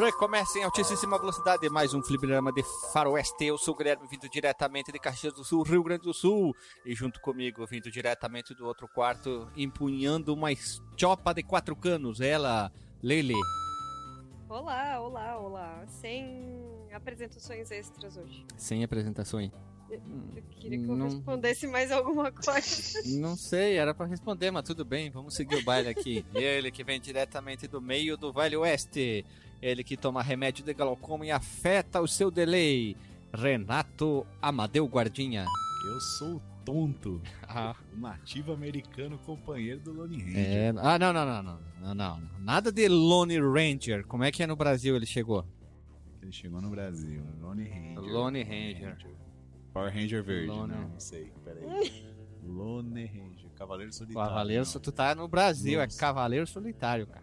[0.00, 3.44] Recomeça em altíssima velocidade mais um fliperama de faroeste.
[3.44, 6.56] Eu sou o Guilherme, vindo diretamente de Caxias do Sul, Rio Grande do Sul.
[6.86, 10.48] E junto comigo, vindo diretamente do outro quarto, empunhando uma
[10.96, 12.72] chopa de quatro canos, ela,
[13.02, 13.34] Lele.
[14.48, 15.84] Olá, olá, olá.
[15.86, 18.46] Sem apresentações extras hoje.
[18.56, 19.52] Sem apresentações.
[19.90, 20.00] Eu
[20.50, 21.06] queria que eu Não.
[21.08, 23.02] respondesse mais alguma coisa.
[23.18, 26.24] Não sei, era pra responder, mas tudo bem, vamos seguir o baile aqui.
[26.32, 29.26] Ele que vem diretamente do meio do Velho Oeste.
[29.62, 32.96] Ele que toma remédio de glaucoma e afeta o seu delay.
[33.32, 35.44] Renato Amadeu Guardinha.
[35.86, 40.36] Eu sou o tonto, Ah, o nativo americano companheiro do Lone Ranger.
[40.38, 42.22] é, ah não, não, não, não, não, não.
[42.40, 44.06] Nada de Lone Ranger.
[44.06, 45.44] Como é que é no Brasil ele chegou?
[46.22, 47.98] Ele chegou no Brasil, Lone Ranger.
[48.00, 48.96] Lone Ranger.
[49.72, 52.10] Power Ranger verde, Lone- não, não sei, peraí.
[52.44, 54.28] Lone Ranger, Cavaleiro Solitário.
[54.28, 54.80] Cavaleiro, não.
[54.80, 55.96] tu tá no Brasil, Nossa.
[55.96, 57.22] é Cavaleiro Solitário, cara.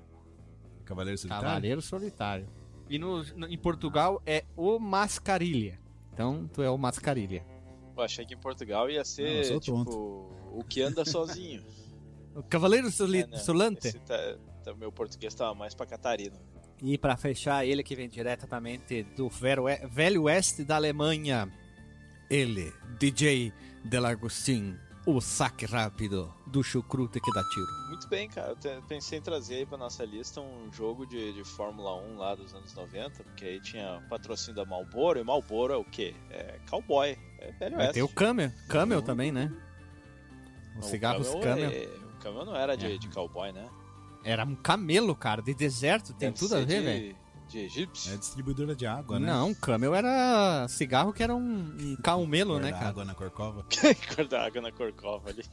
[0.88, 1.44] Cavaleiro Solitário?
[1.48, 2.48] Cavaleiro Solitário.
[2.90, 5.80] E no, no- em Portugal é o Mascarilha.
[6.14, 7.46] Então tu é o Mascarilha.
[7.96, 10.30] Eu achei que em Portugal ia Não, ser, sou tipo, tonto.
[10.54, 11.64] o que anda sozinho.
[12.36, 13.38] O Cavaleiro Soli É, né?
[13.40, 13.88] Solante.
[13.88, 14.16] Esse tá,
[14.64, 16.36] tá- meu português tava mais pra Catarina.
[16.84, 21.52] E pra fechar, ele que vem diretamente do Velho Oeste da Alemanha.
[22.30, 23.52] Ele, DJ
[23.84, 24.78] Delagostin,
[25.08, 27.66] o saque rápido do chucrute que dá tiro.
[27.88, 28.56] Muito bem, cara.
[28.64, 32.36] Eu pensei em trazer aí pra nossa lista um jogo de, de Fórmula 1 lá
[32.36, 36.14] dos anos 90, porque aí tinha patrocínio da Marlboro, e Marlboro é o quê?
[36.30, 37.18] É cowboy.
[37.40, 37.94] É velho oeste.
[37.94, 39.52] ter o Camel, Camel também, né?
[40.76, 41.72] Os Não, cigarros o Camel.
[41.72, 42.98] é- o Camel não era de, É.
[42.98, 43.68] de cowboy, né?
[44.24, 47.16] Era um camelo, cara, de deserto, tem Deve tudo a ver, de- velho.
[47.50, 48.14] De egípcio.
[48.14, 49.28] É distribuidora de água, né?
[49.28, 52.90] Não, Camel era cigarro que era um, um camelo, né, cara?
[52.90, 53.66] água na corcova.
[54.16, 55.44] Cor da água na corcova ali.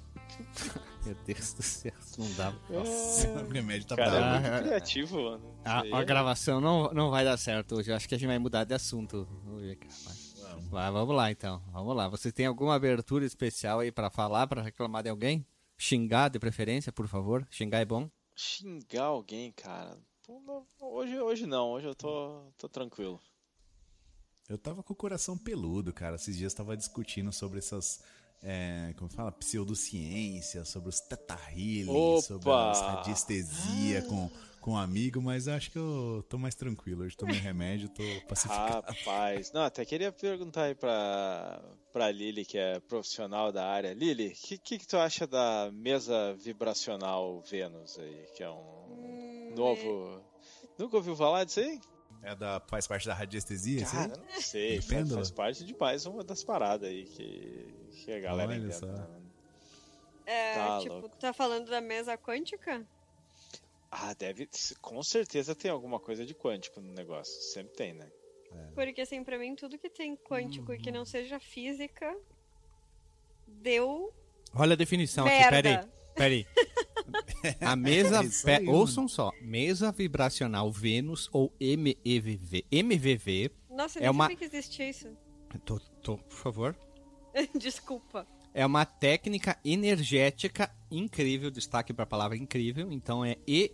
[1.05, 2.53] Meu Deus do céu, não dá.
[2.69, 4.25] o remédio tá Cara, bravo.
[4.25, 4.69] é Ah, muito é.
[4.69, 5.55] criativo, mano.
[5.65, 7.91] A, a é- gravação não, não vai dar certo hoje.
[7.91, 9.29] Eu acho que a gente vai mudar de assunto.
[9.45, 9.93] Vamos ver, cara.
[10.05, 10.15] Vai.
[10.55, 10.71] Vamos.
[10.71, 11.63] Vai, vamos lá então.
[11.73, 12.09] Vamos lá.
[12.09, 15.47] Você tem alguma abertura especial aí pra falar, pra reclamar de alguém?
[15.77, 17.47] Xingar de preferência, por favor.
[17.51, 18.09] Xingar é bom.
[18.35, 19.97] Xingar alguém, cara.
[20.81, 23.21] Hoje, hoje não, hoje eu tô, tô tranquilo.
[24.49, 26.17] Eu tava com o coração peludo, cara.
[26.17, 28.03] Esses dias tava discutindo sobre essas.
[28.43, 29.33] É, como fala?
[29.33, 31.39] Pseudociências, sobre os teta
[32.23, 34.31] sobre as radiestesia com,
[34.61, 37.05] com um amigo, mas acho que eu tô mais tranquilo.
[37.05, 38.87] Hoje tomei remédio, tô pacificado.
[38.87, 43.93] Rapaz, não, até queria perguntar aí pra, pra Lili, que é profissional da área.
[43.95, 49.24] Lili, o que, que, que tu acha da mesa vibracional Vênus aí, que é um
[49.55, 50.23] novo...
[50.79, 51.81] Nunca ouviu falar disso aí?
[52.23, 53.85] É da, faz parte da radiestesia?
[53.85, 53.93] aí?
[53.93, 58.21] Cara, não sei, faz, faz parte de mais uma das paradas aí que, que a
[58.21, 58.87] galera Olha só.
[58.87, 59.07] né?
[60.27, 61.17] É, Tá tipo, louco.
[61.17, 62.87] tá falando da mesa quântica?
[63.91, 64.49] Ah, deve...
[64.81, 67.43] Com certeza tem alguma coisa de quântico no negócio.
[67.43, 68.11] Sempre tem, né?
[68.75, 72.17] Porque, assim, pra mim, tudo que tem quântico e que não seja física
[73.47, 74.13] deu
[74.55, 75.81] Olha a definição aqui, peraí.
[76.15, 76.47] Peraí.
[77.61, 78.21] A mesa.
[78.47, 79.31] É aí, ouçam só.
[79.43, 82.65] Mesa vibracional Vênus ou MEVV.
[82.71, 83.51] MVV.
[83.71, 85.09] Nossa, eu É uma- sabia que existia isso.
[85.65, 86.77] Tô, tô, por favor.
[87.59, 88.27] Desculpa.
[88.53, 92.91] É uma técnica energética incrível, destaque para a palavra incrível.
[92.93, 93.73] Então é E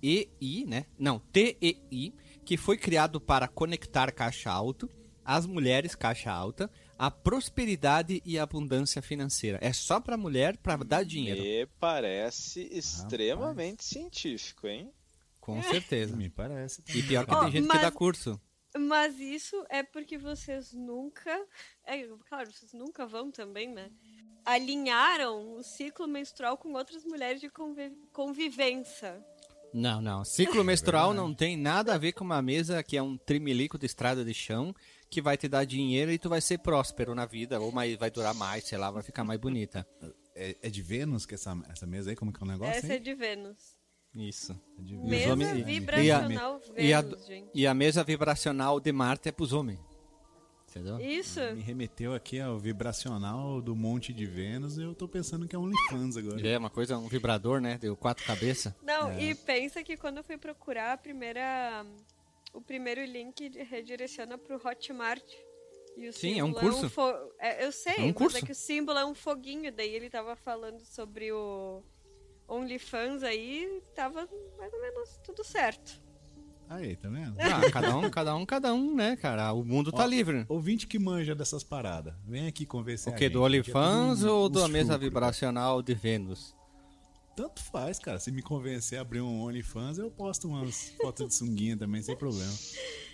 [0.00, 0.84] EI, né?
[0.96, 4.88] Não, TEI, que foi criado para conectar caixa alto,
[5.24, 9.58] as mulheres caixa alta, a prosperidade e a abundância financeira.
[9.62, 14.92] É só para mulher para dar dinheiro, Me parece extremamente científico, hein?
[15.40, 16.14] com certeza.
[16.16, 16.82] Me parece.
[16.94, 18.40] E pior que Ó, tem gente que mas- dá curso.
[18.76, 21.30] Mas isso é porque vocês nunca.
[21.86, 23.90] É, claro, vocês nunca vão também, né?
[24.44, 29.24] Alinharam o ciclo menstrual com outras mulheres de convi- convivência.
[29.72, 30.24] Não, não.
[30.24, 33.84] Ciclo menstrual não tem nada a ver com uma mesa que é um trimelico de
[33.86, 34.74] estrada de chão
[35.10, 38.10] que vai te dar dinheiro e tu vai ser próspero na vida, ou mais, vai
[38.10, 39.86] durar mais, sei lá, vai ficar mais bonita.
[40.34, 42.16] É, é de Vênus que essa, essa mesa aí?
[42.16, 43.00] Como que é o negócio Essa é aí?
[43.00, 43.76] de Vênus.
[44.14, 44.52] Isso.
[44.78, 47.50] É de os Mesa homens- vibracional E a, Vênus, gente.
[47.54, 49.78] e a mesa vibracional de Marte é pros homens.
[50.70, 51.00] Entendeu?
[51.00, 51.40] Isso.
[51.54, 55.58] Me remeteu aqui ao vibracional do Monte de Vênus e eu tô pensando que é
[55.58, 56.46] um OnlyFans agora.
[56.46, 57.78] É uma coisa, um vibrador, né?
[57.78, 58.72] Deu quatro cabeças.
[58.82, 59.24] Não, É.
[59.30, 61.84] e pensa que quando eu fui procurar a primeira.
[62.58, 65.22] O primeiro link redireciona pro Hotmart.
[65.96, 66.90] E o Sim, é um símbolo curso.
[66.90, 68.38] fo- é, eu sei, É um mas curso.
[68.38, 69.70] é que o símbolo é um foguinho.
[69.72, 71.84] Daí ele tava falando sobre o
[72.48, 74.28] OnlyFans aí, tava
[74.58, 76.02] mais ou menos tudo certo.
[76.68, 77.36] Aí, tá vendo?
[77.38, 79.52] Ah, cada um, cada um, cada um, né, cara?
[79.52, 80.44] O mundo tá Ó, livre.
[80.48, 83.28] Ouvinte que manja dessas paradas, vem aqui convencer O que?
[83.28, 86.56] Do é OnlyFans um- ou da mesa vibracional de Vênus?
[87.42, 88.18] Tanto faz, cara.
[88.18, 92.16] Se me convencer a abrir um OnlyFans, eu posto umas fotos de sunguinha também, sem
[92.16, 92.52] problema.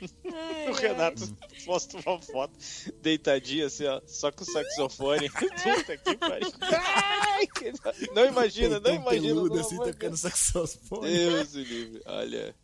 [0.00, 0.08] Ai,
[0.72, 0.80] O ai.
[0.80, 1.36] Renato
[1.66, 2.54] posta uma foto
[3.02, 5.28] deitadinha assim, ó, só com o saxofone.
[5.30, 6.48] Puta que pariu.
[6.62, 7.72] Ai, que-
[8.14, 9.26] Não imagina, não imagina.
[9.34, 11.06] peludo assim, tocando saxofone.
[11.10, 12.00] Deus livre.
[12.06, 12.54] Olha,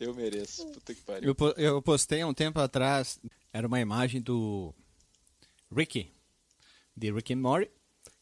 [0.00, 0.66] eu mereço.
[0.72, 1.36] Puta que pariu.
[1.38, 3.20] Eu, eu postei há um tempo atrás,
[3.52, 4.74] era uma imagem do
[5.72, 6.12] Ricky,
[6.96, 7.70] de Rick and Morty,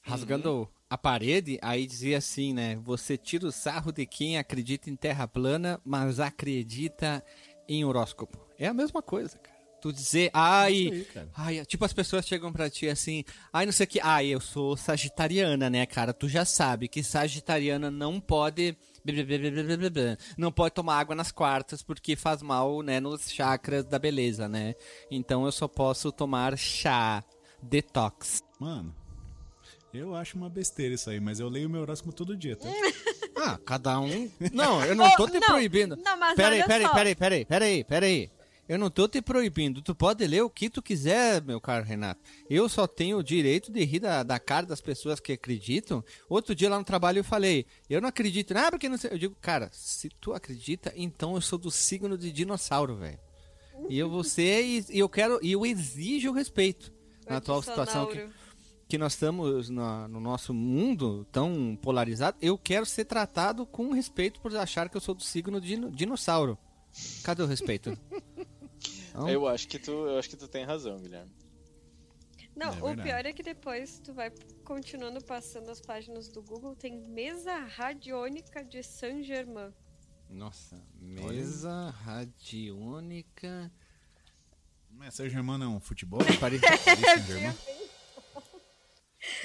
[0.03, 2.76] rasgando a parede, aí dizia assim, né?
[2.82, 7.23] Você tira o sarro de quem acredita em terra plana, mas acredita
[7.69, 8.38] em horóscopo.
[8.58, 9.58] É a mesma coisa, cara.
[9.81, 11.06] Tu dizer, ai, aí,
[11.37, 14.40] ai, tipo as pessoas chegam pra ti assim, ai, não sei o que, ai, eu
[14.40, 16.12] sou sagitariana, né, cara?
[16.12, 18.76] Tu já sabe que sagitariana não pode
[20.37, 24.75] não pode tomar água nas quartas porque faz mal, né, nos chakras da beleza, né?
[25.08, 27.23] Então eu só posso tomar chá
[27.62, 28.43] detox.
[28.58, 28.94] Mano,
[29.93, 32.69] eu acho uma besteira isso aí, mas eu leio meu horóscopo todo dia, tá?
[33.40, 34.29] Ah, cada um.
[34.52, 35.96] Não, eu não tô te não, proibindo.
[35.96, 36.93] não, mas peraí, olha peraí, só.
[36.93, 38.31] peraí, peraí, peraí, peraí.
[38.69, 39.81] Eu não tô te proibindo.
[39.81, 42.20] Tu pode ler o que tu quiser, meu caro Renato.
[42.50, 46.05] Eu só tenho o direito de rir da, da cara das pessoas que acreditam.
[46.29, 48.55] Outro dia lá no trabalho eu falei, eu não acredito.
[48.56, 49.12] Ah, porque não sei.
[49.12, 53.19] Eu digo, cara, se tu acredita, então eu sou do signo de dinossauro, velho.
[53.88, 56.93] E eu vou ser, e e eu quero, e eu exijo respeito
[57.26, 58.29] na atual situação que.
[58.88, 64.40] Que nós estamos na- no nosso mundo tão polarizado, eu quero ser tratado com respeito
[64.40, 66.56] por achar que eu sou do signo de dino- dinossauro.
[67.23, 67.96] Cadê o respeito?
[69.11, 71.32] Então, Eu acho que tu, eu acho que tu tem razão, Guilherme.
[72.55, 74.31] Não, É o pior é que depois tu vai
[74.64, 79.73] continuando passando as páginas do Google, tem mesa radiônica de Saint Germain.
[80.31, 83.73] Nossa, mesa radiônica.
[84.91, 86.20] Mas Sérgio Germano é um futebol?
[86.38, 86.61] Paris.
[86.61, 87.55] Paris Saint-Germain?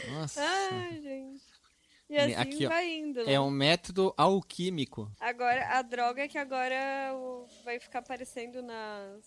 [0.10, 0.42] Nossa.
[0.42, 1.44] Ai, gente.
[2.10, 3.24] E assim aqui, vai indo.
[3.26, 3.34] né?
[3.34, 5.12] É um método alquímico.
[5.20, 6.76] Agora, a droga é que agora
[7.64, 9.24] vai ficar aparecendo nas,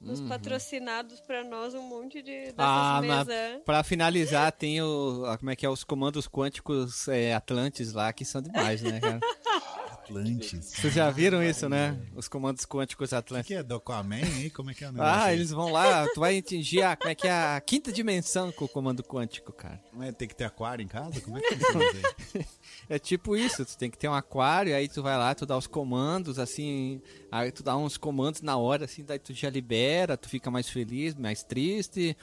[0.00, 2.64] nos patrocinados pra nós um monte de dessas Uhum.
[2.64, 3.62] Ah, mas mesas.
[3.64, 5.22] pra finalizar, tem o.
[5.38, 5.68] Como é que é?
[5.68, 9.20] Os comandos quânticos é, Atlantes lá, que são demais, né, cara?
[10.08, 10.72] Atlantis.
[10.74, 11.98] Vocês já viram isso, né?
[12.16, 13.46] Os comandos quânticos O Atlantes.
[13.46, 14.50] que é do Aquaman aí?
[14.50, 15.12] Como é que é o negócio?
[15.12, 15.36] Ah, aí?
[15.36, 18.64] eles vão lá, tu vai atingir a, como é que é, a quinta dimensão com
[18.64, 19.80] o comando quântico, cara.
[19.92, 21.20] Mas tem que ter aquário em casa?
[21.20, 22.48] Como é que funciona isso?
[22.90, 25.58] É tipo isso, tu tem que ter um aquário, aí tu vai lá, tu dá
[25.58, 30.16] os comandos, assim, aí tu dá uns comandos na hora, assim, daí tu já libera,
[30.16, 32.16] tu fica mais feliz, mais triste,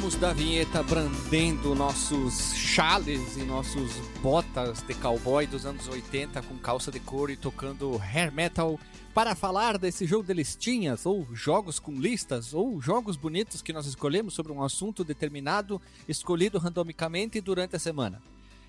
[0.03, 6.57] Voltamos da vinheta brandendo nossos chales e nossos botas de cowboy dos anos 80 com
[6.57, 8.77] calça de couro e tocando hair metal
[9.13, 13.85] para falar desse jogo de listinhas ou jogos com listas ou jogos bonitos que nós
[13.85, 18.21] escolhemos sobre um assunto determinado escolhido randomicamente durante a semana.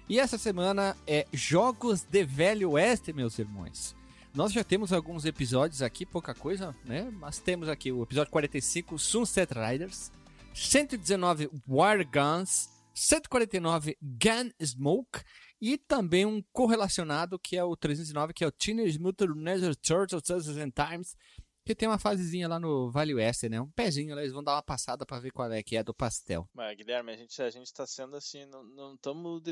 [0.09, 3.97] E essa semana é Jogos de Velho Oeste, meus irmãos.
[4.33, 7.13] Nós já temos alguns episódios aqui, pouca coisa, né?
[7.19, 10.13] Mas temos aqui o episódio 45, Sunset Riders,
[10.55, 15.25] 119, War Guns, 149 Gunsmoke
[15.61, 20.23] e também um correlacionado que é o 309, que é o Teenage Mutant Ninja Turtles
[20.23, 21.17] Thousand Times,
[21.65, 23.61] que tem uma fasezinha lá no Vale Oeste, né?
[23.61, 25.95] Um pezinho lá, eles vão dar uma passada pra ver qual é que é do
[25.95, 26.49] pastel.
[26.53, 29.43] Mas, Guilherme, a gente, a gente tá sendo assim, não estamos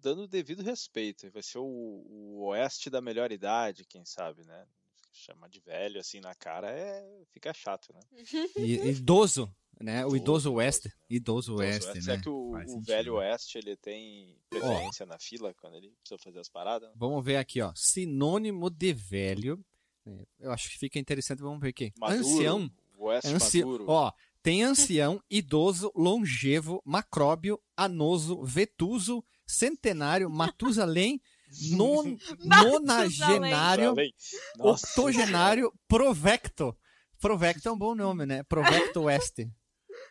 [0.00, 1.30] dando o devido respeito.
[1.30, 4.66] Vai ser o, o oeste da melhor idade, quem sabe, né?
[5.12, 8.00] Chamar de velho assim na cara é fica chato, né?
[8.56, 10.04] E, idoso, né?
[10.06, 10.92] O idoso oeste.
[11.08, 12.14] Idoso oeste, né?
[12.14, 16.40] É que o, o velho oeste ele tem preferência na fila quando ele precisa fazer
[16.40, 16.88] as paradas.
[16.88, 16.94] né?
[16.98, 17.72] Vamos ver aqui, ó.
[17.74, 19.64] Sinônimo de velho.
[20.06, 21.92] É, Eu acho que fica interessante, vamos ver aqui.
[21.98, 22.70] Maduro, Ancião.
[22.96, 23.60] o oeste Anci...
[23.64, 23.84] maduro.
[23.88, 31.20] Ó, tem ancião, idoso, longevo, macróbio, anoso, vetuso, centenário, matusalém,
[31.72, 32.16] non...
[32.44, 33.94] nonagenário,
[34.58, 36.76] octogenário, provecto.
[37.20, 38.42] Provecto é um bom nome, né?
[38.44, 39.50] Provecto oeste.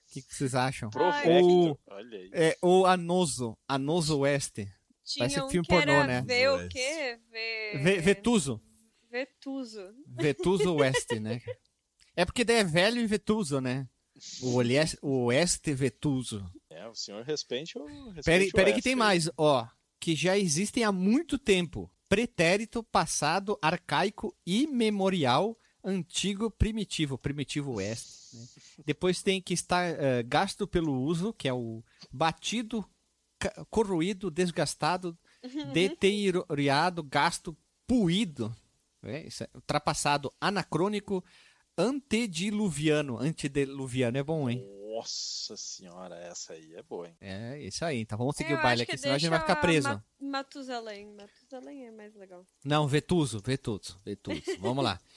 [0.10, 0.90] O que, que vocês acham?
[0.96, 2.30] Ou, Olha aí.
[2.34, 4.72] é, ou anoso, anoso oeste.
[5.04, 6.22] Tinha Parece um filme que era pornô, né?
[6.22, 7.20] ver o quê?
[7.30, 7.84] Ver...
[7.84, 8.62] Ve- vetuso.
[9.10, 9.94] Vetuso.
[10.08, 11.42] Vetuso oeste, né?
[12.16, 13.88] É porque daí é velho e vetuso, né?
[14.42, 16.50] O, oeste vetuso.
[16.70, 17.86] É, o senhor respeite o.
[18.10, 19.68] respeite Peraí, que tem mais, ó.
[20.00, 21.90] Que já existem há muito tempo.
[22.10, 27.18] Pretérito, passado, arcaico, imemorial, antigo, primitivo.
[27.18, 28.36] Primitivo oeste.
[28.36, 28.46] né?
[28.86, 32.86] Depois tem que estar eh, gasto pelo uso, que é o batido,
[33.70, 35.18] corroído, desgastado,
[35.74, 37.56] deteriorado, gasto,
[37.88, 38.54] puído.
[39.04, 41.24] É, isso é ultrapassado, anacrônico,
[41.78, 43.18] antediluviano.
[43.20, 44.64] Antediluviano é bom, hein?
[44.96, 47.16] Nossa senhora, essa aí é boa, hein?
[47.22, 48.00] É isso aí.
[48.02, 49.88] Então vamos seguir Eu o baile aqui, senão a gente vai ficar preso.
[49.90, 51.06] Ma- Matusalém.
[51.14, 52.44] Matusalém é mais legal.
[52.66, 54.42] Não, Vetuso, Vetuso, Vetuso.
[54.60, 55.00] Vamos lá.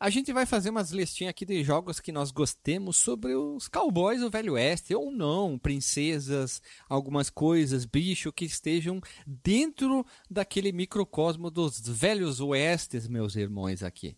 [0.00, 4.20] A gente vai fazer umas listinhas aqui de jogos que nós gostemos sobre os cowboys
[4.20, 11.80] do Velho Oeste, ou não, princesas, algumas coisas, bicho, que estejam dentro daquele microcosmo dos
[11.80, 14.16] velhos oestes, meus irmãos aqui.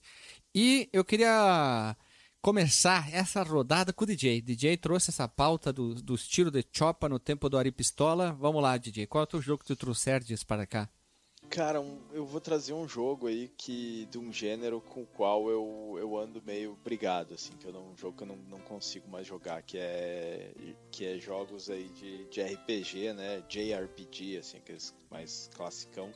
[0.54, 1.96] E eu queria
[2.42, 4.42] começar essa rodada com o DJ.
[4.42, 8.32] DJ trouxe essa pauta do, dos tiros de chopa no tempo do Ari Pistola.
[8.34, 9.06] Vamos lá, DJ.
[9.06, 10.90] Qual é o jogo que tu trouxerdes para cá?
[11.50, 15.50] Cara, um- eu vou trazer um jogo aí que de um gênero com o qual
[15.50, 18.61] eu, eu ando meio brigado, assim, que eu não, um jogo que eu não, não
[18.61, 20.52] consigo mais jogar, que é
[20.92, 26.11] que é jogos aí de, de RPG, né, JRPG, assim, aqueles mais classicão.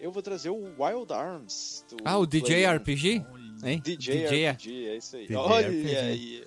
[0.00, 1.84] Eu vou trazer o Wild Arms.
[2.04, 2.72] Ah, o DJ 1.
[2.76, 3.24] RPG?
[3.62, 3.80] Hein?
[3.84, 5.22] DJ, DJ RPG, é isso aí.
[5.26, 5.96] DJ Olha RPG.
[5.96, 6.44] aí.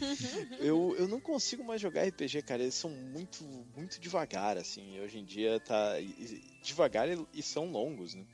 [0.58, 2.62] eu, eu não consigo mais jogar RPG, cara.
[2.62, 3.44] Eles são muito,
[3.76, 5.00] muito devagar, assim.
[5.00, 5.94] Hoje em dia tá
[6.62, 8.24] devagar e, e são longos, né?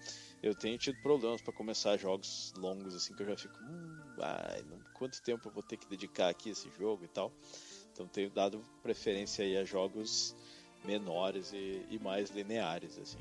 [0.42, 4.64] Eu tenho tido problemas pra começar jogos longos, assim, que eu já fico, hum, ai,
[4.92, 7.32] quanto tempo eu vou ter que dedicar aqui a esse jogo e tal.
[7.92, 10.34] Então tenho dado preferência aí a jogos
[10.84, 13.18] menores e, e mais lineares, assim.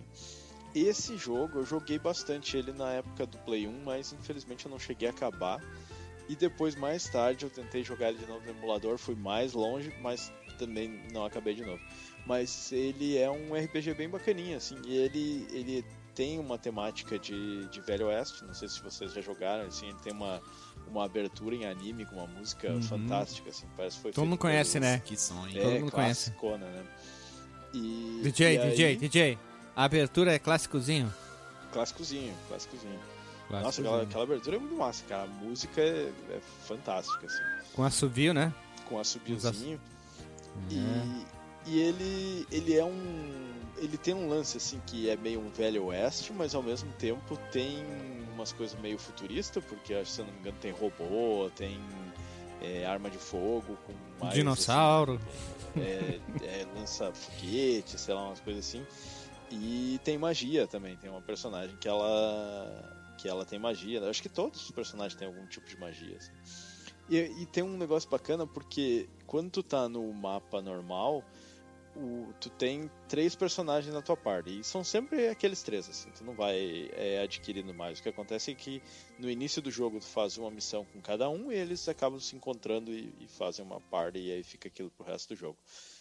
[0.73, 4.79] Esse jogo eu joguei bastante ele na época do Play 1, mas infelizmente eu não
[4.79, 5.59] cheguei a acabar.
[6.29, 9.93] E depois, mais tarde, eu tentei jogar ele de novo no emulador, fui mais longe,
[10.01, 11.81] mas também não acabei de novo.
[12.25, 17.67] Mas ele é um RPG bem bacaninha, assim, e ele, ele tem uma temática de,
[17.69, 20.41] de Velho Oeste, não sei se vocês já jogaram, assim, ele tem uma,
[20.87, 22.81] uma abertura em anime com uma música Uhum.
[22.81, 25.01] fantástica, assim, parece que foi Todo mundo conhece, né?
[25.03, 25.57] Que sonho.
[25.57, 26.29] É, Todo mundo conhece.
[26.59, 26.85] né?
[27.73, 29.39] E, DJ, e aí- DJ, DJ.
[29.75, 31.11] A abertura é clássicozinho.
[31.71, 32.99] Clássicozinho, clássicozinho.
[33.59, 35.23] Nossa, aquela, aquela abertura é muito massa, cara.
[35.23, 37.41] A música é, é fantástica, assim.
[37.73, 38.53] Com assovio, né?
[38.87, 39.79] Com assobiozinho.
[40.69, 40.73] É.
[40.73, 41.25] E,
[41.65, 43.51] e ele, ele é um.
[43.77, 47.37] Ele tem um lance, assim, que é meio um velho oeste, mas ao mesmo tempo
[47.51, 47.83] tem
[48.33, 51.79] umas coisas meio futurista, porque se eu não me engano, tem robô, tem
[52.61, 53.93] é, arma de fogo com
[54.23, 55.19] mais, Dinossauro.
[55.75, 58.85] assim, é, lança foguete, sei lá, umas coisas assim.
[59.49, 63.99] E tem magia também, tem uma personagem que ela que ela tem magia.
[63.99, 66.17] Eu acho que todos os personagens têm algum tipo de magia.
[66.17, 66.31] assim.
[67.09, 71.23] E, e tem um negócio bacana porque quando tu tá no mapa normal,
[71.95, 74.59] o- tu tem três personagens na tua parte.
[74.59, 76.09] E são sempre aqueles três, assim.
[76.11, 77.99] Tu não vai é, adquirindo mais.
[77.99, 78.81] O que acontece é que
[79.19, 82.35] no início do jogo tu faz uma missão com cada um e eles acabam se
[82.35, 85.57] encontrando e, e fazem uma party e aí fica aquilo pro resto do jogo.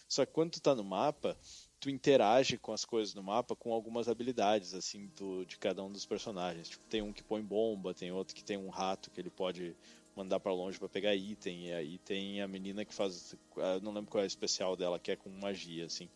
[0.07, 1.37] Só que quando tu tá no mapa,
[1.81, 5.91] tu interage com as coisas no mapa com algumas habilidades, assim, do, de cada um
[5.91, 6.69] dos personagens.
[6.69, 9.75] Tipo, tem um que põe bomba, tem outro que tem um rato que ele pode
[10.15, 13.35] mandar pra longe pra pegar item, e aí tem a menina que faz,
[13.81, 16.07] não lembro qual é a especial dela, que é com magia, assim.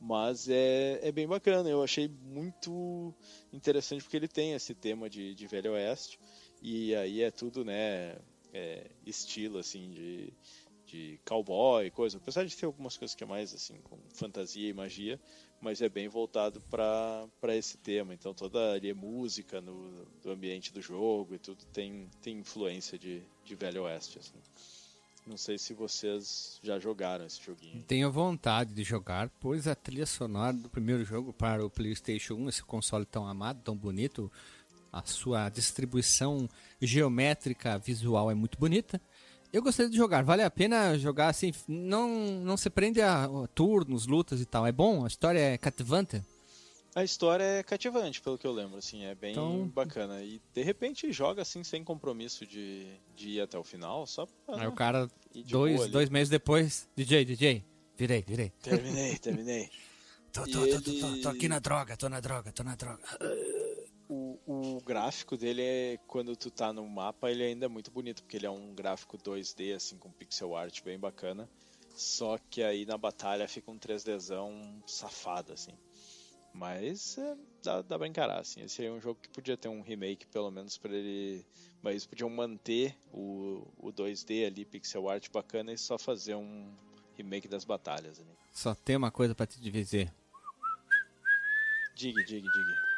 [0.00, 3.12] Mas é, é bem bacana, eu achei muito
[3.52, 6.20] interessante porque ele tem esse tema de, de Velho Oeste,
[6.60, 8.16] e aí é tudo, né,
[8.52, 10.32] é, estilo, assim, de,
[10.92, 12.18] de cowboy, coisa.
[12.18, 15.18] Apesar de ter algumas coisas que é mais assim, com fantasia e magia,
[15.60, 18.12] mas é bem voltado para esse tema.
[18.12, 22.98] Então toda ali é música no do ambiente do jogo e tudo tem, tem influência
[22.98, 24.18] de, de Velho Oeste.
[24.18, 24.34] Assim.
[25.26, 27.82] Não sei se vocês já jogaram esse joguinho.
[27.84, 32.48] Tenho vontade de jogar, pois a trilha sonora do primeiro jogo para o PlayStation 1,
[32.48, 34.30] esse console tão amado, tão bonito,
[34.92, 36.48] a sua distribuição
[36.80, 39.00] geométrica visual é muito bonita.
[39.52, 42.08] Eu gostaria de jogar, vale a pena jogar assim, não,
[42.40, 44.66] não se prende a, turnos, lutas e tal.
[44.66, 46.22] É bom, a história é cativante.
[46.94, 50.22] A história é cativante, pelo que eu lembro, assim, é bem Então- bacana.
[50.22, 54.60] E de repente joga assim, sem compromisso de, de ir até o final, só pra
[54.62, 55.08] Aí o cara,
[55.46, 57.64] dois, dois meses depois, DJ, DJ,
[57.96, 58.50] virei, virei.
[58.62, 59.70] Terminei, terminei.
[60.32, 63.02] Tô, tô, tô, tô, tô, tô aqui na droga, tô na droga, tô na droga.
[64.14, 68.22] O, o gráfico dele é quando tu tá no mapa, ele ainda é muito bonito,
[68.22, 71.48] porque ele é um gráfico 2D, assim, com pixel art bem bacana.
[71.94, 75.72] Só que aí na batalha fica um 3Dzão safado, assim.
[76.52, 78.60] Mas é, dá, dá pra encarar, assim.
[78.60, 81.42] Esse aí é um jogo que podia ter um remake, pelo menos, pra ele.
[81.82, 86.70] Mas eles podiam manter o, o 2D ali, pixel art bacana, e só fazer um
[87.16, 88.36] remake das batalhas ali.
[88.52, 90.12] Só tem uma coisa pra te dizer.
[91.96, 92.91] Dig, dig, dig.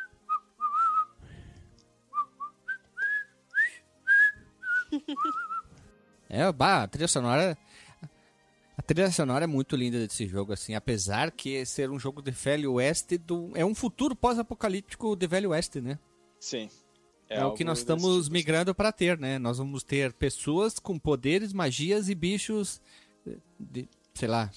[6.28, 7.56] É, bah, a trilha sonora.
[8.76, 12.30] A trilha sonora é muito linda desse jogo, assim, apesar que ser um jogo de
[12.30, 13.52] Velho Oeste do.
[13.54, 15.98] É um futuro pós-apocalíptico de Velho Oeste, né?
[16.40, 16.68] Sim.
[17.28, 18.30] É, o algo que nós estamos tipo, assim.
[18.32, 19.38] migrando pra ter, né?
[19.38, 22.82] Nós vamos ter pessoas com poderes, magias e bichos.
[23.26, 24.50] eh, De, sei lá.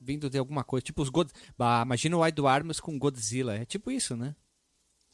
[0.00, 0.84] Vindo de alguma coisa.
[0.84, 1.28] Tipo os God.
[1.58, 3.56] Bah, imagina o Wild Arms com Godzilla.
[3.56, 4.34] É tipo isso, né?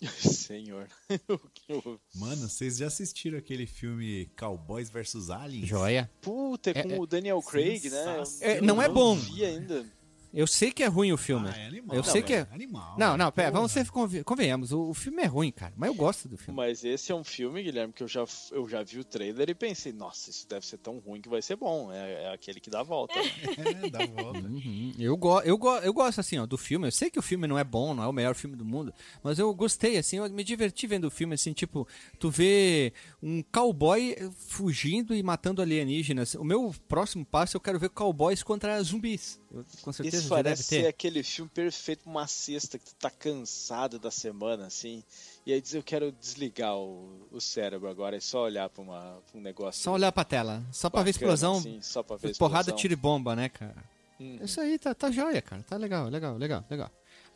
[0.09, 0.89] Senhor.
[1.29, 5.67] O que eu- Mano, vocês já assistiram aquele filme Cowboys vs Aliens?
[5.69, 6.11] Joia.
[6.21, 8.19] Puta, é com É- o Daniel Craig, né?
[8.19, 9.17] Eu- É, eu não é bom.
[9.17, 9.87] vi ainda.
[10.35, 11.49] Eu sei que é ruim o filme.
[11.49, 11.97] Ah, é animal.
[11.97, 12.49] Eu sei velho, que é.
[12.53, 12.97] Animal.
[12.99, 14.73] Não, não, pera, vamos ser conven- convenhamos.
[14.73, 16.57] O, o filme é ruim, cara, mas eu gosto do filme.
[16.57, 19.55] Mas esse é um filme, Guilherme, que eu já, eu já vi o trailer e
[19.55, 21.93] pensei, nossa, isso deve ser tão ruim que vai ser bom.
[21.93, 23.15] É, é aquele que dá a volta.
[23.57, 24.41] É, dá volta.
[24.41, 24.93] Uhum.
[24.99, 26.87] Eu, go eu, go eu gosto, assim, ó, do filme.
[26.89, 28.93] Eu sei que o filme não é bom, não é o melhor filme do mundo,
[29.23, 31.87] mas eu gostei, assim, eu me diverti vendo o filme, assim, tipo,
[32.19, 32.93] tu vê
[33.23, 36.35] um cowboy fugindo e matando alienígenas.
[36.35, 39.41] O meu próximo passo, eu quero ver cowboys contra zumbis.
[39.83, 43.99] Com certeza Isso parece ser aquele filme perfeito pra uma sexta que tu tá cansado
[43.99, 45.03] da semana, assim.
[45.47, 49.21] E aí diz, eu quero desligar o, o cérebro agora e só olhar pra, uma,
[49.31, 49.83] pra um negócio.
[49.83, 52.77] Só olhar pra tela, só pra ver bacana, explosão, assim, só pra ver porrada, explosão.
[52.77, 53.85] tiro e bomba, né, cara?
[54.19, 54.39] Uhum.
[54.43, 55.63] Isso aí tá, tá joia, cara.
[55.63, 56.91] Tá legal, legal, legal, legal.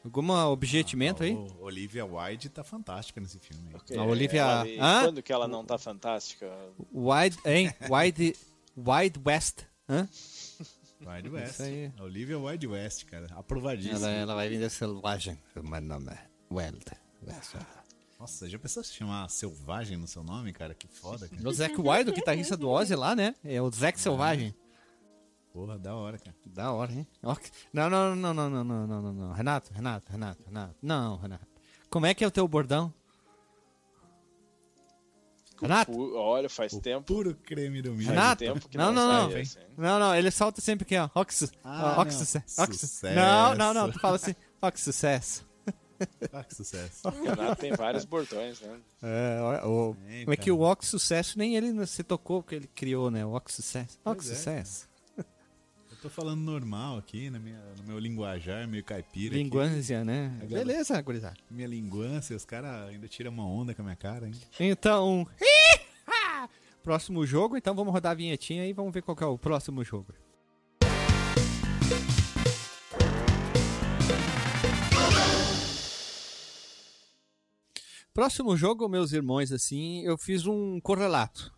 [0.05, 1.33] Algum objetimento aí?
[1.35, 3.69] O Olivia Wilde tá fantástica nesse filme.
[3.71, 3.75] aí.
[3.75, 5.03] Ok, A Olivia- ela- Hã?
[5.05, 6.49] Quando que ela não tá fantástica?
[6.95, 7.75] Wide, hein?
[7.91, 8.37] Wide,
[8.77, 9.63] Wide West.
[9.89, 10.09] Hã?
[11.01, 11.53] Wild West.
[11.53, 11.93] Isso aí.
[11.97, 13.27] A Olivia Wild West, cara.
[13.35, 13.97] Aprovadíssimo.
[13.97, 15.39] Ela, ela vai vir da selvagem.
[15.55, 16.19] Meu nome é
[16.51, 16.85] Wild
[17.27, 17.55] West.
[18.19, 20.75] Nossa, já pensou se chamar Selvagem no seu nome, cara?
[20.75, 21.49] Que foda, cara.
[21.49, 23.33] O Zack Wild, o guitarrista do Ozzy lá, né?
[23.45, 24.53] É o Zack Selvagem.
[25.53, 26.37] Porra, da hora, cara.
[26.47, 27.07] Da hora, hein?
[27.73, 29.33] Não, não, não, não, não, não, não, não, não.
[29.33, 30.75] Renato, Renato, Renato, Renato.
[30.83, 31.47] Não, Renato.
[31.89, 32.93] Como é que é o teu bordão?
[35.67, 35.91] Renato?
[35.93, 37.03] Pu- Olha, faz O tempo.
[37.03, 38.09] puro creme do milho.
[38.11, 38.45] Renato?
[38.45, 39.31] tempo que Não, não não, não.
[39.33, 39.67] sai esse, hein?
[39.77, 41.09] Não, não, ele solta sempre aqui, ó.
[41.21, 42.21] Ox, Ah, ó, ox, não.
[42.21, 43.05] sucesso.
[43.15, 43.91] Não, não, não.
[43.93, 45.47] Tu fala assim, ox, sucesso.
[46.33, 47.09] Ah, que sucesso.
[47.09, 48.77] O Renato tem vários bordões, né?
[49.03, 52.55] É, o, o- É, como é que o Ox Sucesso nem ele se tocou, que
[52.55, 53.27] ele criou, né?
[53.27, 53.99] O Ox Sucesso.
[54.05, 54.85] Pois é, Sucesso.
[54.85, 54.88] Eu
[56.01, 59.35] tô falando normal aqui, na minha, no meu linguajar, meio caipira.
[59.35, 59.43] aqui.
[59.43, 60.39] Linguância, né?
[60.41, 61.37] A galera- Beleza, gurizada.
[61.51, 64.35] Minha linguância, os caras ainda tiram uma onda com a minha cara, hein?
[64.61, 65.27] Então,
[66.83, 69.85] próximo jogo, então vamos rodar a vinhetinha e vamos ver qual que é o próximo
[69.85, 70.15] jogo.
[78.13, 81.53] Próximo jogo, meus irmãos, assim, eu fiz um correlato.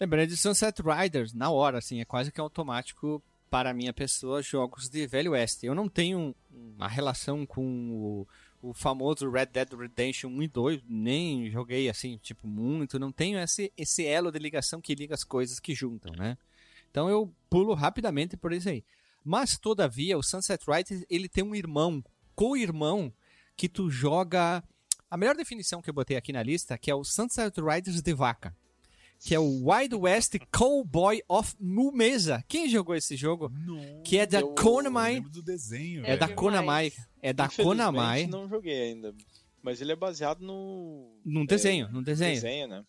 [0.00, 4.40] Lembrei de Sunset Riders, na hora, assim, é quase que automático para a minha pessoa
[4.40, 5.66] jogos de Velho Oeste.
[5.66, 8.28] Eu não tenho uma relação com o,
[8.62, 13.40] o famoso Red Dead Redemption 1 e 2, nem joguei assim, tipo, muito, não tenho
[13.40, 16.38] esse, esse elo de ligação que liga as coisas que juntam, né?
[16.88, 18.84] Então eu pulo rapidamente por isso aí.
[19.24, 22.04] Mas, todavia, o Sunset Riders, ele tem um irmão,
[22.36, 23.12] co-irmão,
[23.56, 24.62] que tu joga...
[25.10, 28.14] A melhor definição que eu botei aqui na lista, que é o Sunset Riders de
[28.14, 28.54] vaca.
[29.24, 32.44] Que é o Wild West Cowboy of Mumesa.
[32.48, 33.50] Quem jogou esse jogo?
[34.04, 35.14] Que é da Eu- Konami.
[35.14, 36.34] lembro do desenho, É da demais.
[36.36, 36.92] Konami.
[37.20, 38.26] É da Konami.
[38.28, 39.14] não joguei ainda.
[39.62, 41.12] Mas ele é baseado no...
[41.24, 42.34] Num desenho, num desenho.
[42.34, 42.84] Desenho, né?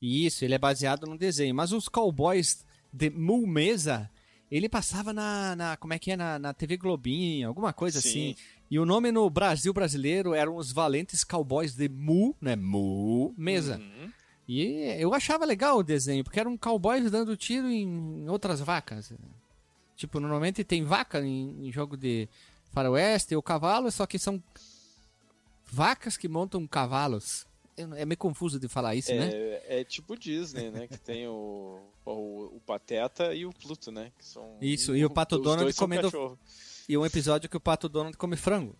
[0.00, 1.54] Isso, ele é baseado num desenho.
[1.54, 4.10] Mas os cowboys de Mu Mesa,
[4.50, 8.08] ele passava na, na como é que é, na, na TV Globinho, alguma coisa Sim.
[8.08, 8.36] assim.
[8.70, 12.56] E o nome no Brasil brasileiro eram os Valentes Cowboys de Mu, né?
[12.56, 13.76] Mu Mesa.
[13.78, 14.10] Uhum.
[14.48, 19.12] E eu achava legal o desenho, porque era um cowboy dando tiro em outras vacas.
[19.94, 22.26] Tipo, normalmente tem vaca em, em jogo de
[22.72, 24.42] faroeste ou cavalo, só que são
[25.66, 27.46] vacas que montam cavalos.
[27.76, 29.30] É meio confuso de falar isso, né?
[29.30, 30.88] É, é tipo Disney, né?
[30.88, 34.10] Que tem o, o, o Pateta e o Pluto, né?
[34.18, 36.38] Que são, Isso, e o Pato Donald comendo-.
[36.88, 38.74] E um episódio que o Pato Donald come frango.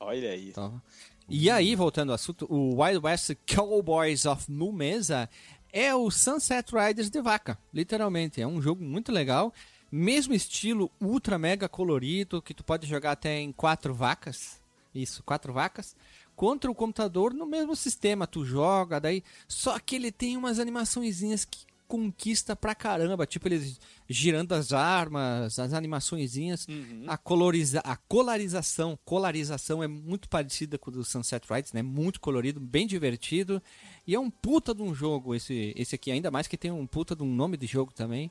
[0.00, 0.48] Olha aí.
[0.48, 0.80] Então,
[1.28, 5.28] E aí, voltando ao assunto, o Wild West Cowboys of Mu Mesa
[5.72, 8.40] é o Sunset Riders de vaca, literalmente.
[8.40, 9.52] É um jogo muito legal.
[9.92, 14.60] Mesmo estilo ultra mega colorido, que tu pode jogar até em quatro vacas.
[14.94, 15.94] Isso, quatro vacas.
[16.34, 19.22] Contra o computador no mesmo sistema, tu joga, daí.
[19.46, 23.26] Só que ele tem umas animaçõezinhas que conquista pra caramba.
[23.26, 26.68] Tipo, eles girando as armas, as animaçõezinhas.
[27.08, 31.82] A, coloriza a colorização, colorização é muito parecida com o do Sunset Riders, né?
[31.82, 33.60] Muito colorido, bem divertido.
[34.06, 36.86] E é um puta de um jogo esse, esse aqui, ainda mais que tem um
[36.86, 38.30] puta de um nome de jogo também.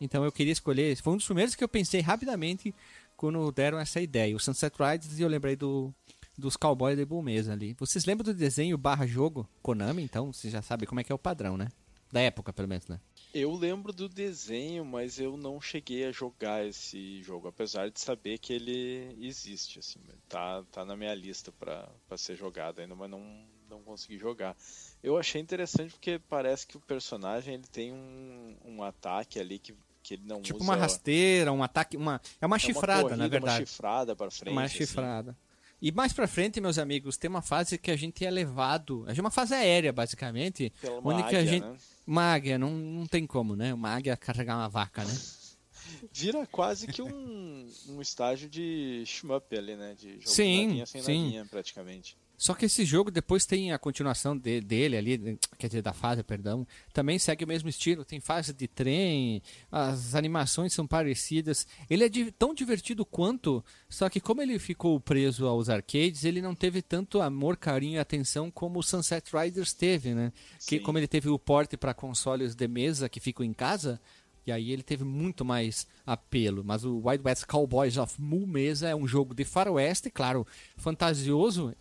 [0.00, 0.96] Então eu queria escolher.
[0.96, 2.72] Foi um dos primeiros que eu pensei rapidamente
[3.16, 4.36] quando deram essa ideia.
[4.36, 5.92] O Sunset Riders e eu lembrei do,
[6.38, 7.74] dos Cowboys de Bulmesa ali.
[7.76, 10.02] Vocês lembram do desenho barra jogo Konami?
[10.02, 11.68] Então você já sabe como é que é o padrão, né?
[12.12, 13.00] Da época, pelo menos, né?
[13.32, 18.38] Eu lembro do desenho, mas eu não cheguei a jogar esse jogo, apesar de saber
[18.38, 23.08] que ele existe, assim, tá, tá na minha lista pra pra ser jogado ainda, mas
[23.08, 23.22] não,
[23.68, 24.56] não consegui jogar.
[25.00, 29.74] Eu achei interessante porque parece que o personagem ele tem um, um ataque ali que,
[30.02, 30.64] que ele não Tipo usa...
[30.64, 31.96] uma rasteira, um ataque.
[31.96, 33.60] Uma, é uma é chifrada, corrida, na verdade.
[33.60, 34.52] Uma chifrada pra frente.
[34.52, 34.78] Uma assim.
[34.78, 35.36] chifrada.
[35.82, 39.04] E mais pra frente, meus amigos, tem uma fase que a gente é levado.
[39.08, 40.70] É uma fase aérea, basicamente.
[40.80, 41.64] Pela uma onde que a águia, gente.
[41.64, 41.76] né?
[42.10, 43.72] Uma águia, não, não tem como, né?
[43.72, 45.12] Uma águia carregar uma vaca, né?
[46.12, 49.94] Vira quase que um, um estágio de shmup ali, né?
[49.94, 51.22] De jogo Sim, na linha sem sim.
[51.22, 52.18] na linha, praticamente.
[52.42, 56.22] Só que esse jogo depois tem a continuação de- dele ali, quer dizer, da fase,
[56.22, 56.66] perdão.
[56.90, 61.66] Também segue o mesmo estilo, tem fase de trem, as animações são parecidas.
[61.90, 66.40] Ele é di- tão divertido quanto, só que como ele ficou preso aos arcades, ele
[66.40, 70.32] não teve tanto amor, carinho e atenção como o Sunset Riders teve, né?
[70.66, 74.00] Que como ele teve o porte para consoles de mesa que ficam em casa,
[74.46, 76.64] e aí ele teve muito mais apelo.
[76.64, 80.46] Mas o Wild West Cowboys of Mu Mesa é um jogo de faroeste, claro,
[80.78, 81.74] fantasioso.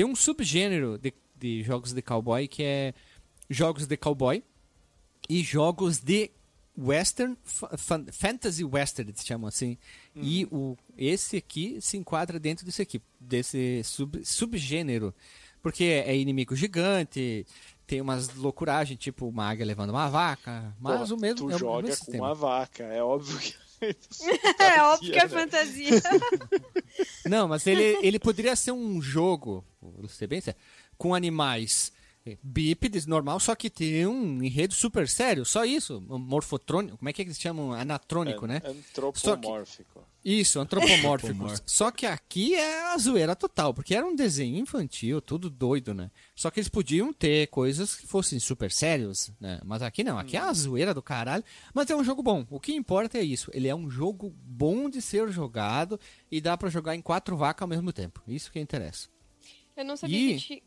[0.00, 2.94] Tem um subgênero de, de jogos de cowboy que é
[3.50, 4.42] jogos de cowboy
[5.28, 6.30] e jogos de
[6.74, 9.76] western, fa- fan- fantasy western, eles chamam assim.
[10.16, 15.14] E o, esse aqui se enquadra dentro desse aqui, desse sub, subgênero.
[15.60, 17.44] Porque é inimigo gigante,
[17.86, 21.56] tem umas loucuragens, tipo uma águia levando uma vaca, mas Pô, o mesmo tu é
[21.56, 23.54] o joga mesmo com uma vaca, é óbvio que.
[24.58, 25.28] É óbvio que é né?
[25.28, 26.02] fantasia.
[27.26, 29.64] Não, mas ele, ele poderia ser um jogo,
[30.08, 30.60] ser bem sério,
[30.98, 31.92] com animais
[32.26, 37.12] eh, bípedes, normal, só que tem um enredo super sério, só isso, morfotrônico, como é
[37.12, 37.72] que eles chamam?
[37.72, 38.60] Anatrônico, né?
[38.64, 40.04] Antropomórfico.
[40.24, 41.46] Isso, antropomórfico.
[41.64, 46.10] Só que aqui é a zoeira total, porque era um desenho infantil, tudo doido, né?
[46.34, 49.60] Só que eles podiam ter coisas que fossem super sérios, né?
[49.64, 51.42] Mas aqui não, aqui é a zoeira do caralho.
[51.72, 52.46] Mas é um jogo bom.
[52.50, 53.50] O que importa é isso.
[53.54, 55.98] Ele é um jogo bom de ser jogado
[56.30, 58.22] e dá pra jogar em quatro vacas ao mesmo tempo.
[58.28, 59.08] Isso que interessa.
[59.74, 60.34] Eu não sabia Ih.
[60.34, 60.62] que tinha.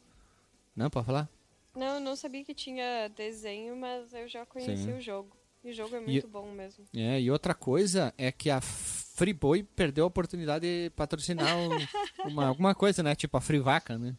[0.75, 1.29] Não, pode falar?
[1.75, 4.97] Não, eu não sabia que tinha desenho, mas eu já conheci Sim.
[4.97, 5.35] o jogo.
[5.63, 6.85] E o jogo é muito bom mesmo.
[6.93, 8.59] É, e outra coisa é que a
[9.13, 11.69] Friboi perdeu a oportunidade de patrocinar o-
[12.27, 13.15] uma, alguma coisa, né?
[13.15, 14.15] Tipo a Frivaca, né?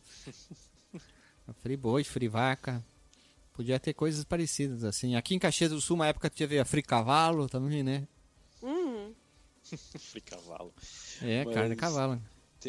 [1.46, 2.84] A Friboi, Frivaca.
[3.52, 5.14] Podia ter coisas parecidas, assim.
[5.16, 8.06] Aqui em Caxias do Sul, uma época teve a Fricavalo também, né?
[8.62, 9.14] Uhum.
[9.98, 10.72] Fui cavalo.
[11.20, 12.22] É, Mas carne de cavalo.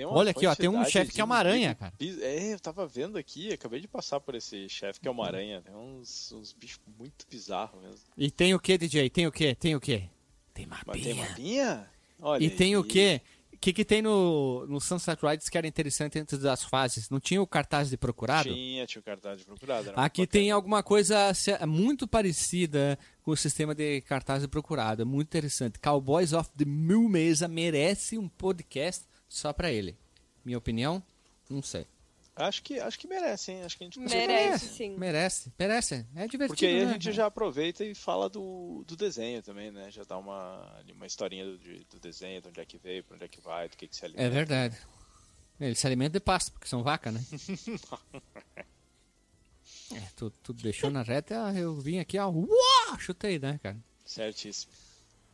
[0.08, 1.94] Olha aqui, ó, tem um chefe que é uma aranha, cara.
[2.02, 5.62] É, eu tava vendo aqui, acabei de passar por esse chefe que é uma aranha.
[5.62, 8.00] Tem uns, uns bichos muito bizarros mesmo.
[8.18, 9.10] E tem o que, DJ?
[9.10, 9.56] Tem o que?
[9.56, 10.10] Tem o que?
[10.54, 11.90] Tem Mas tem mapinha.
[12.22, 13.22] Olha E tem o que?
[13.54, 17.10] O que, que tem no, no Sunset Riders que era interessante antes das fases?
[17.10, 18.54] Não tinha o cartaz de procurado?
[18.54, 19.92] Tinha, tinha o cartaz de procurado.
[19.96, 21.32] Aqui tem alguma coisa
[21.68, 25.02] muito parecida com o sistema de cartaz de procurado.
[25.02, 25.80] É muito interessante.
[25.80, 29.98] Cowboys of the Mil Mesa merece um podcast só pra ele.
[30.44, 31.02] Minha opinião?
[31.50, 31.88] Não sei.
[32.36, 33.64] Acho que, acho que merece, hein?
[33.64, 34.98] Acho que a gente Merece, sim.
[34.98, 36.06] Merece, merece.
[36.14, 36.92] É divertido, Porque aí a né?
[36.94, 39.90] gente já aproveita e fala do, do desenho também, né?
[39.90, 43.16] Já dá uma, ali uma historinha do, do desenho, de onde é que veio, pra
[43.16, 44.28] onde é que vai, do que, que se alimenta.
[44.28, 44.78] É verdade.
[45.58, 47.24] Ele se alimenta de pasto, porque são vaca, né?
[49.96, 53.78] é, tu, tu deixou na reta, eu vim aqui, ó, uá, chutei, né, cara?
[54.06, 54.74] Certíssimo.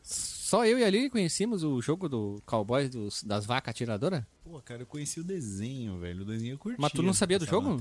[0.04, 4.24] Só eu e a Lili conhecíamos o jogo do Cowboys dos, das vacas atiradoras?
[4.44, 6.24] Pô, cara, eu conheci o desenho, velho.
[6.24, 6.80] O desenho eu curti.
[6.80, 7.80] Mas tu não sabia do jogo?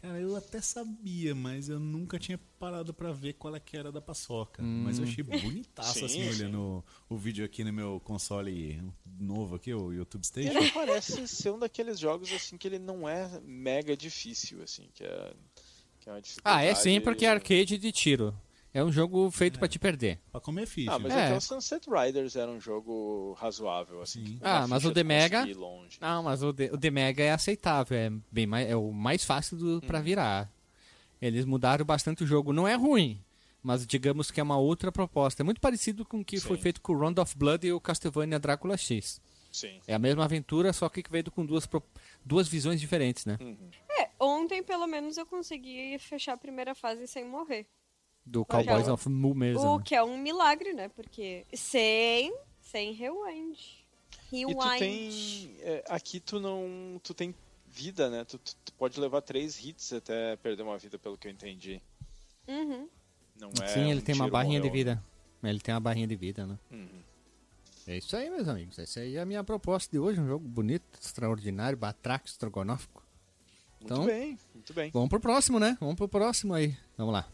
[0.00, 3.92] Cara, eu até sabia, mas eu nunca tinha parado pra ver qual é que era
[3.92, 4.62] da paçoca.
[4.62, 6.28] Mas eu achei bonitaço, Sim, assim, sim.
[6.30, 8.82] olhando o vídeo aqui no meu console
[9.18, 10.58] novo aqui, o YouTube Station.
[10.58, 15.04] Ele parece ser um daqueles jogos assim que ele não é mega difícil, assim, que
[15.04, 15.34] é,
[16.00, 16.56] que é uma dificuldade.
[16.58, 18.34] Ah, é sim, porque é arcade de tiro.
[18.72, 20.20] É um jogo feito pra te perder.
[20.30, 20.92] Pra comer ficha.
[20.92, 21.26] Ah, mas É.
[21.26, 24.24] até o Sunset Riders era um jogo razoável, assim.
[24.24, 24.38] Sim.
[24.40, 25.98] Ah, mas o The Mega- longe.
[26.00, 29.24] Não, mas o The, o The Mega é aceitável, é bem mais, é o mais
[29.24, 30.48] fácil do, pra virar.
[31.20, 32.52] Eles mudaram bastante o jogo.
[32.52, 33.20] Não é ruim,
[33.62, 35.42] mas digamos que é uma outra proposta.
[35.42, 36.62] É muito parecido com o que foi Sim.
[36.62, 39.20] feito com o Round of Blood e o Castlevania Drácula X.
[39.50, 39.80] Sim.
[39.84, 41.68] É a mesma aventura, só que veio com duas,
[42.24, 43.36] duas visões diferentes, né?
[43.40, 43.56] Uhum.
[43.98, 47.66] É, ontem pelo menos eu consegui fechar a primeira fase sem morrer.
[48.24, 49.74] Do Cowboys of Mu mesmo.
[49.74, 50.88] O que é um milagre, né?
[50.88, 53.58] Porque sem, sem rewind.
[54.32, 54.56] E Rewind.
[54.56, 55.56] tu tem.
[55.60, 57.00] é, aqui tu não.
[57.02, 57.34] Tu tem
[57.66, 58.24] vida, né?
[58.24, 61.80] Tu, tu- tu pode levar três hits até perder uma vida, pelo que eu entendi.
[62.46, 62.88] Uhum.
[63.40, 64.84] Não é Sim, ele um tem uma barrinha de morreu.
[64.84, 65.04] vida.
[65.42, 66.58] Ele tem uma barrinha de vida, né?
[66.70, 67.02] Uhum.
[67.86, 68.78] É isso aí, meus amigos.
[68.78, 70.20] Essa aí é a minha proposta de hoje.
[70.20, 73.02] Um jogo bonito, extraordinário, batraque, estrogonófico.
[73.80, 74.90] Muito Então- bem, muito bem.
[74.92, 75.76] Vamos pro próximo, né?
[75.80, 76.76] Vamos pro próximo aí.
[76.96, 77.26] Vamos lá.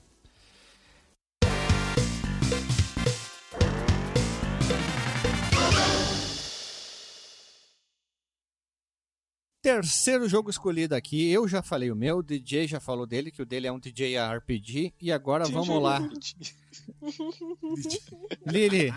[9.66, 13.42] Terceiro jogo escolhido aqui, eu já falei o meu, o DJ já falou dele, que
[13.42, 15.98] o dele é um DJ RPG, e agora vamos lá.
[18.46, 18.92] Lili,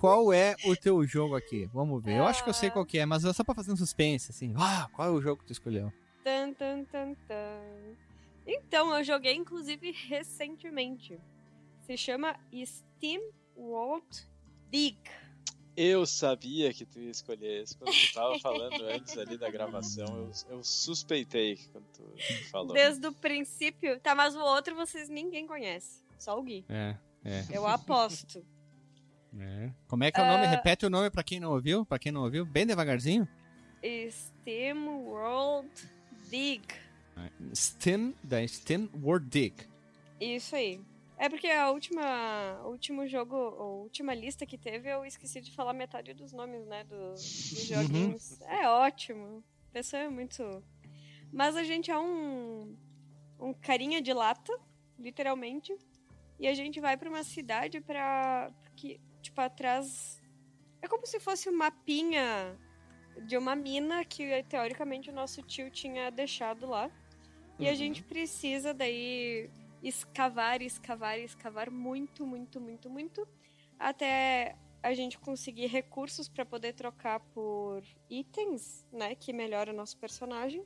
[0.00, 1.70] qual é o teu jogo aqui?
[1.72, 2.16] Vamos ver.
[2.16, 4.32] Eu acho que eu sei qual que é, mas é só pra fazer um suspense,
[4.32, 4.52] assim.
[4.56, 5.92] Ah, qual é o jogo que tu escolheu?
[6.24, 7.60] Tan, tan, tan, tan.
[8.44, 11.20] Então, eu joguei inclusive recentemente.
[11.82, 13.22] Se chama Steam
[13.56, 14.26] World
[14.72, 14.98] Dig.
[15.82, 17.74] Eu sabia que tu ia escolher esse.
[17.74, 22.74] Quando tu tava falando antes ali da gravação, eu, eu suspeitei quando tu falou.
[22.74, 23.98] Desde o princípio.
[23.98, 26.04] Tá, mas o outro vocês ninguém conhece.
[26.18, 26.66] Só o Gui.
[26.68, 27.44] É, é.
[27.50, 28.44] Eu aposto.
[29.38, 29.70] É.
[29.86, 30.44] Como é que é o nome?
[30.44, 31.86] Repete o nome pra quem não ouviu.
[31.86, 33.28] Pra quem não ouviu, bem devagarzinho.
[34.10, 35.70] Steam World
[36.28, 36.64] Dig.
[37.54, 39.54] Steam, da Steam World Dig.
[40.20, 40.80] Isso aí.
[41.22, 45.52] É porque a última, o último jogo, a última lista que teve, eu esqueci de
[45.54, 48.40] falar metade dos nomes, né, do- dos joguinhos.
[48.40, 49.44] É ótimo.
[49.68, 50.64] A pessoa é muito...
[51.30, 52.74] Mas a gente é um,
[53.38, 54.58] um carinha de lata,
[54.98, 55.76] literalmente,
[56.38, 58.50] e a gente vai pra uma cidade pra...
[58.74, 60.18] Que, tipo, atrás...
[60.80, 62.58] É como se fosse um mapinha
[63.26, 66.90] de uma mina que, teoricamente, o nosso tio tinha deixado lá.
[67.58, 69.50] E a gente precisa daí
[69.82, 73.26] escavar, escavar, escavar muito, muito, muito, muito,
[73.78, 79.98] até a gente conseguir recursos para poder trocar por itens, né, que melhora o nosso
[79.98, 80.64] personagem.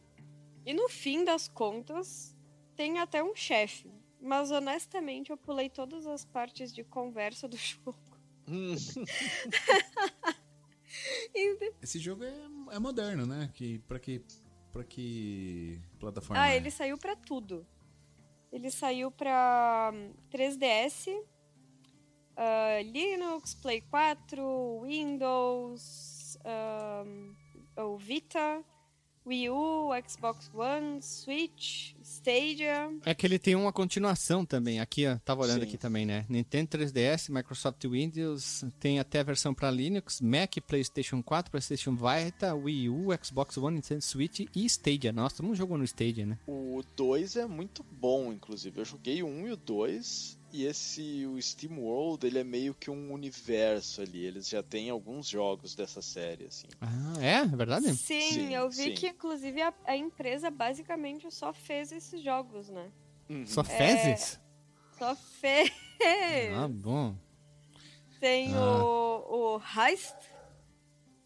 [0.64, 2.36] E no fim das contas,
[2.76, 3.90] tem até um chefe.
[4.20, 7.98] Mas honestamente, eu pulei todas as partes de conversa do jogo.
[8.48, 8.74] Hum,
[11.82, 12.34] Esse jogo é,
[12.72, 13.50] é moderno, né?
[13.52, 14.22] Que, pra que.
[14.72, 16.42] Pra que plataforma?
[16.42, 16.56] Ah, é?
[16.56, 17.64] ele saiu pra tudo.
[18.54, 21.10] Ele saiu hum, 3DS,
[22.36, 27.34] ah, Linux, Play 4, Windows, ahn,
[27.76, 28.64] o Vita,
[29.26, 32.90] Wii U, Xbox One, Switch, Stadia.
[33.06, 34.80] É que ele tem uma continuação também.
[34.80, 35.68] Aqui, ó, tava olhando Sim.
[35.68, 36.26] aqui também, né?
[36.28, 42.54] Nintendo 3DS, Microsoft Windows, tem até a versão para Linux, Mac, PlayStation 4, PlayStation Vita,
[42.54, 45.12] Wii U, Xbox One, Nintendo Switch e Stadia.
[45.12, 46.38] Nossa, todo mundo jogou no Stadia, né?
[46.46, 48.80] o 2 é muito bom, inclusive.
[48.80, 50.38] Eu joguei o 1 e o 2.
[50.56, 54.24] E esse, o Steam World, ele é meio que um universo ali.
[54.24, 56.68] Eles já têm alguns jogos dessa série, assim.
[56.80, 57.38] Ah, é?
[57.40, 57.92] É verdade?
[57.96, 58.94] Sim, Sim, eu vi sim.
[58.94, 62.88] que inclusive a, a empresa basicamente só fez esses jogos, né?
[63.28, 63.44] Uhum.
[63.44, 64.38] Só fezes?
[64.96, 65.72] Só fez.
[66.56, 67.16] Ah, bom.
[68.20, 68.84] Tem Ah.
[68.84, 70.14] o, o Heist,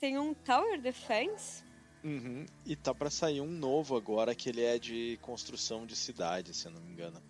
[0.00, 1.62] tem um Tower Defense.
[2.02, 2.46] Uhum.
[2.64, 6.66] E tá pra sair um novo agora que ele é de construção de cidade, se
[6.66, 7.20] eu não me engano.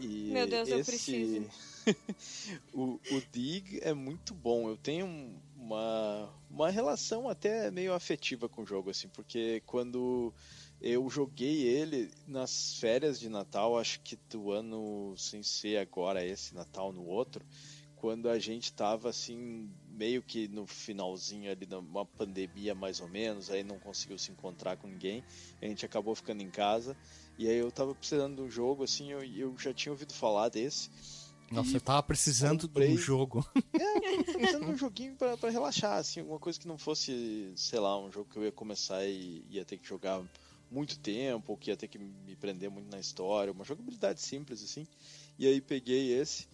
[0.00, 0.90] E Meu Deus, eu esse...
[0.90, 1.46] preciso.
[2.72, 4.68] o, o Dig é muito bom.
[4.68, 10.32] Eu tenho um- uma, uma relação até meio afetiva com o jogo, assim, porque quando
[10.80, 16.54] eu joguei ele nas férias de Natal, acho que do ano sem ser agora esse
[16.54, 17.42] Natal no outro,
[17.96, 23.08] quando a gente tava assim, meio que no finalzinho ali de uma pandemia mais ou
[23.08, 25.24] menos, aí não conseguiu se encontrar com ninguém,
[25.62, 26.94] a gente acabou ficando em casa,
[27.38, 30.48] e aí eu tava precisando de um jogo, assim, eu, eu já tinha ouvido falar
[30.48, 30.88] desse,
[31.50, 33.46] Nossa, eu tava precisando comprei- de um jogo.
[33.72, 37.52] É, eu tava pensando num joguinho pra, pra relaxar, assim, alguma coisa que não fosse,
[37.56, 40.22] sei lá, um jogo que eu ia começar e ia ter que jogar
[40.70, 44.62] muito tempo, ou que ia ter que me prender muito na história, uma jogabilidade simples,
[44.62, 44.86] assim.
[45.38, 46.46] E aí peguei esse.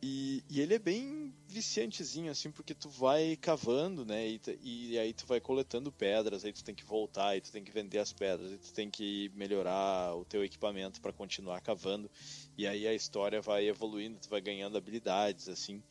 [0.00, 4.28] E, e ele é bem viciantezinho, assim, porque tu vai cavando, né?
[4.28, 7.64] E, e aí tu vai coletando pedras, aí tu tem que voltar, aí tu tem
[7.64, 12.08] que vender as pedras, aí tu tem que melhorar o teu equipamento pra continuar cavando.
[12.56, 15.82] E aí a história vai evoluindo, tu vai ganhando habilidades, assim.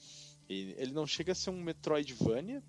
[0.49, 2.63] E ele não chega a ser um Metroidvania,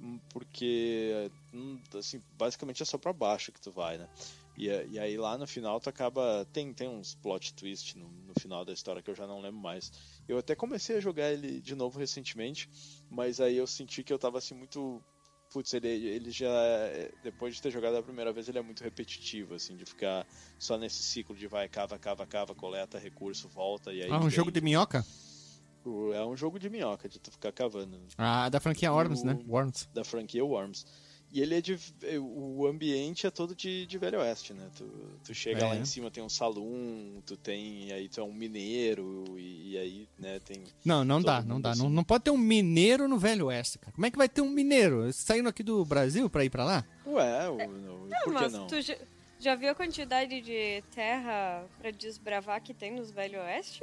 [0.00, 4.08] hum, porque hum, assim, basicamente é só pra baixo que tu vai, né?
[4.56, 6.46] E, a- e aí lá no final tu acaba.
[6.52, 9.60] Tem, tem uns plot twist no, no final da história que eu já não lembro
[9.60, 9.90] mais.
[10.28, 12.68] Eu até comecei a jogar ele de novo recentemente,
[13.10, 15.02] mas aí eu senti que eu tava assim muito.
[15.50, 16.48] Putz, ele, ele já.
[16.48, 20.26] é- Depois de ter jogado a primeira vez, ele é muito repetitivo, assim, de ficar
[20.58, 24.10] só nesse ciclo de vai, cava, cava, cava, coleta, recurso, volta e aí.
[24.10, 25.04] Ah, um jogo de minhoca?
[26.14, 28.00] É um jogo de minhoca, de tu ficar cavando.
[28.16, 29.44] Ah, da franquia Worms, O- né?
[29.48, 29.88] Worms.
[29.92, 30.86] Da franquia Worms.
[31.34, 31.78] E ele é de.
[32.20, 34.68] O ambiente é todo de, de Velho Oeste, né?
[34.76, 34.84] Tu,
[35.24, 35.68] tu chega É.
[35.68, 37.90] lá em cima, tem um salão, tu tem.
[37.90, 40.62] Aí tu é um mineiro, e, e aí, né, tem.
[40.84, 41.70] Não, não dá, não dá.
[41.70, 41.82] assim.
[41.84, 43.92] Não, não pode ter um mineiro no Velho Oeste, cara.
[43.92, 46.84] Como é que vai ter um mineiro saindo aqui do Brasil pra ir pra lá?
[47.06, 48.66] Ué, o, não, Não, por que mas não?
[48.66, 48.96] tu já,
[49.38, 53.82] já viu a quantidade de terra pra desbravar que tem nos Velho Oeste?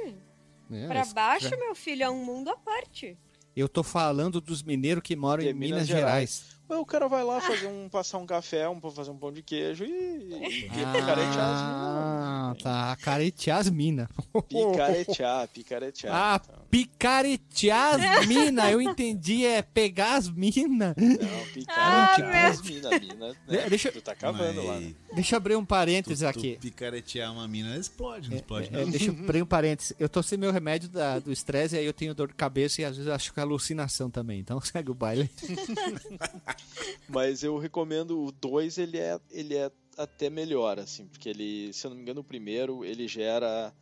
[0.70, 3.18] É, pra baixo, meu filho, é um mundo à parte.
[3.56, 6.44] Eu tô falando dos mineiros que moram De em Minas, Minas Gerais.
[6.46, 9.42] Ué, o cara vai lá fazer um, passar um café, um, fazer um pão de
[9.42, 12.96] queijo e, e picaretear as Ah, tá.
[13.02, 14.08] Caretear as minas.
[14.48, 16.14] Picaretear, picaretear.
[16.14, 18.70] Ah, Então, picaretear as minas.
[18.72, 20.94] Eu entendi, é pegar as minas.
[20.96, 23.00] não, picaretear Ah, as minas.
[23.00, 23.68] Mina, né?
[23.68, 24.94] Deixa- Tu tá cavando lá, né?
[25.14, 26.56] Deixa eu abrir um parênteses tu aqui.
[26.60, 28.90] picaretear uma mina, ela explode, não explode, É, não?
[28.90, 29.92] deixa eu abrir um parênteses.
[29.98, 32.80] Eu tô sem meu remédio da- do estresse e aí eu tenho dor de cabeça
[32.80, 34.38] e às vezes acho que é alucinação também.
[34.40, 35.30] Então segue o baile.
[37.08, 41.86] Mas eu recomendo o 2, ele é, ele é até melhor, assim, porque ele, se
[41.86, 43.74] eu não me engano, o primeiro ele gera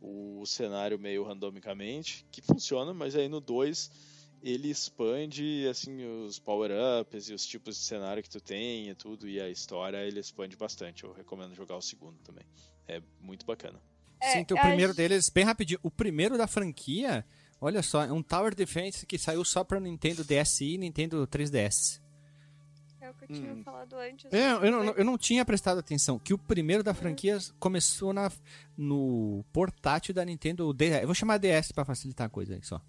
[0.00, 3.90] o cenário meio randomicamente, que funciona, mas aí no 2
[4.42, 9.28] ele expande assim os power-ups e os tipos de cenário que tu tem e tudo,
[9.28, 11.04] e a história ele expande bastante.
[11.04, 12.44] Eu recomendo jogar o segundo também.
[12.88, 13.80] É muito bacana.
[14.20, 15.80] É, Sim, tem o primeiro deles, bem rapidinho.
[15.82, 17.24] O primeiro da franquia,
[17.60, 22.00] olha só, é um Tower Defense que saiu só pra Nintendo DSi e Nintendo 3DS.
[23.10, 23.62] É o que eu tinha Hum.
[23.64, 24.32] falado antes.
[24.32, 28.12] É, assim, eu, não, eu não tinha prestado atenção que o primeiro da franquia começou
[28.12, 28.30] na,
[28.76, 31.00] no portátil da Nintendo DS.
[31.02, 32.80] Eu vou chamar DS pra facilitar a coisa aí só.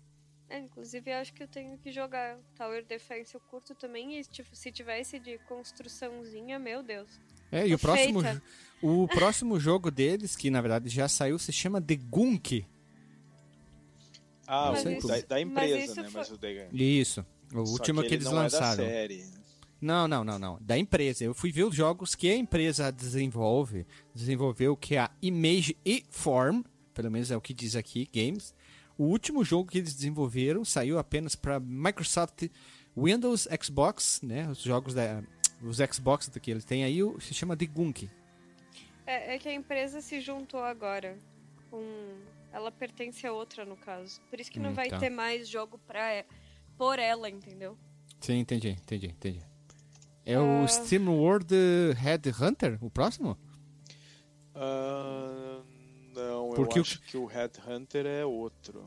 [0.49, 3.33] É, inclusive, acho que eu tenho que jogar Tower Defense.
[3.33, 4.19] Eu curto também.
[4.19, 7.09] E tipo, se tivesse de construçãozinha, meu Deus.
[7.51, 8.43] É, e o próximo, feita.
[8.81, 12.65] o próximo jogo deles, que na verdade já saiu, se chama The Gunk.
[14.47, 16.09] Ah, Mas o da, da mas empresa, isso né?
[16.09, 16.67] foi- Mas o Degan.
[16.73, 18.83] Isso, o Só último que, ele eles não É lançaram.
[18.83, 19.25] da série.
[19.81, 20.57] Não, não, não, não.
[20.61, 21.23] Da empresa.
[21.23, 23.85] Eu fui ver os jogos que a empresa desenvolve.
[24.13, 26.61] Desenvolveu, que é a Image e Form.
[26.93, 28.53] Pelo menos é o que diz aqui, Games.
[28.97, 32.47] O último jogo que eles desenvolveram saiu apenas para Microsoft
[32.95, 34.47] Windows, Xbox, né?
[34.49, 35.23] Os jogos da.
[35.63, 38.09] Os Xbox que eles têm aí se chama The Gunk.
[39.05, 41.17] É, é que a empresa se juntou agora.
[41.69, 41.81] Com...
[42.51, 44.19] Ela pertence a outra, no caso.
[44.29, 44.97] Por isso que não Hum, vai tá.
[44.99, 46.25] ter mais jogo pra...
[46.77, 47.77] por ela, entendeu?
[48.19, 49.50] Sim, entendi, entendi, entendi.
[50.25, 50.41] É Ah.
[50.41, 51.53] o Steam World
[51.95, 53.37] Headhunter, o próximo?
[54.55, 55.61] Ah,
[56.15, 58.83] não, Porque o eu acho que o Headhunter é outro.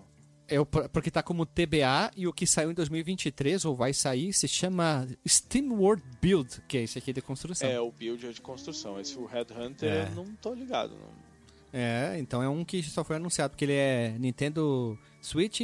[0.47, 4.31] É o, porque tá como TBA e o que saiu em 2023 ou vai sair
[4.35, 7.67] se chama Steam World Build, que é esse aqui de construção.
[7.69, 9.01] É, o build é de construção.
[9.01, 10.09] Esse o Headhunter É.
[10.09, 10.91] eu não tô ligado.
[10.97, 11.25] Não.
[11.73, 15.63] É, então é um que só foi anunciado, porque ele é Nintendo Switch,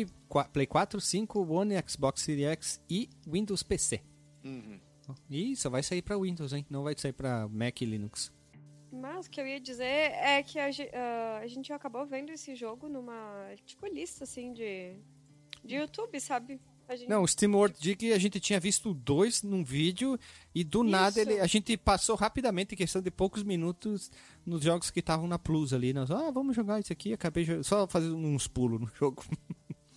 [0.52, 4.00] Play 4, 5, One, Xbox Series X e Windows PC.
[4.42, 4.80] Uhum.
[5.28, 6.66] E só vai sair pra Windows, hein?
[6.68, 8.32] Não vai sair pra Mac e Linux.
[8.92, 12.54] Mas o que eu ia dizer é que a, ah, a gente acabou vendo esse
[12.56, 14.96] jogo numa, tipo, lista, assim, de,
[15.64, 16.60] de YouTube, sabe?
[16.96, 17.08] Gente...
[17.08, 20.18] Não, o Steam World Dig a gente tinha visto dois num vídeo
[20.52, 21.30] e do nada Isso.
[21.30, 24.10] ele, a gente passou rapidamente, em questão de poucos minutos,
[24.44, 25.92] nos jogos que estavam na Plus ali.
[25.92, 29.24] Nós, ah, vamos jogar isso aqui, acabei só fazendo uns pulos no jogo.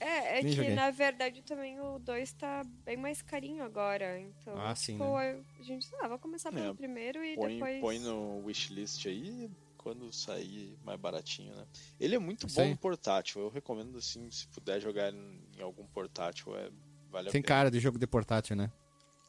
[0.03, 0.75] É, é Nem que joguei.
[0.75, 4.19] na verdade também o 2 tá bem mais carinho agora.
[4.19, 7.79] Então, Ah, sim, tipo, a gente, ah, vou começar pelo É, primeiro e Põe, depois.
[7.81, 11.65] põe no wishlist aí quando sair mais baratinho, né?
[11.99, 12.69] Ele é muito Isso bom aí.
[12.71, 13.41] no portátil.
[13.41, 16.69] Eu recomendo, assim, se puder jogar em algum portátil, é,
[17.11, 17.47] vale a Tem pena.
[17.55, 18.71] cara de jogo de portátil, né?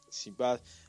[0.07, 0.33] assim,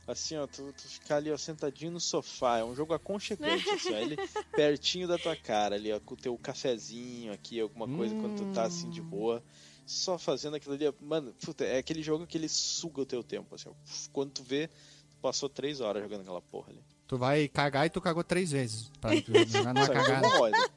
[0.06, 3.92] assim, ó, tu, tu ficar ali, ó, sentadinho no sofá, é um jogo aconchegante, assim,
[3.92, 4.16] ó, ele
[4.54, 8.46] pertinho da tua cara ali, ó, com o teu cafezinho aqui, alguma coisa, quando tu
[8.46, 9.42] tá assim de boa,
[9.86, 13.54] só fazendo aquilo ali, mano, puta, é aquele jogo que ele suga o teu tempo,
[13.54, 13.70] assim,
[14.12, 16.82] quando tu vê, tu passou três horas jogando aquela porra ali.
[17.06, 18.90] Tu vai cagar e tu cagou três vezes.
[19.00, 20.26] Pra que cagada.
[20.26, 20.70] hemorroida.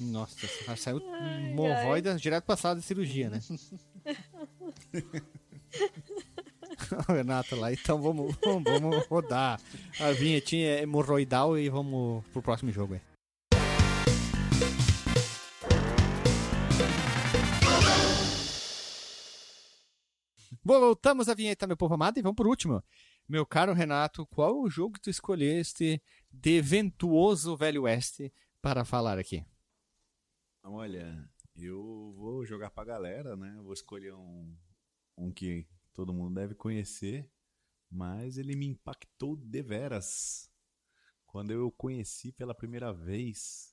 [0.00, 0.36] Nossa,
[0.76, 1.00] saiu
[1.50, 3.40] hemorroida direto pra sala de cirurgia, né?
[7.08, 9.58] O Renato lá, então vamos, vamos, vamos rodar
[9.98, 13.00] a vinhetinha hemorroidal e vamos pro próximo jogo aí.
[20.64, 22.82] Voltamos à vinheta, meu povo amado, e vamos por último.
[23.28, 29.18] Meu caro Renato, qual o jogo que tu escolheste de ventuoso Velho Oeste para falar
[29.18, 29.44] aqui?
[30.62, 33.58] Olha, eu vou jogar pra galera, né?
[33.62, 34.56] Vou escolher um,
[35.16, 37.28] um que todo mundo deve conhecer,
[37.90, 40.50] mas ele me impactou deveras.
[41.26, 43.71] Quando eu o conheci pela primeira vez,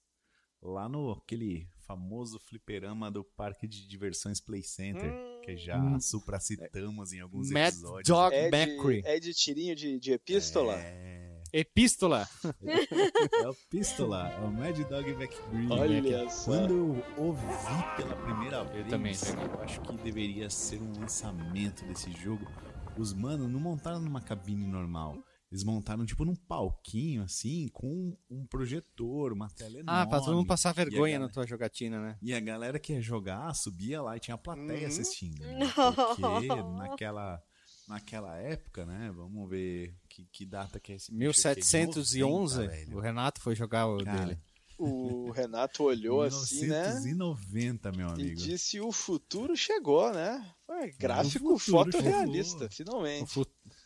[0.62, 5.12] lá no aquele famoso fliperama do Parque de Diversões Play Center,
[5.44, 6.00] que já Hum.
[6.00, 8.08] supracitamos em alguns Mad episódios.
[8.08, 9.02] Dog É McCree.
[9.06, 10.76] é de tirinho de, de epístola?
[10.78, 12.28] É, Epístola.
[13.42, 15.68] é o Pistola, é o Mad Dog McCree.
[15.72, 16.46] Olha só.
[16.52, 17.42] Quando eu ouvi
[17.98, 19.46] pela primeira vez, também, também.
[19.46, 22.46] eu acho que deveria ser um lançamento desse jogo.
[22.98, 25.18] Os manos não montaram numa cabine normal.
[25.52, 29.86] Eles montaram tipo num palquinho assim, com um projetor, uma tela enorme.
[30.02, 32.18] Ah, pra todo mundo passar E vergonha galera- na tua jogatina, né?
[32.22, 34.88] E a galera que ia jogar subia lá e tinha a plateia Uhum.
[34.88, 35.40] assistindo.
[35.42, 35.58] né?
[35.58, 35.66] Não.
[36.46, 36.48] Porque
[36.78, 37.42] naquela,
[37.88, 39.12] naquela época, né?
[39.16, 41.12] Vamos ver que, que data que é esse.
[41.12, 42.98] bicho aqui, 1711, 90, velho.
[42.98, 44.40] o Renato foi jogar o Cara, dele.
[44.82, 46.94] O Renato olhou assim, né?
[47.02, 48.36] 1990, meu E amigo.
[48.40, 50.42] disse o futuro chegou, né?
[50.66, 53.02] Foi gráfico futuro fotorrealista, chegou.
[53.02, 53.34] O, finalmente.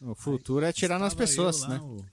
[0.03, 1.79] O futuro é atirar nas Estava pessoas, eu lá, né?
[1.81, 2.05] O,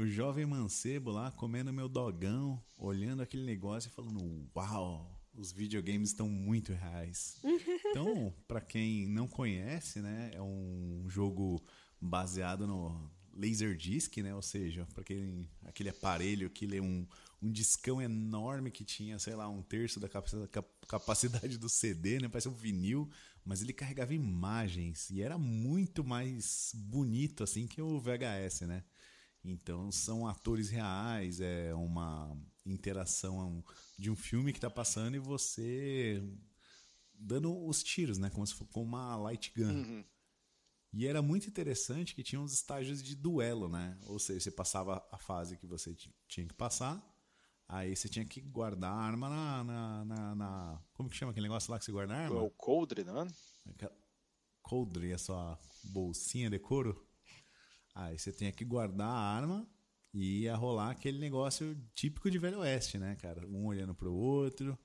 [0.00, 6.10] o jovem mancebo lá, comendo meu dogão, olhando aquele negócio e falando: Uau, os videogames
[6.10, 7.36] estão muito reais.
[7.90, 11.62] então, pra quem não conhece, né, é um jogo
[12.00, 14.34] baseado no Laserdisc, né?
[14.34, 17.06] Ou seja, para aquele, aquele aparelho que é um,
[17.42, 22.20] um discão enorme que tinha, sei lá, um terço da capaci- cap- capacidade do CD,
[22.20, 22.28] né?
[22.28, 23.08] Parece um vinil,
[23.44, 28.84] mas ele carregava imagens e era muito mais bonito assim que o VHS, né?
[29.44, 32.34] Então são atores reais, é uma
[32.64, 33.62] interação
[33.98, 36.22] de um filme que tá passando e você
[37.12, 38.30] dando os tiros, né?
[38.30, 39.72] Como se fosse com uma light gun.
[39.72, 40.04] Uhum.
[40.92, 43.98] E era muito interessante que tinha uns estágios de duelo, né?
[44.04, 47.02] Ou seja, você passava a fase que você ti- tinha que passar,
[47.68, 49.64] aí você tinha que guardar a arma na.
[49.64, 52.42] na, na- na- como que chama aquele negócio lá que você guarda a É arma?
[52.42, 53.26] o Coldre, não é?
[54.62, 57.06] Coldre, a sua bolsinha de couro.
[57.94, 59.68] Aí você tinha que guardar a arma
[60.12, 63.46] e ia rolar aquele negócio típico de Velho Oeste, né, cara?
[63.46, 64.78] Um olhando pro outro,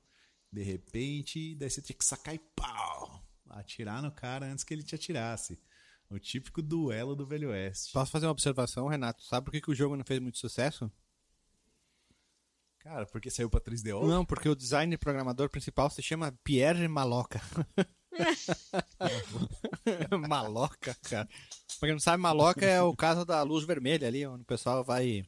[0.52, 3.24] de repente, daí você tinha que sacar e pau!
[3.50, 5.60] Atirar no cara antes que ele te atirasse.
[6.10, 7.94] O típico duelo do Velho Oeste.
[7.94, 9.24] Posso fazer uma observação, Renato?
[9.24, 10.92] Sabe por que, que o jogo não fez muito sucesso?
[12.80, 14.08] Cara, porque saiu pra 3DO?
[14.08, 17.42] Não, porque o design programador principal se chama Pierre Maloca.
[20.28, 21.28] Maloca, cara.
[21.80, 24.84] Pra quem não sabe, Maloca é o caso da luz vermelha ali, onde o pessoal
[24.84, 25.26] vai.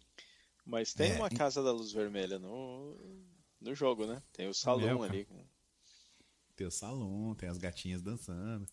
[0.65, 1.15] Mas tem É.
[1.15, 2.97] uma casa da luz vermelha no,
[3.59, 4.21] no jogo, né?
[4.31, 5.27] Tem o salão Meu, ali.
[6.55, 8.67] Tem o salão, tem as gatinhas dançando.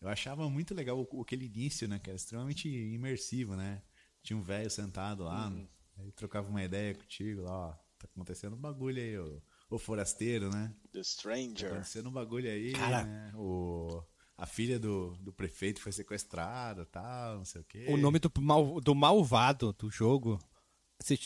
[0.00, 1.98] Eu achava muito legal aquele início, né?
[1.98, 3.82] Que era extremamente imersivo, né?
[4.22, 5.68] Tinha um velho sentado lá, Uhum.
[5.98, 7.87] aí trocava uma ideia contigo lá, ó.
[7.98, 10.72] Tá acontecendo um bagulho aí, ô, ô forasteiro, né?
[10.92, 11.72] The Tá Stranger.
[11.72, 13.04] acontecendo um bagulho aí, Cara.
[13.04, 13.32] né?
[13.34, 14.00] O,
[14.36, 17.86] a filha do, do prefeito foi sequestrada tal, não sei o quê.
[17.88, 20.38] O nome do, mal, do malvado do jogo,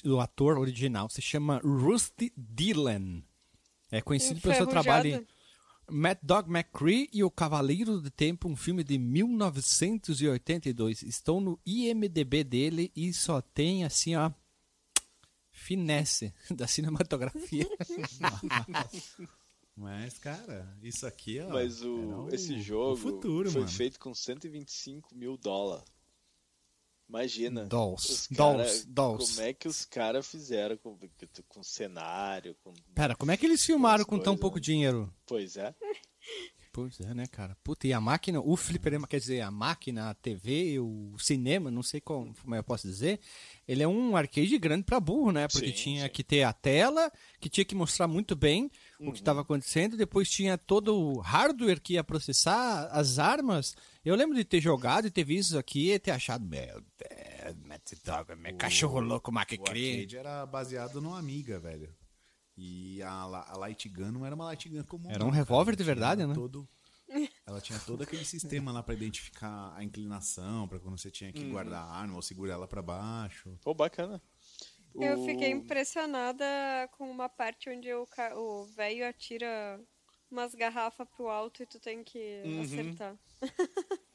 [0.02, 3.20] do ator original, se chama Rusty Dillon.
[3.90, 5.26] É conhecido pelo seu trabalho em
[5.94, 11.02] Mad Dog McCree e O Cavaleiro do Tempo, um filme de 1982.
[11.02, 14.30] Estão no IMDB dele e só tem assim, ó,
[15.62, 17.66] finesse da cinematografia.
[19.74, 21.48] Mas, cara, isso aqui, ó.
[21.48, 23.72] Mas o, o- esse jogo o futuro, foi mano.
[23.72, 25.84] feito com 125 mil dólares.
[27.08, 27.64] Imagina.
[27.66, 29.34] Dolls, dolls, dolls.
[29.36, 30.98] Como é que os caras fizeram com,
[31.48, 32.72] com cenário, com...
[32.94, 34.62] Pera, como é que eles filmaram As com tão coisas, pouco né?
[34.62, 35.14] dinheiro?
[35.26, 35.74] Pois é.
[36.72, 37.54] Pois é, né, cara?
[37.62, 41.82] Puta, e a máquina, o fliperama, quer dizer, a máquina, a TV, o cinema, não
[41.82, 43.20] sei como, como eu posso dizer,
[43.68, 45.46] ele é um arcade grande pra burro, né?
[45.48, 46.08] Porque Sim, tinha sim.
[46.08, 50.30] que ter a tela, que tinha que mostrar muito bem, o que estava acontecendo, depois
[50.30, 53.76] tinha todo o hardware que ia processar as armas.
[54.02, 58.02] Eu lembro de ter jogado e ter visto isso aqui e ter achado, meu Deus,
[58.02, 61.94] Dog, meu cachorro louco, que O arcade era baseado no Amiga, velho.
[62.56, 65.10] E a, a Light Gun não era uma Light Gun comum.
[65.10, 66.34] Era um revólver Ela de tinha verdade, né?
[66.34, 66.68] Todo,
[67.46, 71.44] ela tinha todo aquele sistema lá pra identificar a inclinação, pra quando você tinha que
[71.50, 73.58] guardar a arma ou segurar ela pra baixo.
[73.62, 74.20] Pô, bacana.
[74.94, 76.44] Eu O- fiquei impressionada
[76.98, 79.80] com uma parte onde o ca- o velho atira
[80.30, 82.60] umas garrafas pro alto e tu tem que Uhum.
[82.62, 83.16] acertar.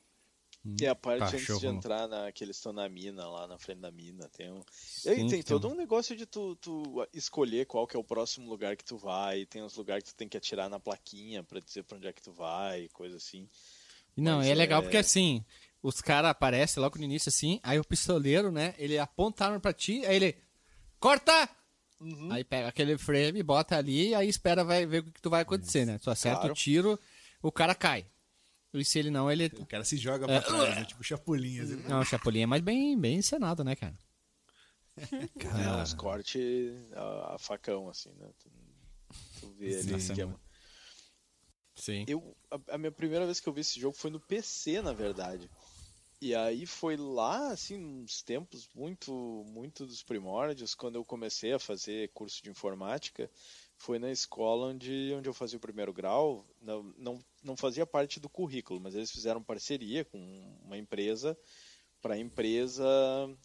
[0.80, 1.60] E a parte antes Cachorro.
[1.60, 4.60] de entrar na que eles estão na mina, lá na frente da mina, tem um.
[5.06, 8.50] E Sim, tem todo um negócio de tu, tu escolher qual que é o próximo
[8.50, 11.60] lugar que tu vai, tem uns lugares que tu tem que atirar na plaquinha pra
[11.60, 13.48] dizer pra onde é que tu vai, coisa assim.
[14.16, 15.46] Não, Mas é legal é- porque assim,
[15.82, 19.60] os caras aparecem logo no início assim, aí o pistoleiro, né, ele aponta a arma
[19.60, 20.36] pra ti, aí ele,
[21.00, 21.48] corta!
[22.00, 22.32] Uhum.
[22.32, 25.86] Aí pega aquele frame, bota ali, aí espera vai ver o que tu vai acontecer,
[25.86, 25.98] né?
[25.98, 26.54] Tu acerta Claro.
[26.54, 27.00] o tiro,
[27.42, 28.06] o cara cai.
[28.74, 29.46] E se ele não, ele...
[29.58, 30.40] O cara se joga É.
[30.40, 30.86] pra trás, né?
[30.86, 31.64] Tipo chapulinha.
[31.64, 31.76] Assim.
[31.88, 33.98] Não, o Chapolin é mais bem, bem encenado, né, cara?
[34.98, 38.30] É, uns cortes a, a facão, assim, né?
[38.40, 38.50] Tu,
[39.40, 40.12] tu vê ali Sim, o sim.
[40.12, 40.42] esquema.
[41.76, 42.06] Sim.
[42.08, 44.94] Eu, a, a minha primeira vez que eu vi esse jogo foi no PC, na
[44.94, 45.50] verdade.
[46.20, 49.12] E aí foi lá, assim, uns tempos muito,
[49.48, 53.30] muito dos primórdios, quando eu comecei a fazer curso de informática,
[53.78, 56.46] foi na escola onde, onde eu fazia o primeiro grau.
[56.62, 60.20] Não, não, não fazia parte do currículo, mas eles fizeram parceria com
[60.64, 61.38] uma empresa
[62.02, 62.86] para a empresa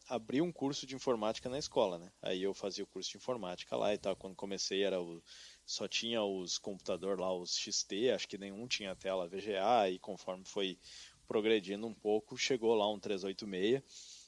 [0.08, 2.12] abrir um curso de informática na escola, né?
[2.20, 4.14] Aí eu fazia o curso de informática lá e tal.
[4.14, 5.22] Quando comecei era o,
[5.64, 10.44] só tinha os computador lá, os XT, acho que nenhum tinha tela VGA e conforme
[10.44, 10.78] foi
[11.26, 13.82] progredindo um pouco, chegou lá um 386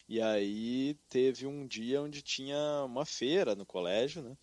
[0.09, 4.37] e aí teve um dia onde tinha uma feira no colégio, né?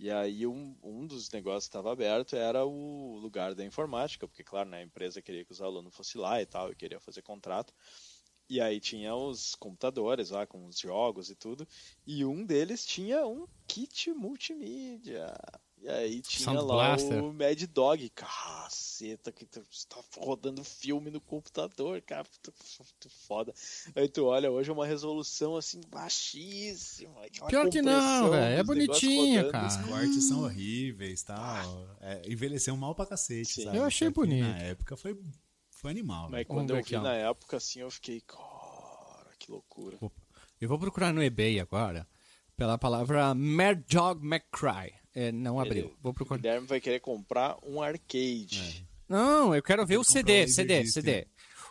[0.00, 4.44] E aí um, um dos negócios que estava aberto era o lugar da informática, porque
[4.44, 7.20] claro, né, a empresa queria que os alunos fossem lá e tal, e queria fazer
[7.20, 7.74] contrato.
[8.48, 11.66] E aí tinha os computadores lá com os jogos e tudo.
[12.06, 15.34] E um deles tinha um kit multimídia.
[15.80, 17.22] E aí tinha Sound lá Blaster.
[17.24, 18.08] o Mad Dog.
[18.10, 22.26] Caceta, que tu tá rodando filme no computador, cara.
[22.42, 22.52] Tu,
[22.98, 23.54] tu foda.
[23.94, 27.22] Aí tu olha, hoje é uma resolução assim baixíssima.
[27.48, 28.58] Pior que não, velho.
[28.58, 29.50] É rodando.
[29.52, 29.66] cara.
[29.68, 31.96] Os cortes são horríveis, tal.
[32.00, 33.64] É, envelheceu mal pra cacete, Sim.
[33.64, 33.76] sabe?
[33.76, 34.46] Eu achei bonito.
[34.48, 35.16] Na época foi,
[35.70, 36.24] foi animal.
[36.24, 36.46] Mas velho.
[36.48, 37.02] Vamos quando ver eu aqui, vi ó.
[37.02, 39.98] na época assim, eu fiquei, cara, que loucura.
[40.60, 42.06] Eu vou procurar no eBay agora
[42.56, 44.92] pela palavra Mad Dog McCry.
[45.14, 45.86] É, não abriu.
[45.86, 46.38] Ele- Vou O procurar.
[46.40, 48.86] Guilherme vai querer comprar um arcade.
[49.08, 51.12] Não, eu quero ver o CD, o Laser CD, CD.
[51.20, 51.24] né?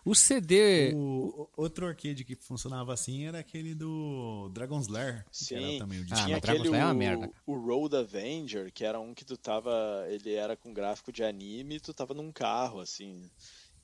[0.03, 0.93] O CD.
[0.95, 5.25] O, o- outro arcade que funcionava assim era aquele do Dragon's Lair.
[5.29, 6.23] que Sim, era também o Ah, disco.
[6.25, 9.13] tinha mas Dragon's aquele Lair é uma o, merda, o Road Avenger, que era um
[9.13, 10.05] que tu tava.
[10.09, 13.29] Ele era com gráfico de anime e tu tava num carro, assim.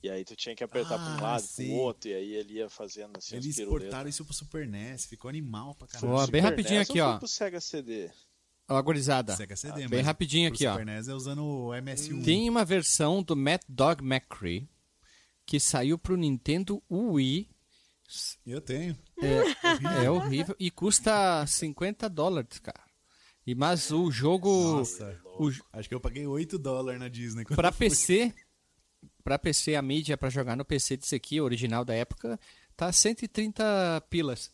[0.02, 1.66] E aí tu tinha que apertar pra um Ah, lado, sim.
[1.68, 5.28] pro outro, e aí ele ia fazendo assim Eles exportaram isso pro Super NES, ficou
[5.30, 6.12] animal pra caralho.
[6.12, 7.10] bem Super rapidinho NES aqui, ou ó.
[7.12, 8.10] foi pro Sega CD?
[8.68, 9.36] Ó, gurizada.
[9.36, 10.72] Sega CD, Bem mas rapidinho aqui, ó.
[10.72, 12.24] Super NES é usando o MS1.
[12.24, 14.68] Tem uma versão do Mad Dog McCree
[15.44, 17.48] que saiu pro Nintendo Wii.
[18.46, 18.96] Eu tenho.
[20.02, 22.82] É horrível e custa 50 dólares, cara.
[23.46, 25.20] E mas o jogo Nossa.
[25.38, 27.44] o, Acho que eu paguei 8 dólares na Disney.
[27.44, 27.70] Pra.
[27.70, 28.34] PC,
[29.22, 32.40] pra PC, a mídia pra jogar no PC desse aqui, original da época,
[32.74, 34.50] tá 130 pilas.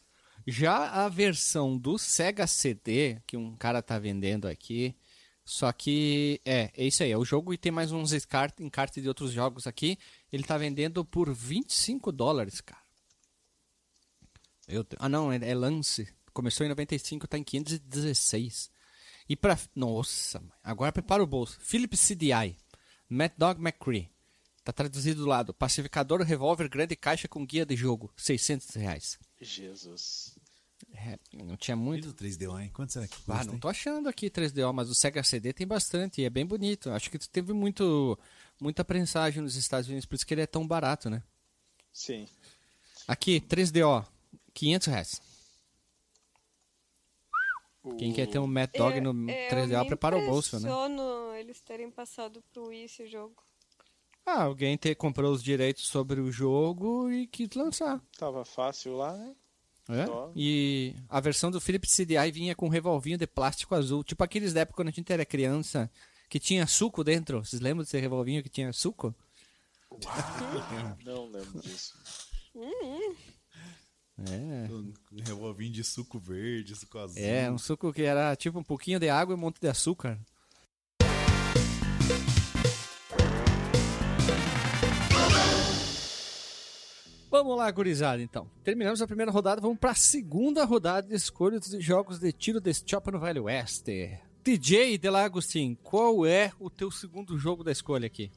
[0.46, 4.96] Já a versão do Sega CD, que um cara tá vendendo aqui,
[5.44, 9.00] só que é, é isso aí, é o jogo e tem mais uns encarte, encarte
[9.00, 9.98] de outros jogos aqui,
[10.32, 12.80] ele tá vendendo por 25 dólares, cara.
[14.68, 16.08] Eu ah não, é, é lance.
[16.32, 18.70] Começou em 95, tá em 516.
[19.28, 19.58] E pra.
[19.74, 21.58] Nossa, agora prepara o bolso.
[21.60, 22.56] Philip CDI.
[23.08, 24.08] Mad Dog McCree.
[24.62, 25.52] Tá traduzido do lado.
[25.52, 28.12] Pacificador, revólver, grande caixa com guia de jogo.
[28.16, 29.18] 600 reais.
[29.40, 30.34] Jesus.
[30.94, 32.08] É, não tinha E muito.
[32.08, 32.70] do 3DO, hein?
[32.74, 33.32] Quanto será que custa?
[33.34, 33.60] Ah, não hein?
[33.60, 36.90] tô achando aqui 3DO, mas o Sega CD tem bastante e é bem bonito.
[36.90, 38.18] Acho que teve muito,
[38.60, 41.22] muita prensagem nos Estados Unidos, por isso que ele é tão barato, né?
[41.92, 42.26] Sim.
[43.06, 44.06] Aqui, 3DO,
[44.54, 45.20] 500 reais.
[47.82, 50.56] O- Quem quer ter um Mad Dog Eu- no eu 3DO, me prepara o bolso,
[50.60, 50.68] né?
[50.68, 53.42] impressiono eles terem passado pro Wii esse jogo.
[54.32, 58.00] Ah, alguém ter, comprou os direitos sobre o jogo e quis lançar.
[58.16, 59.34] Tava fácil lá, né?
[59.88, 60.06] É?
[60.06, 60.32] Só.
[60.36, 64.52] E a versão do Philips CDI vinha com um revolvinho de plástico azul, tipo aqueles
[64.52, 65.90] da época quando a gente era criança,
[66.28, 67.44] que tinha suco dentro.
[67.44, 69.12] Vocês lembram desse revolvinho que tinha suco?
[71.04, 71.98] Não lembro disso.
[72.54, 74.68] É.
[74.70, 77.20] Um revolvinho de suco verde, suco azul.
[77.20, 80.20] É, um suco que era tipo um pouquinho de água e um monte de açúcar.
[87.30, 88.50] Vamos lá, gurizada, então.
[88.64, 92.60] Terminamos a primeira rodada, vamos para a segunda rodada de escolhas de jogos de tiro
[92.60, 94.18] desse Chopper no Velho Oeste.
[94.42, 98.32] DJ Delagostin, qual é o teu segundo jogo da escolha aqui?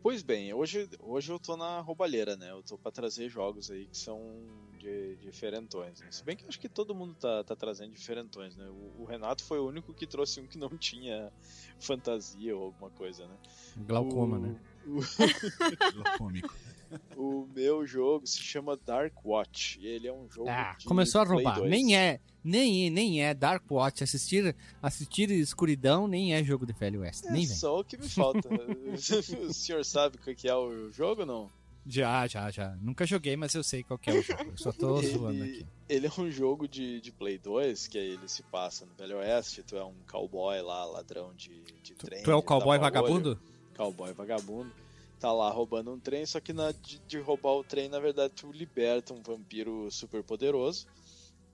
[0.00, 2.52] Pois bem, hoje, hoje eu tô na roubalheira, né?
[2.52, 4.20] Eu tô pra trazer jogos aí que são
[4.78, 6.00] de diferentões.
[6.00, 6.06] Né?
[6.10, 8.68] Se bem que eu acho que todo mundo tá, tá trazendo diferentões, né?
[8.68, 11.32] O, o, Renato foi o único que trouxe um que não tinha
[11.78, 13.36] fantasia ou alguma coisa, né?
[13.76, 14.60] Glaucoma, o, né?
[17.16, 17.48] O...
[17.54, 19.78] Meu jogo se chama Dark Watch.
[19.80, 20.48] E ele é um jogo.
[20.50, 21.60] Ah, começou a roubar.
[21.62, 24.04] Nem é, nem, nem é Dark Watch.
[24.04, 27.28] Assistir, assistir escuridão nem é jogo de Velho Oeste.
[27.28, 27.56] É nem vem.
[27.56, 28.48] só o que me falta.
[29.48, 31.50] o senhor sabe o que é o jogo não?
[31.84, 32.76] Já, já, já.
[32.80, 34.44] Nunca joguei, mas eu sei qual é o jogo.
[34.52, 35.66] Eu só tô ele, zoando aqui.
[35.88, 39.62] Ele é um jogo de, de Play 2, que ele se passa no Velho Oeste.
[39.64, 42.22] Tu é um cowboy lá, ladrão de, de trem.
[42.22, 43.38] Tu é o cowboy vagabundo?
[43.72, 44.72] Cowboy vagabundo
[45.22, 48.32] tá lá roubando um trem, só que na, de, de, roubar o trem, na verdade,
[48.34, 50.88] tu liberta um vampiro super poderoso.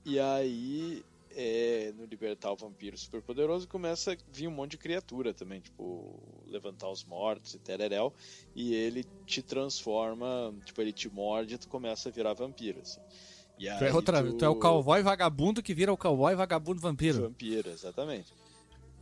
[0.06, 4.78] E aí, é, no libertar o vampiro super poderoso, começa a vir um monte de
[4.78, 8.10] criatura também, tipo, levantar os mortos e tereréu.
[8.56, 13.00] E ele te transforma, tipo, ele te morde e tu começa a virar vampiro, assim.
[13.76, 14.32] tu, é outra, tu...
[14.32, 17.20] tu é o cowboy vagabundo que vira o cowboy vagabundo vampiro.
[17.20, 18.32] Vampiro, exatamente.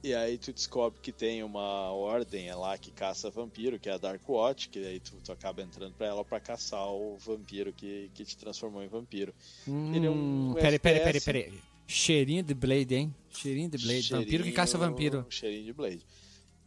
[0.07, 3.99] E aí tu descobre que tem uma ordem lá que caça vampiro, que é a
[3.99, 8.09] Dark Watch, que aí tu, tu acaba entrando pra ela pra caçar o vampiro que,
[8.15, 9.35] que te transformou em vampiro.
[9.67, 10.55] Hum, Ele é um.
[10.55, 11.53] Peraí, peraí, peraí, peraí.
[11.89, 13.15] Cheirinho de Blade, hein?
[13.31, 14.03] Cheirinho de Blade.
[14.05, 15.27] Cheirinho, vampiro que caça vampiro.
[15.29, 16.07] Cheirinho de Blade.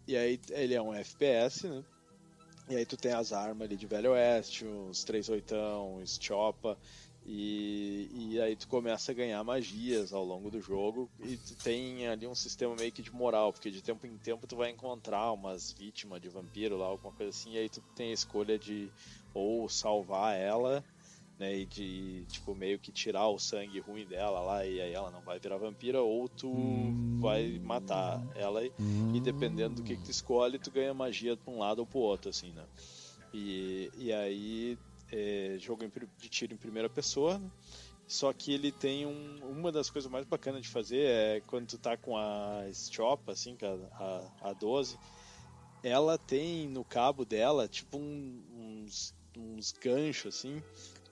[0.05, 1.81] E aí ele é um FPS, né?
[2.69, 5.55] E aí tu tem as armas ali de Velho Oeste, os 38,
[6.03, 6.77] os Chopa.
[7.31, 12.07] E, e aí tu começa a ganhar magias ao longo do jogo e tu tem
[12.07, 15.31] ali um sistema meio que de moral, porque de tempo em tempo tu vai encontrar
[15.31, 18.91] umas vítimas de vampiro lá, alguma coisa assim, e aí tu tem a escolha de
[19.31, 20.83] ou salvar ela,
[21.37, 25.11] né, e de tipo meio que tirar o sangue ruim dela lá e aí ela
[25.11, 27.19] não vai virar vampira, ou tu hum.
[27.21, 29.15] vai matar ela e, hum.
[29.15, 31.99] e dependendo do que, que tu escolhe, tu ganha magia pra um lado ou pro
[31.99, 32.65] outro, assim, né?
[33.31, 34.79] E, e aí
[35.11, 35.83] é, jogo
[36.17, 37.49] de tiro em primeira pessoa, né?
[38.07, 41.77] Só que ele tem um, uma das coisas mais bacanas de fazer é quando tu
[41.77, 44.97] tá com a Stop, assim, é a, a, 12,
[45.83, 50.59] ela tem no cabo dela, tipo um, uns, uns ganchos, assim,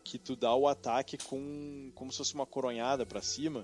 [0.03, 3.63] que tu dá o ataque com como se fosse uma coronhada para cima,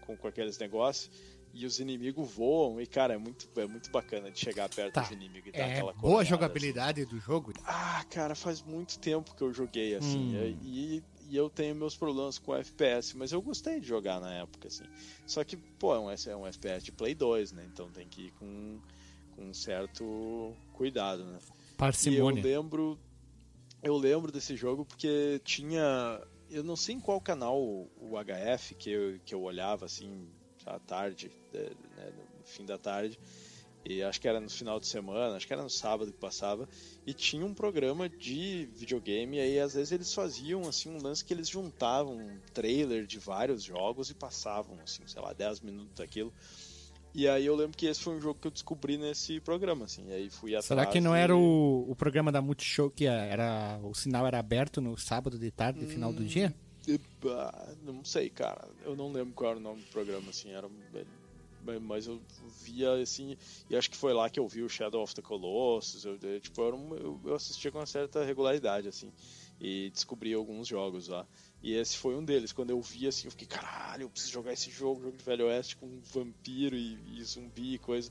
[0.00, 1.08] com, com aqueles negócios
[1.54, 5.02] e os inimigos voam e cara é muito é muito bacana de chegar perto tá.
[5.02, 7.10] dos inimigos e dar é aquela boa jogabilidade assim.
[7.10, 10.58] do jogo ah cara faz muito tempo que eu joguei assim hum.
[10.62, 14.68] e, e eu tenho meus problemas com FPS mas eu gostei de jogar na época
[14.68, 14.84] assim
[15.26, 18.26] só que pô é um, é um FPS de Play 2 né então tem que
[18.26, 18.80] ir com
[19.36, 21.38] com um certo cuidado né
[21.76, 22.98] parcimônia e eu lembro
[23.82, 28.90] eu lembro desse jogo porque tinha eu não sei em qual canal o HF que
[28.90, 30.28] eu, que eu olhava assim
[30.66, 33.18] à tarde, né, no fim da tarde.
[33.84, 36.68] E acho que era no final de semana, acho que era no sábado que passava.
[37.04, 39.38] E tinha um programa de videogame.
[39.38, 43.18] E aí, às vezes, eles faziam assim um lance que eles juntavam um trailer de
[43.18, 46.32] vários jogos e passavam, assim, sei lá, 10 minutos daquilo.
[47.14, 50.08] E aí eu lembro que esse foi um jogo que eu descobri nesse programa, assim.
[50.08, 50.66] E aí fui atrás.
[50.66, 54.80] Será que não era o, o programa da Multishow que era o sinal era aberto
[54.80, 56.54] no sábado de tarde, hum, final do dia?
[57.82, 58.68] Não sei, cara.
[58.84, 60.50] Eu não lembro qual era o nome do programa, assim.
[60.50, 60.68] Era.
[61.80, 62.20] Mas eu
[62.62, 63.36] via, assim.
[63.70, 66.04] E acho que foi lá que eu vi o Shadow of the Colossus.
[66.04, 69.12] Eu, tipo, eu, eu assistia com uma certa regularidade, assim.
[69.60, 71.26] E descobri alguns jogos lá.
[71.62, 72.52] E esse foi um deles.
[72.52, 75.46] Quando eu vi, assim, eu fiquei, caralho, eu preciso jogar esse jogo, jogo de Velho
[75.46, 78.10] Oeste com vampiro e, e zumbi e coisa.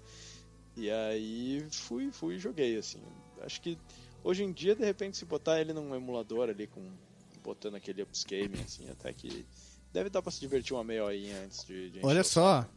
[0.77, 3.01] E aí fui, fui e joguei, assim.
[3.41, 3.77] Acho que
[4.23, 6.81] hoje em dia, de repente, se botar ele num emulador ali com
[7.43, 9.45] botando aquele upscaling, assim, até que
[9.91, 12.67] deve dar pra se divertir uma meia horinha antes de, de Olha só,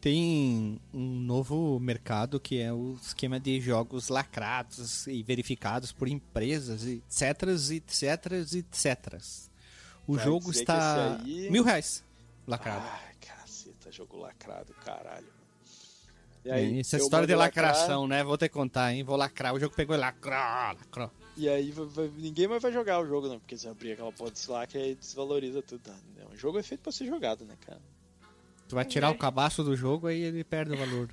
[0.00, 6.84] tem um novo mercado que é o esquema de jogos lacrados e verificados por empresas,
[6.86, 7.42] etc,
[7.74, 9.20] etc, etc.
[10.06, 11.50] O Vai jogo está aí...
[11.50, 12.04] mil reais
[12.46, 12.86] lacrado.
[12.86, 15.26] Ai, caceta, jogo lacrado, caralho.
[16.46, 18.18] E aí, Essa história de lacração, lacrar...
[18.18, 18.24] né?
[18.24, 19.02] Vou ter que contar, hein?
[19.02, 19.52] Vou lacrar.
[19.52, 21.10] O jogo pegou e lacrou, lacrou.
[21.36, 24.34] E aí vai, ninguém mais vai jogar o jogo, não, porque você abrir aquela porta
[24.34, 25.90] de Slack aí desvaloriza tudo.
[25.90, 26.24] Né?
[26.32, 27.80] O jogo é feito pra ser jogado, né, cara?
[28.68, 29.10] Tu vai tirar é.
[29.10, 31.10] o cabaço do jogo aí ele perde o valor.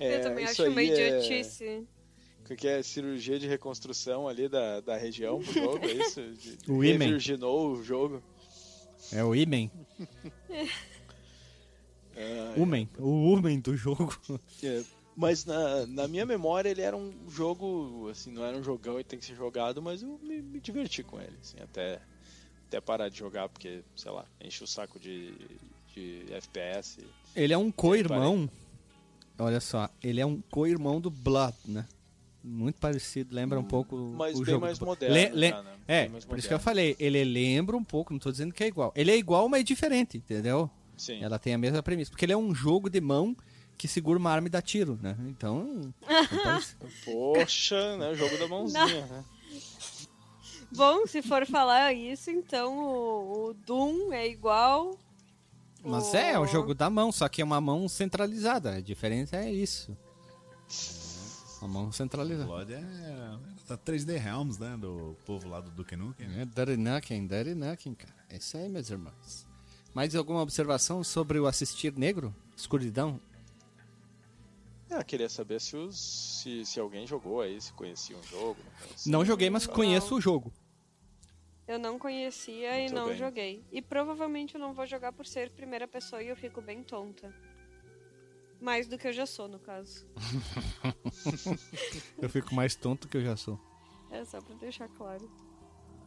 [0.00, 1.64] É, Eu também acho uma idiotice.
[1.64, 2.54] É...
[2.54, 6.20] Que é cirurgia de reconstrução ali da, da região pro jogo, é isso?
[6.32, 7.14] De, o Imen.
[7.14, 8.22] O jogo.
[9.10, 9.70] É o Imen.
[12.16, 14.16] é, Umen, o Umen do jogo.
[14.62, 14.82] É,
[15.16, 19.04] mas na, na minha memória ele era um jogo, assim, não era um jogão e
[19.04, 22.00] tem que ser jogado, mas eu me, me diverti com ele, assim, até,
[22.68, 25.34] até parar de jogar, porque, sei lá, enche o saco de,
[25.94, 26.98] de FPS.
[27.34, 28.48] Ele é um co-irmão.
[29.38, 31.86] Olha só, ele é um co-irmão do Blood, né?
[32.44, 34.60] Muito parecido, lembra um pouco Mas o bem jogo.
[34.66, 35.70] mais moderno Le- le- já, né?
[35.86, 36.58] É, por isso que eu moderno.
[36.60, 38.92] falei, ele lembra um pouco, não tô dizendo que é igual.
[38.96, 40.70] Ele é igual, mas é diferente, entendeu?
[41.02, 41.22] Sim.
[41.22, 43.36] Ela tem a mesma premissa, porque ele é um jogo de mão
[43.76, 45.16] que segura uma arma e dá tiro, né?
[45.26, 46.86] Então, é parecido.
[47.04, 48.10] Poxa, né?
[48.10, 49.24] O jogo da mãozinha, né?
[50.76, 54.96] Bom, se for falar isso, então o, o Doom é igual.
[55.84, 58.76] mas o- é, é o jogo da mão, só que é uma mão centralizada.
[58.76, 59.96] A diferença é isso.
[61.60, 62.46] Uma mão centralizada.
[62.46, 62.82] Blood é.
[63.66, 64.76] Tá 3D Realms, né?
[64.78, 66.26] Do povo lá do Duke Nukem.
[66.40, 68.14] É Dirty Nukem, Dirty Nukem, cara.
[68.30, 69.46] É isso aí, meus irmãos.
[69.94, 72.34] Mais alguma observação sobre o assistir negro?
[72.56, 73.20] Escuridão?
[74.90, 78.60] Ah, queria saber se, os, se, se alguém jogou aí, se conhecia um jogo.
[79.06, 79.20] não.
[79.20, 79.74] Não joguei, mas Não.
[79.74, 80.52] conheço o jogo.
[81.66, 83.16] Eu não conhecia e Muito não bem.
[83.16, 83.64] joguei.
[83.72, 87.32] E provavelmente eu não vou jogar por ser primeira pessoa e eu fico bem tonta.
[88.60, 90.06] Mais do que eu já sou, no caso.
[92.20, 93.58] Eu fico mais tonto que eu já sou.
[94.10, 95.28] É só pra deixar claro.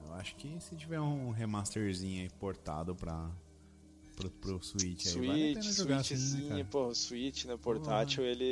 [0.05, 3.29] Eu acho que se tiver um remasterzinho aí portado pra,
[4.15, 6.65] pro, pro Switch aí, vale a Switch, pena jogar assim, né, Switchzinho, cara?
[6.65, 8.45] pô, o Switch, né, portátil, ele,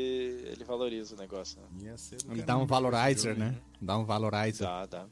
[0.46, 1.90] ele valoriza o negócio, né?
[1.90, 3.56] Ia ser Ele dá um valorizer, né?
[3.82, 4.68] Dá um valorizer.
[4.68, 5.08] Dá, dá.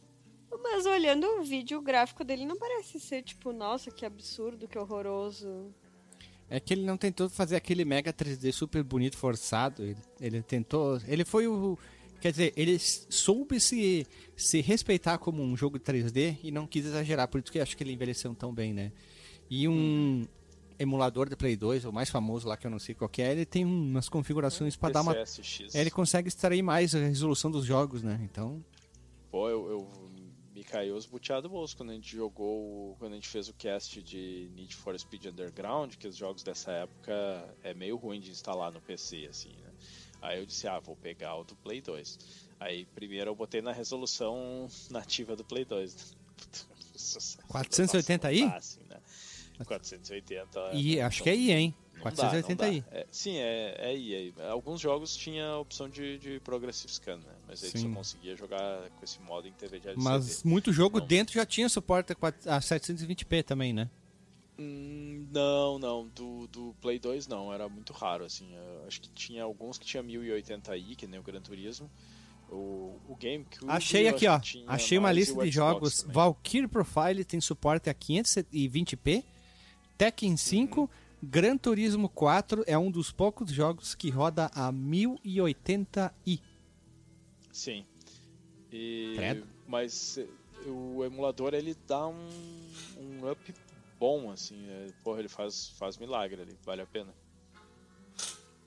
[0.61, 4.77] Mas olhando o vídeo, o gráfico dele não parece ser tipo, nossa, que absurdo, que
[4.77, 5.73] horroroso.
[6.49, 9.83] É que ele não tentou fazer aquele mega 3D super bonito forçado.
[9.83, 10.99] Ele, ele tentou.
[11.07, 11.79] Ele foi o.
[12.19, 17.27] Quer dizer, ele soube se, se respeitar como um jogo 3D e não quis exagerar.
[17.29, 18.91] Por isso que eu acho que ele envelheceu tão bem, né?
[19.49, 20.27] E um
[20.81, 23.45] emulador de Play 2, o mais famoso lá que eu não sei qual é, ele
[23.45, 25.15] tem umas configurações para dar uma.
[25.73, 28.19] Ele consegue extrair mais a resolução dos jogos, né?
[28.23, 28.63] Então.
[29.29, 30.11] Pô, eu, eu
[30.53, 33.53] me caiu os buteados do bolso quando a gente jogou, quando a gente fez o
[33.53, 38.31] cast de Need for Speed Underground, que os jogos dessa época é meio ruim de
[38.31, 39.71] instalar no PC, assim, né?
[40.21, 42.19] Aí eu disse, ah, vou pegar o do Play 2.
[42.59, 46.15] Aí primeiro eu botei na resolução nativa do Play 2.
[47.49, 48.49] 480i?
[48.49, 48.80] Fácil, né?
[49.65, 50.71] 480.
[50.73, 51.75] E não- acho que é I, hein?
[51.95, 52.83] não dá, não 480i.
[52.83, 52.97] dá.
[52.97, 54.33] É, sim, é, é EA.
[54.49, 57.33] Alguns jogos tinha a opção de, de Progressive Scan, né?
[57.47, 57.89] Mas aí Sim.
[57.89, 60.03] só conseguia jogar com esse modo em TV de LCD.
[60.03, 61.05] Mas muito jogo Não.
[61.05, 63.89] dentro já tinha suporte a quat- a 720p também, né?
[64.59, 66.07] Hum, não, não.
[66.07, 67.51] Do, do Play 2 não.
[67.53, 68.53] Era muito raro, assim.
[68.55, 71.89] Eu acho que tinha alguns que tinha 1080i, que nem o Gran Turismo.
[72.49, 73.65] O, o GameCube...
[73.71, 74.37] Achei aqui, ó.
[74.39, 76.01] que Achei uma lista de jogos.
[76.01, 76.15] também.
[76.15, 79.23] Valkyrie Profile tem suporte a 520p.
[80.01, 80.81] Tekken 5.
[80.81, 80.89] Uhum.
[81.21, 86.41] Gran Turismo 4 é um dos poucos jogos que roda a 1080i.
[87.51, 87.85] Sim.
[88.71, 89.47] E, Credo.
[89.67, 90.25] mas eh,
[90.65, 92.27] o emulador, ele dá um,
[92.97, 93.53] um up
[93.99, 94.67] bom, assim.
[94.69, 96.57] é, porra, ele faz, faz milagre ali.
[96.65, 97.13] Vale a pena.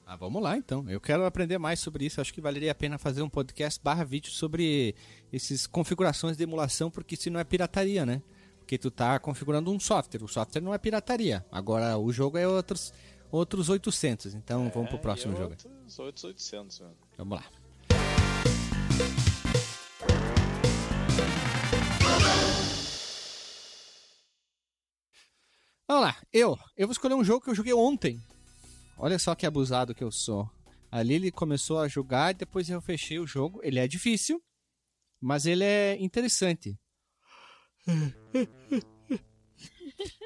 [0.06, 0.88] Ah, vamos lá então.
[0.88, 2.20] Eu quero aprender mais sobre isso.
[2.20, 4.94] Acho que valeria a pena fazer um podcast barra vídeo sobre
[5.32, 8.22] essas configurações de emulação, porque se não é pirataria, né?
[8.64, 10.22] Porque tu tá configurando um software.
[10.24, 11.44] O software não é pirataria.
[11.52, 12.94] Agora o jogo é outros,
[13.30, 14.34] outros 800.
[14.34, 15.50] Então vamos pro É, próximo e jogo.
[15.50, 16.96] outros, outros 800, mano.
[17.18, 17.44] Vamos lá.
[25.86, 26.58] Vamos lá, eu.
[26.76, 28.18] Eu vou escolher um jogo que eu joguei ontem.
[28.96, 30.48] Olha só que abusado que eu sou.
[30.90, 33.60] Ali ele começou a jogar e depois eu fechei o jogo.
[33.62, 34.42] Ele é difícil,
[35.20, 36.78] mas ele é interessante.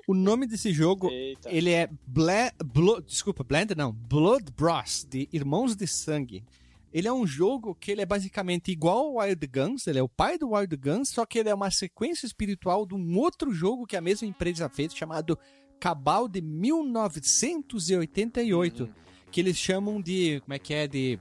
[0.06, 1.50] O nome desse jogo Eita.
[1.52, 6.42] ele é Bla Blood, desculpa, Blend não, Blood Bros, de Irmãos de Sangue.
[6.90, 10.08] Ele é um jogo que ele é basicamente igual ao Wild Guns, ele é o
[10.08, 13.84] pai do Wild Guns, só que ele é uma sequência espiritual de um outro jogo
[13.86, 15.38] que a mesma empresa fez, chamado
[15.78, 18.90] Cabal de 1988, Uhum.
[19.30, 21.20] que eles chamam de, como é que é, de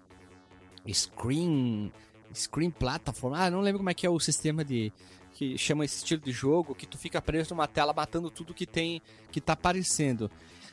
[0.94, 1.92] Screen,
[2.34, 4.94] Screen Platform, ah, não lembro como é que é o sistema de,
[5.38, 8.66] que chama esse estilo de jogo, que tu fica preso numa tela matando tudo que
[8.66, 9.00] tem,
[9.32, 10.32] que tá aparecendo.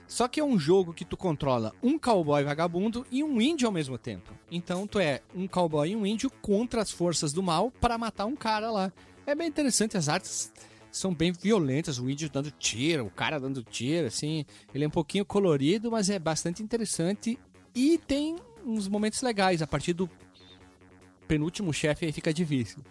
[0.09, 3.73] Só que é um jogo que tu controla um cowboy vagabundo e um índio ao
[3.73, 4.33] mesmo tempo.
[4.51, 8.25] Então tu é um cowboy e um índio contra as forças do mal para matar
[8.25, 8.91] um cara lá.
[9.27, 10.51] É bem interessante, as artes
[10.91, 14.47] são bem violentas, o índio dando tiro, o cara dando tiro, assim.
[14.75, 17.39] Ele é um pouquinho colorido, mas é bastante interessante
[17.75, 19.61] e tem uns momentos legais.
[19.61, 20.09] A partir do
[21.29, 22.83] penúltimo chefe aí fica difícil.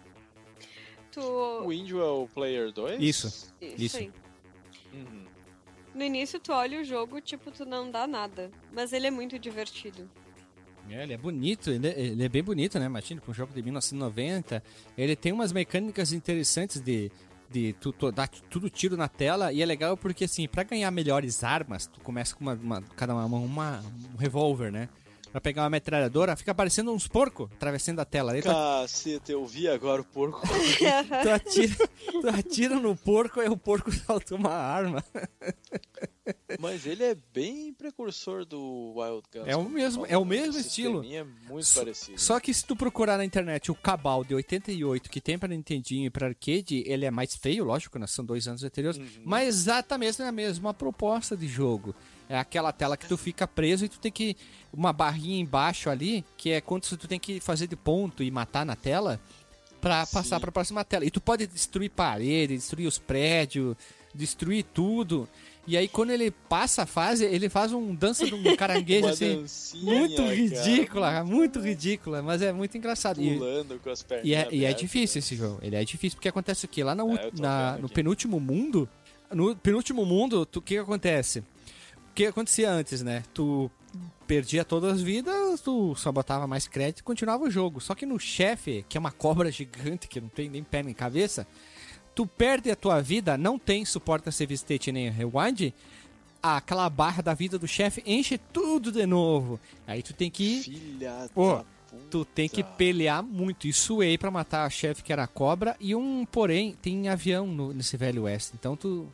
[1.14, 1.20] Tu.
[1.20, 3.00] O índio é o Player 2?
[3.00, 3.52] Isso.
[3.60, 3.96] Isso, Isso.
[3.98, 4.12] aí.
[4.92, 5.24] Uhum.
[5.94, 8.50] No início tu olha o jogo, tipo, tu não dá nada.
[8.72, 10.10] Mas ele é muito divertido.
[10.90, 12.86] É, ele é bonito, ele é, ele é bem bonito, né?
[12.86, 14.62] Imagina, com um jogo de 1990.
[14.98, 17.12] Ele tem umas mecânicas interessantes de,
[17.48, 20.90] de tu, tu dar tudo tiro na tela e é legal porque assim, para ganhar
[20.90, 24.88] melhores armas, tu começa com uma, uma cada uma, uma um revólver, né?
[25.34, 28.30] Pra pegar uma metralhadora, fica aparecendo uns porcos atravessando a tela.
[28.34, 30.40] Aí tu, Caceta, eu vi agora o porco.
[30.46, 31.88] tu atira,
[32.20, 35.04] tu atira no porco e o porco solta uma arma.
[36.60, 39.48] Mas ele é bem precursor do Wild Guns.
[39.48, 41.04] É o mesmo- é o mesmo estilo.
[41.04, 42.20] é muito Só- parecido.
[42.20, 46.06] Só que se tu procurar na internet o Cabal de 88, que tem pra Nintendinho
[46.06, 48.06] e pra arcade, ele é mais feio, lógico, né?
[48.06, 49.00] São dois anos anteriores.
[49.24, 51.92] Mas exatamente é a mesma proposta de jogo.
[52.28, 54.36] É aquela tela que tu fica preso e tu tem que.
[54.72, 58.64] Uma barrinha embaixo ali, que é quanto tu tem que fazer de ponto e matar
[58.66, 59.20] na tela
[59.80, 61.04] pra passar pra próxima tela.
[61.04, 63.76] E tu pode destruir parede, destruir os prédios,
[64.14, 65.28] destruir tudo.
[65.66, 69.44] E aí quando ele passa a fase, ele faz um dança de um caranguejo assim.
[69.82, 73.20] Muito cara, ridícula, muito ridícula, mas é muito engraçado.
[73.22, 74.26] E, Pulando com as pernas.
[74.26, 75.58] e é, e é difícil esse jogo.
[75.62, 76.82] Ele é difícil porque acontece o quê?
[76.82, 77.94] Lá na, É, na- no aqui.
[77.94, 78.88] penúltimo mundo,
[79.32, 81.42] no penúltimo mundo, o que, que acontece?
[82.14, 83.24] O que acontecia antes, né?
[83.34, 83.68] Tu
[84.24, 87.80] perdia todas as vidas, tu só botava mais crédito e continuava o jogo.
[87.80, 90.94] Só que no chefe, que é uma cobra gigante que não tem nem pé nem
[90.94, 91.44] cabeça,
[92.14, 95.74] tu perde a tua vida, não tem suporte a save state nem rewind,
[96.40, 99.58] aquela barra da vida do chefe enche tudo de novo.
[99.84, 101.66] Aí tu tem que Filha puta.
[102.12, 103.66] Tu tem que pelear muito.
[103.66, 105.76] E suei pra matar a chefe que era a cobra.
[105.80, 108.52] E um, porém, tem avião no- nesse velho oeste.
[108.54, 109.12] Então tu.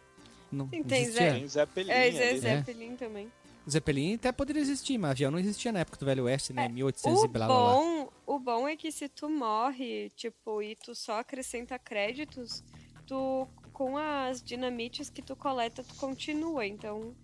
[0.50, 1.32] Não Sim, tem existia.
[1.32, 2.12] Tem Zeppelin É, ali.
[2.16, 2.56] Zé né?
[2.56, 3.32] Zeppelin também.
[3.68, 6.68] Zeppelin até poderia existir, mas avião não existia na época do velho oeste, né?
[6.68, 7.74] 1800 O e blá blá blá.
[7.74, 12.64] bom, o bom é que se tu morre, tipo, e tu só acrescenta créditos,
[13.06, 16.66] tu com as dinamites que tu coleta, tu continua.
[16.66, 17.14] Então,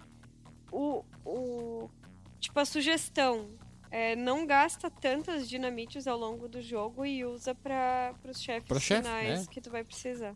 [0.70, 1.90] o, o
[2.38, 3.48] tipo a sugestão
[3.90, 8.78] é não gasta tantas dinamites ao longo do jogo e usa para os chefes Pro
[8.80, 9.46] chefe, finais né?
[9.50, 10.34] que tu vai precisar.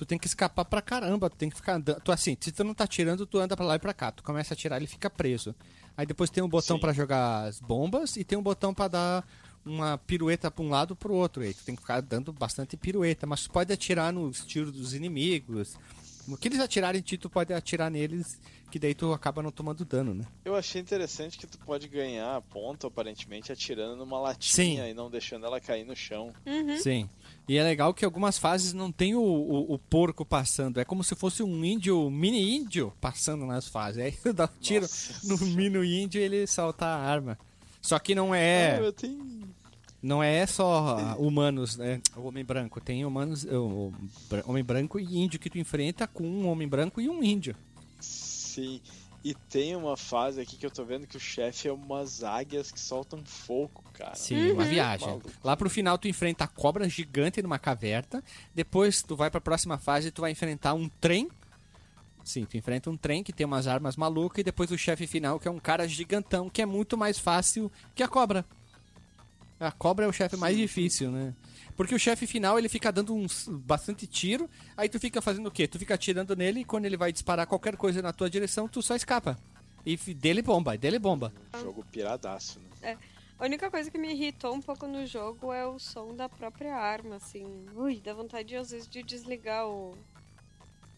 [0.00, 2.00] Tu tem que escapar pra caramba, tu tem que ficar andando.
[2.00, 4.10] Tu assim, se tu não tá atirando, tu anda pra lá e pra cá.
[4.10, 5.54] Tu começa a atirar, ele fica preso.
[5.94, 9.28] Aí depois tem um botão pra jogar as bombas e tem um botão pra dar
[9.62, 11.42] uma pirueta pra um lado pro outro.
[11.42, 14.94] Aí tu tem que ficar dando bastante pirueta, mas tu pode atirar nos tiros dos
[14.94, 15.76] inimigos.
[16.26, 18.40] No que eles atirarem em ti, tu pode atirar neles,
[18.70, 20.24] que daí tu acaba não tomando dano, né?
[20.46, 24.90] Eu achei interessante que tu pode ganhar ponto, aparentemente, atirando numa latinha Sim.
[24.90, 26.32] e não deixando ela cair no chão.
[26.46, 26.78] Uhum.
[26.78, 27.10] Sim.
[27.48, 30.78] E é legal que algumas fases não tem o, o, o porco passando.
[30.78, 34.02] É como se fosse um índio, mini índio, passando nas fases.
[34.02, 37.38] Aí dá um tiro Nossa no mini índio e ele solta a arma.
[37.82, 38.76] Só que não é.
[38.76, 39.50] Ah, eu tenho...
[40.02, 42.00] Não é só ah, humanos, né?
[42.16, 42.80] O homem branco.
[42.80, 43.44] Tem humanos.
[43.44, 43.92] O,
[44.46, 47.54] homem branco e índio que tu enfrenta com um homem branco e um índio.
[48.00, 48.80] Sim.
[49.22, 52.72] E tem uma fase aqui que eu tô vendo que o chefe é umas águias
[52.72, 54.14] que soltam fogo, cara.
[54.14, 55.06] Sim, uma viagem.
[55.06, 55.30] Maluco.
[55.44, 58.24] Lá pro final tu enfrenta a cobra gigante numa caverna.
[58.54, 61.28] Depois tu vai pra próxima fase e tu vai enfrentar um trem.
[62.24, 65.38] Sim, tu enfrenta um trem que tem umas armas malucas e depois o chefe final
[65.38, 68.44] que é um cara gigantão que é muito mais fácil que a cobra.
[69.58, 71.34] A cobra é o chefe mais difícil, né?
[71.80, 75.50] Porque o chefe final ele fica dando uns bastante tiro, aí tu fica fazendo o
[75.50, 75.66] quê?
[75.66, 78.82] Tu fica atirando nele e quando ele vai disparar qualquer coisa na tua direção, tu
[78.82, 79.38] só escapa.
[79.86, 81.32] E dele bomba, dele bomba.
[81.58, 82.98] Jogo piradaço, né?
[83.38, 86.76] A única coisa que me irritou um pouco no jogo é o som da própria
[86.76, 87.46] arma, assim.
[87.74, 89.96] Ui, dá vontade às vezes de desligar o,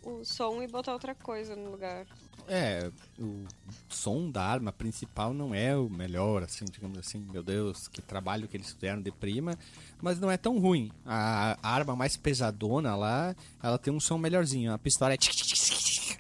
[0.03, 2.07] o som e botar outra coisa no lugar.
[2.49, 3.45] É, o
[3.89, 8.49] som da arma principal não é o melhor, assim, digamos assim, meu Deus, que trabalho
[8.49, 9.57] que eles fizeram de prima,
[10.01, 10.91] mas não é tão ruim.
[11.07, 14.73] A, a arma mais pesadona lá, ela tem um som melhorzinho.
[14.73, 15.19] A pistola é.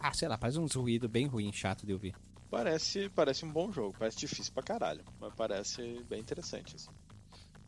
[0.00, 2.14] Ah, sei lá, faz uns ruído bem ruim, chato de ouvir.
[2.50, 6.90] Parece, parece um bom jogo, parece difícil pra caralho, mas parece bem interessante, assim.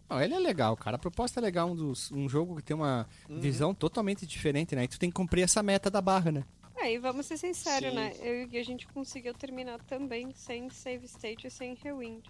[0.09, 0.97] Não, ele é legal, cara.
[0.97, 4.85] A proposta é legal, um, dos, um jogo que tem uma visão totalmente diferente, né?
[4.85, 6.45] E tu tem que cumprir essa meta da barra, né?
[6.77, 7.97] É, e vamos ser sinceros, Sim.
[7.97, 8.13] né?
[8.21, 12.25] Eu e o a gente conseguiu terminar também sem save state e sem rewind.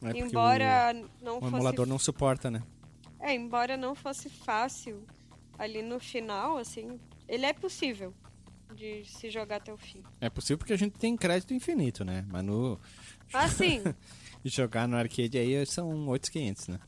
[0.00, 1.54] Não é embora não o, o fosse.
[1.54, 2.62] emulador não suporta, né?
[3.20, 5.06] É, embora não fosse fácil
[5.56, 6.98] ali no final, assim,
[7.28, 8.12] ele é possível
[8.74, 10.02] de se jogar até o fim.
[10.20, 12.24] É possível porque a gente tem crédito infinito, né?
[12.28, 12.80] Mas no
[13.32, 13.82] Assim,
[14.44, 16.80] jogar no arcade aí são 8,500, né?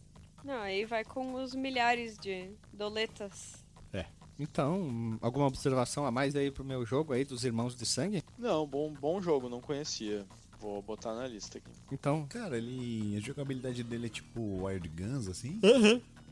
[0.45, 3.65] Não, aí vai com os milhares de doletas.
[3.93, 4.05] É.
[4.39, 8.23] Então, alguma observação a mais aí pro meu jogo aí dos Irmãos de Sangue?
[8.39, 10.27] Não, bom, bom jogo, não conhecia.
[10.61, 11.71] Vou botar na lista aqui.
[11.91, 13.17] Então, Cara, ele.
[13.17, 15.61] A jogabilidade dele é tipo Wild Guns, assim?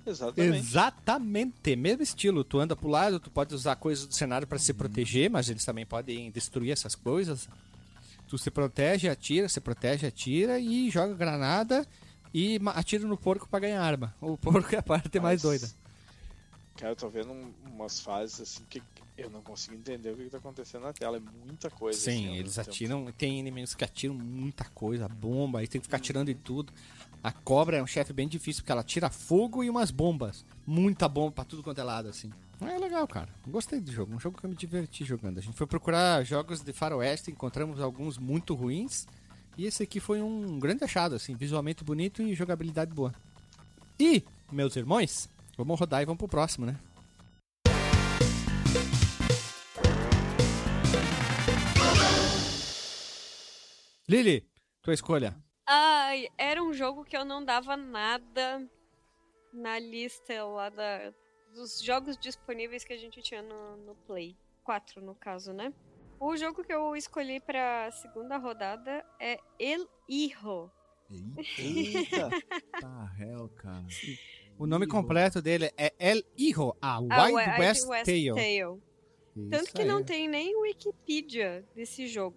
[0.04, 0.56] Exatamente.
[0.58, 2.42] exatamente, mesmo estilo.
[2.42, 5.64] Tu anda pro lado, tu pode usar coisas do cenário pra se proteger, mas eles
[5.64, 7.48] também podem destruir essas coisas.
[8.26, 11.86] Tu se protege, atira, se protege, atira e joga granada
[12.34, 14.14] e atira no porco pra ganhar arma.
[14.20, 15.74] O porco é a parte mais Mas- doida.
[16.76, 18.82] Cara, eu tô vendo um- umas fases assim que
[19.18, 21.18] eu não consigo entender o que, que tá acontecendo na tela.
[21.18, 21.98] É muita coisa.
[21.98, 22.70] assim, Sim, ao eles tempo.
[22.70, 23.12] atiram.
[23.12, 26.72] Tem inimigos que atiram muita coisa, bomba, aí tem que ficar atirando em tudo.
[27.22, 30.44] A cobra é um chefe bem difícil, porque ela tira fogo e umas bombas.
[30.66, 32.32] Muita bomba pra tudo quanto é lado, assim.
[32.62, 33.28] É legal, cara.
[33.46, 34.14] Gostei do jogo.
[34.14, 35.38] Um jogo que eu me diverti jogando.
[35.38, 39.06] A gente foi procurar jogos de faroeste, encontramos alguns muito ruins.
[39.56, 41.34] E esse aqui foi um grande achado, assim.
[41.34, 43.14] Visualmente bonito e jogabilidade boa.
[44.00, 46.78] E, meus irmãos, vamos rodar e vamos pro próximo, né?
[54.08, 54.46] Lili,
[54.82, 55.36] tua escolha.
[55.66, 58.68] Ai, era um jogo que eu não dava nada
[59.52, 61.12] na lista lá da,
[61.54, 64.36] dos jogos disponíveis que a gente tinha no, no Play.
[64.64, 65.72] Quatro, no caso, né?
[66.24, 70.70] O jogo que eu escolhi pra segunda rodada é El Hijo.
[71.58, 72.30] Eita,
[72.80, 73.84] tá hell, cara.
[74.56, 74.94] O nome Hijo.
[74.94, 78.34] completo dele é El Hijo, a A Wild Wild West, West Tale.
[78.34, 78.80] Tale.
[79.50, 80.04] Tanto Isso que não aí.
[80.04, 82.36] tem nem Wikipedia desse jogo.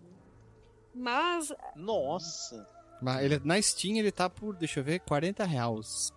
[0.91, 2.67] Mas Nossa!
[2.99, 6.11] Mas ele, na Steam ele tá por, deixa eu ver, 40 reais.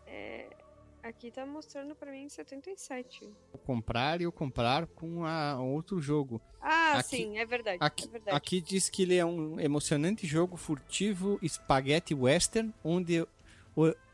[1.09, 3.29] Aqui tá mostrando pra mim 77.
[3.53, 6.41] O comprar e o comprar com a, outro jogo.
[6.61, 7.79] Ah, Aqui- sim, é verdade.
[7.81, 8.37] Aqui, é verdade.
[8.37, 13.27] aqui diz que ele é um emocionante jogo furtivo spaghetti western, onde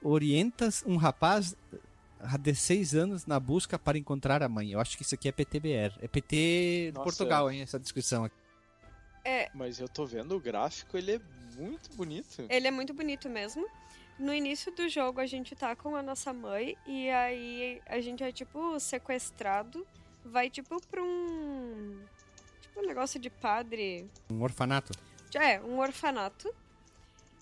[0.03, 1.57] orientas um rapaz
[2.41, 4.71] de 6 anos na busca para encontrar a mãe.
[4.73, 5.95] Eu acho que isso aqui é PTBR.
[6.01, 8.37] É PT de Nossa, Portugal, hein, essa descrição aqui.
[9.55, 11.21] Mas eu tô vendo o gráfico, ele é
[11.57, 12.45] muito bonito.
[12.49, 13.67] Ele é muito bonito mesmo.
[14.19, 18.23] No início do jogo a gente tá com a nossa mãe e aí a gente
[18.23, 19.87] é tipo sequestrado,
[20.25, 21.99] vai tipo pra um
[22.61, 24.93] tipo um negócio de padre, Um orfanato.
[25.35, 26.55] é, um orfanato.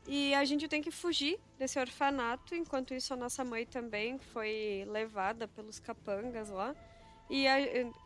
[0.09, 4.85] E a gente tem que fugir desse orfanato, enquanto isso a nossa mãe também foi
[4.89, 6.75] levada pelos capangas lá.
[7.31, 7.57] E a-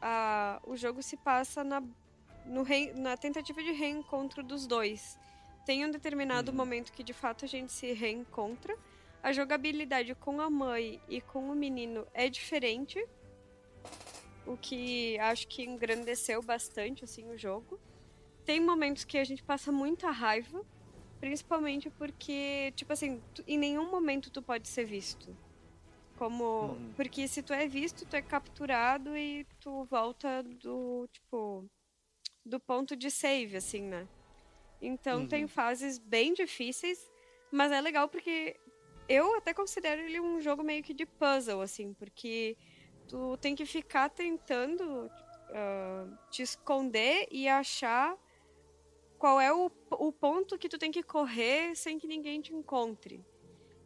[0.03, 1.83] a- o jogo se passa na,
[2.45, 5.19] no rei- na tentativa de reencontro dos dois.
[5.67, 6.57] Tem um determinado Uhum.
[6.57, 8.75] momento que de fato a gente se reencontra.
[9.23, 13.05] A jogabilidade com a mãe e com o menino é diferente.
[14.47, 17.81] O que acho que engrandeceu bastante assim o jogo.
[18.45, 20.65] Tem momentos que a gente passa muita raiva,
[21.19, 25.37] principalmente porque, tipo assim, tu- em nenhum momento tu pode ser visto.
[26.17, 26.93] Como, Uhum.
[26.95, 31.69] porque se tu é visto, tu é capturado e tu volta do, tipo,
[32.45, 34.07] do ponto de save, assim, né?
[34.87, 35.29] Então Uhum.
[35.29, 37.11] tem fases bem difíceis,
[37.51, 38.57] mas é legal porque
[39.09, 42.57] eu até considero ele um jogo meio que de puzzle, assim, porque
[43.09, 45.11] tu tem que ficar tentando
[45.51, 48.17] ah, te esconder e achar
[49.19, 53.25] qual é o, o ponto que tu tem que correr sem que ninguém te encontre.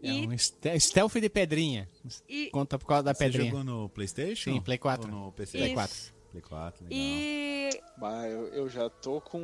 [0.03, 1.88] É E, um ste- stealth de pedrinha.
[2.28, 3.51] e, Conta por causa da Você pedrinha.
[3.51, 4.55] jogou no Playstation?
[4.55, 5.07] Sim, Play 4.
[5.07, 5.59] Ou no PC?
[5.59, 5.74] Play Isso.
[5.74, 6.20] 4.
[6.31, 6.99] Play 4, legal.
[6.99, 9.39] e Bah, eu, eu já tô com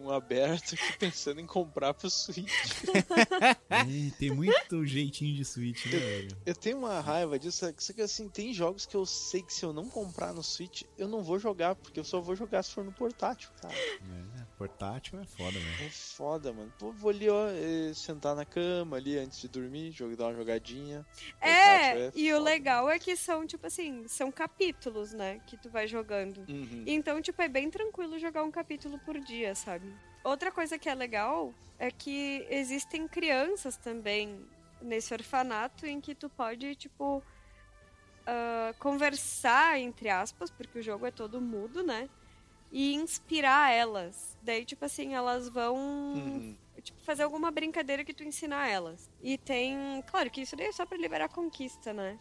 [0.00, 2.50] um aberto aqui pensando em comprar pro Switch.
[3.70, 6.36] É, tem muito jeitinho de Switch, né, velho?
[6.44, 9.64] Eu tenho uma raiva disso, só que assim, tem jogos que eu sei que se
[9.64, 12.72] eu não comprar no Switch, eu não vou jogar, porque eu só vou jogar se
[12.72, 13.74] for no portátil, cara.
[13.74, 15.86] É, portátil é foda, velho.
[15.86, 16.70] É foda, mano.
[16.78, 21.06] Pô, vou ali, ó, eh, sentar na cama ali antes de dormir, dar uma jogadinha.
[21.40, 25.70] é, Portátil e o legal é que são tipo assim, são capítulos, né, que tu
[25.70, 26.44] vai jogando.
[26.46, 26.84] Uhum.
[26.86, 29.90] Então, tipo, é bem tranquilo jogar um capítulo por dia, sabe?
[30.22, 34.44] Outra coisa que é legal é que existem crianças também
[34.82, 37.22] nesse orfanato em que tu pode, tipo,
[38.26, 42.10] ah, conversar, entre aspas, porque o jogo é todo mudo, né?
[42.72, 44.38] E inspirar elas.
[44.42, 46.56] Daí, tipo assim, elas vão Uhum.
[46.82, 49.10] tipo, fazer alguma brincadeira que tu ensina elas.
[49.22, 50.02] E tem.
[50.06, 52.16] Claro que isso daí é só pra liberar conquista, né?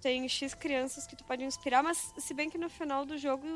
[0.00, 3.46] Tem X crianças que tu pode inspirar, mas se bem que no final do jogo,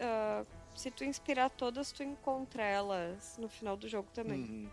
[0.00, 0.44] ah,
[0.74, 4.40] se tu inspirar todas, tu encontra elas no final do jogo também.
[4.40, 4.68] Uhum.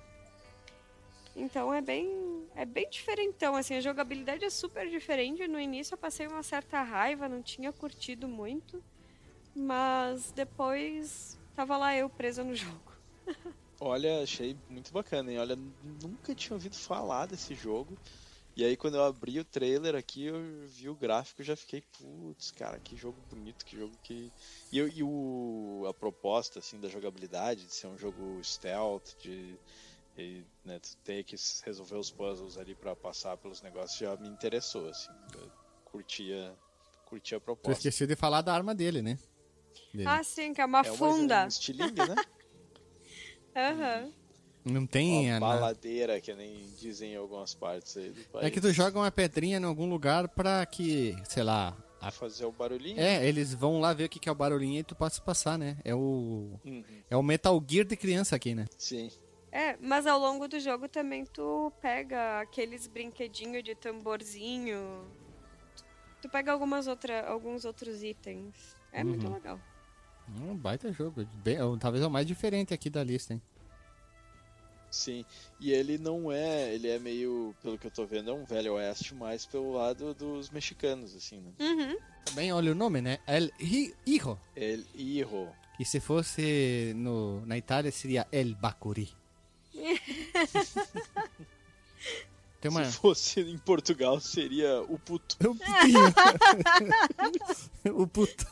[1.35, 2.47] Então é bem.
[2.55, 5.47] É bem diferentão, assim, a jogabilidade é super diferente.
[5.47, 8.83] No início eu passei uma certa raiva, não tinha curtido muito.
[9.55, 12.91] Mas depois tava lá eu presa no jogo.
[13.79, 15.39] Olha, achei muito bacana, hein?
[15.39, 17.97] Olha, nunca tinha ouvido falar desse jogo.
[18.55, 20.35] E aí quando eu abri o trailer aqui, eu
[20.67, 24.31] vi o gráfico e já fiquei, putz, cara, que jogo bonito, que jogo que.
[24.71, 29.57] E, eu- e o, a proposta assim da jogabilidade, de ser um jogo stealth, de
[30.15, 31.35] e, né, tu ter que
[31.65, 35.11] resolver os puzzles ali pra passar pelos negócios, já me interessou, assim.
[35.33, 35.51] Eu
[35.85, 36.55] curtia,
[37.05, 37.79] curtia a Tu proposta.
[37.79, 39.17] esqueceu de falar da arma dele, né?
[39.93, 40.07] Dele.
[40.09, 41.45] Ah, sim, que é uma É funda.
[41.45, 42.15] um estilingue, né?
[43.55, 44.11] Aham.
[44.65, 45.27] Não tem.
[45.35, 48.45] Uma a- baladeira, que nem dizem em algumas partes aí do país.
[48.45, 52.45] É que tu joga uma pedrinha em algum lugar pra que, sei lá, a fazer
[52.45, 52.99] o barulhinho.
[52.99, 55.57] É, eles vão lá ver o que que é o barulhinho e tu pode passar,
[55.57, 55.77] né?
[55.83, 56.59] É o.
[56.65, 56.83] Uhum.
[57.09, 58.65] É o Metal Gear de criança aqui, né?
[58.77, 59.11] Sim.
[59.51, 65.05] É, mas ao longo do jogo também tu pega aqueles brinquedinhos de tamborzinho.
[66.21, 68.75] Tu pega algumas outra, alguns outros itens.
[68.93, 69.33] É muito Uhum.
[69.33, 69.59] legal.
[70.39, 71.25] Um baita jogo.
[71.43, 73.41] Bem, é talvez é o mais diferente aqui da lista, hein?
[74.89, 75.25] Sim,
[75.59, 78.73] e ele não é, ele é meio, pelo que eu tô vendo, é um velho
[78.75, 81.51] oeste mais pelo lado dos mexicanos, assim, né?
[81.59, 81.97] Uhum.
[82.23, 83.17] Também olha o nome, né?
[83.25, 84.39] El Hi- Hijo.
[84.55, 85.49] El Hijo.
[85.77, 89.09] Que se fosse no, na Itália seria El Bacuri.
[92.61, 92.85] Tem uma.
[92.85, 95.35] Se fosse em Portugal, seria o puto.
[95.49, 96.13] O putinho.
[97.99, 98.45] o puto.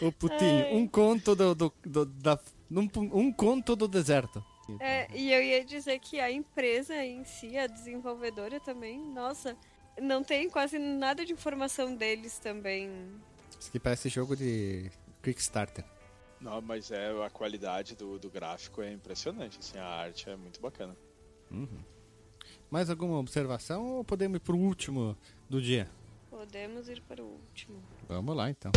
[0.00, 0.64] O putinho.
[0.66, 0.74] Ai.
[0.74, 2.38] Um conto do, do, do- da,
[2.70, 4.44] um, um conto do deserto.
[4.80, 9.56] É, e eu ia dizer que a empresa em si, a desenvolvedora também, nossa,
[10.00, 12.90] não tem quase nada de informação deles também.
[13.58, 14.90] Isso aqui parece jogo de
[15.22, 15.84] Kickstarter.
[16.40, 20.60] Não, mas é a qualidade do, do gráfico é impressionante, assim, a arte é muito
[20.60, 20.96] bacana.
[22.70, 25.16] Mais alguma observação ou podemos ir pro último
[25.48, 25.88] do dia?
[26.28, 27.80] Podemos ir para o último.
[28.08, 28.72] Vamos lá então.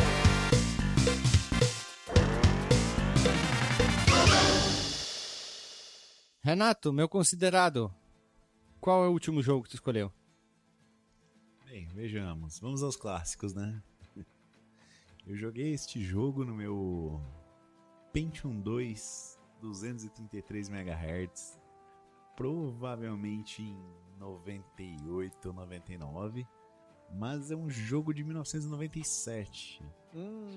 [6.42, 7.94] Renato, meu considerado,
[8.82, 10.12] qual é o último jogo que tu escolheu?
[11.66, 12.58] Bem, vejamos.
[12.60, 13.84] Vamos aos clássicos, né?
[15.28, 17.22] Eu joguei este jogo no meu
[18.12, 21.60] Pentium 2 233 MHz,
[22.36, 23.78] provavelmente em
[24.18, 26.48] 98 ou 99,
[27.14, 29.82] mas é um jogo de 1997.
[30.14, 30.48] Hum,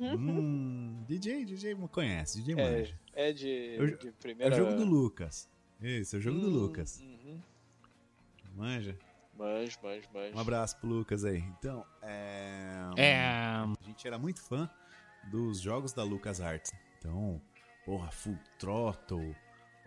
[0.00, 3.00] hum, DJ, DJ me conhece, DJ é, manja.
[3.14, 4.54] é de, Eu- de É primeira...
[4.54, 5.48] o jogo do Lucas.
[5.80, 7.00] Esse, é o jogo do Hum, Lucas.
[7.00, 7.40] uhum.
[8.54, 8.96] Manja.
[9.36, 10.36] Manjo, manjo, manjo.
[10.36, 11.38] Um abraço pro Lucas aí.
[11.58, 12.90] Então, é.
[12.96, 13.16] É.
[13.24, 14.68] A gente era muito fã
[15.30, 16.70] dos jogos da LucasArts.
[16.98, 17.40] Então,
[17.84, 19.34] porra, Full Throttle,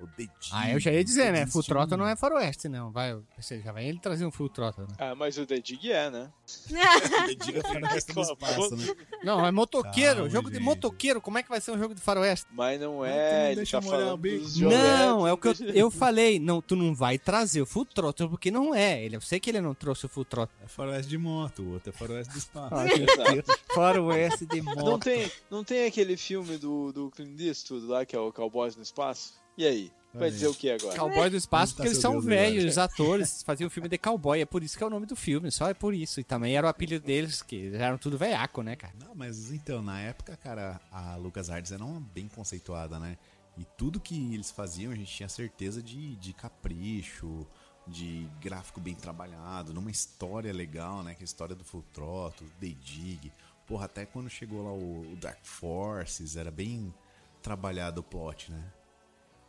[0.01, 1.45] o Dig, Ah, eu já ia dizer, né?
[1.47, 2.91] Full Throttle tinham- não é faroeste, não.
[2.91, 4.95] Vai, você já vai ele trazer um Full Throttle, né?
[4.99, 6.31] Ah, mas o The Dig é, né?
[6.69, 8.95] O The Dig é faroeste do espaço, né?
[9.23, 10.63] Não, é motoqueiro, Calma, jogo de gente.
[10.65, 11.21] motoqueiro.
[11.21, 12.45] Como é que vai ser um jogo de faroeste?
[12.51, 16.39] Mas não é, não deixa tá falando dos Não, é o que eu, eu falei.
[16.39, 19.03] Não, tu não vai trazer o Full Throttle porque não é.
[19.03, 20.57] Ele, eu sei que ele não trouxe o Full Throttle.
[20.63, 22.75] É faroeste de moto, o outro é faroeste do espaço.
[22.75, 23.65] Exato.
[23.73, 24.83] Faroeste de moto.
[24.83, 28.75] Não tem, não tem aquele filme do, do Clint Eastwood lá, que é o Cowboys
[28.75, 29.33] no Espaço?
[29.57, 29.91] E aí?
[30.17, 30.97] Vai dizer o que agora?
[30.97, 34.39] Cowboy do espaço, Onde tá porque eles são velhos, os atores faziam filme de cowboy,
[34.39, 36.19] é por isso que é o nome do filme, só é por isso.
[36.19, 38.93] E também era o apelido deles, que eles eram tudo velhaco, né, cara?
[38.99, 43.17] Não, mas então, na época, cara, a LucasArts era uma bem conceituada, né?
[43.57, 47.45] E tudo que eles faziam, a gente tinha certeza de, de capricho,
[47.87, 51.13] de gráfico bem trabalhado, numa história legal, né?
[51.13, 53.31] Que é a história do Full Throttle, The Dig.
[53.67, 56.93] Porra, até quando chegou lá o, o Dark Forces, era bem
[57.41, 58.63] trabalhado o plot, né?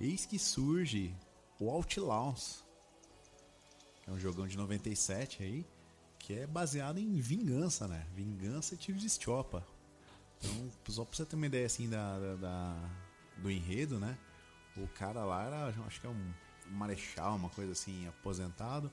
[0.01, 1.15] Eis que surge
[1.59, 2.65] o Outlaws,
[4.07, 5.67] é um jogão de 97 aí,
[6.19, 8.07] que é baseado em vingança, né?
[8.15, 9.67] Vingança e tiro de estiopa.
[10.39, 12.91] Então, só pra você ter uma ideia assim da, da- da-
[13.39, 14.19] do enredo, né?
[14.77, 16.33] O cara lá era, acho que é um
[16.71, 18.93] marechal, uma coisa assim, aposentado.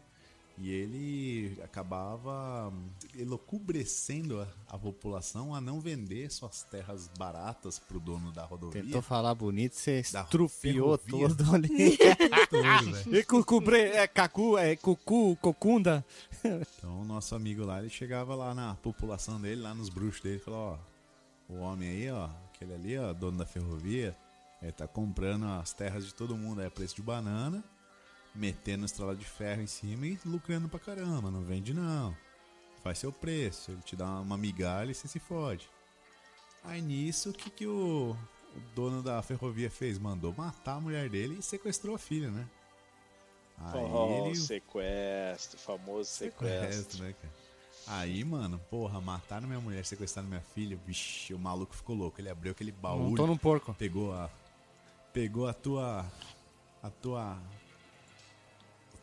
[0.58, 2.72] E ele acabava
[3.18, 8.84] elocubrecendo a, a população a não vender suas terras baratas pro dono da rodovia.
[8.84, 11.98] Tentou falar bonito, você estrupiou todo ali.
[12.50, 16.06] Todo, e cucubre, é cacu, é cucu, cocunda.
[16.44, 20.38] Então o nosso amigo lá, ele chegava lá na população dele, lá nos bruxos dele,
[20.38, 24.16] e falou, ó, o homem aí, ó, aquele ali, ó, dono da ferrovia,
[24.62, 27.64] ele tá comprando as terras de todo mundo aí a preço de banana,
[28.36, 32.16] metendo estrela de ferro em cima e lucrando pra caramba, não vende não.
[32.84, 35.70] Faz seu preço, ele te dá uma migalha e você se fode.
[36.64, 38.16] Aí nisso, o que, que o,
[38.56, 39.98] o dono da ferrovia fez?
[39.98, 42.48] Mandou matar a mulher dele e sequestrou a filha, né?
[43.58, 46.74] Aí Oh, ele sequestro, famoso sequestro.
[46.74, 47.34] Sequestro, né, cara?
[47.86, 50.80] Aí, mano, porra, mataram minha mulher, sequestraram minha filha.
[50.86, 52.20] Vixe, o maluco ficou louco.
[52.20, 53.74] Ele abriu aquele baú, Montou num porco.
[53.74, 54.30] pegou a.
[55.12, 56.06] Pegou a tua.
[56.82, 57.38] A tua.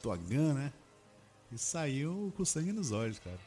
[0.01, 0.73] A tua gun, né?
[1.53, 3.39] E saiu com sangue nos olhos, cara.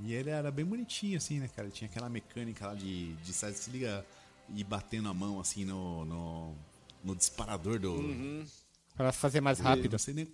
[0.00, 1.68] E ele era bem bonitinho, assim, né, cara?
[1.68, 4.06] Ele tinha aquela mecânica lá de, de sabe, se liga
[4.54, 6.06] e batendo a mão, assim, no.
[6.06, 6.54] no,
[7.04, 7.92] no disparador do.
[7.92, 8.46] Uhum.
[8.96, 9.98] Pra fazer mais rápido.
[9.98, 10.28] Sei nem.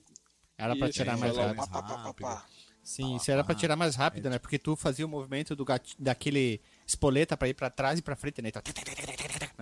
[0.56, 1.56] Era pra tirar é, mais rápido.
[1.56, 2.46] pá, Pá, pá, pá, pá.
[2.84, 4.38] Sim, isso era pra tirar mais rápido, né?
[4.38, 8.14] Porque tu fazia o movimento do gati- daquele espoleta pra ir pra trás e pra
[8.14, 8.50] frente, né?
[8.50, 8.62] Então,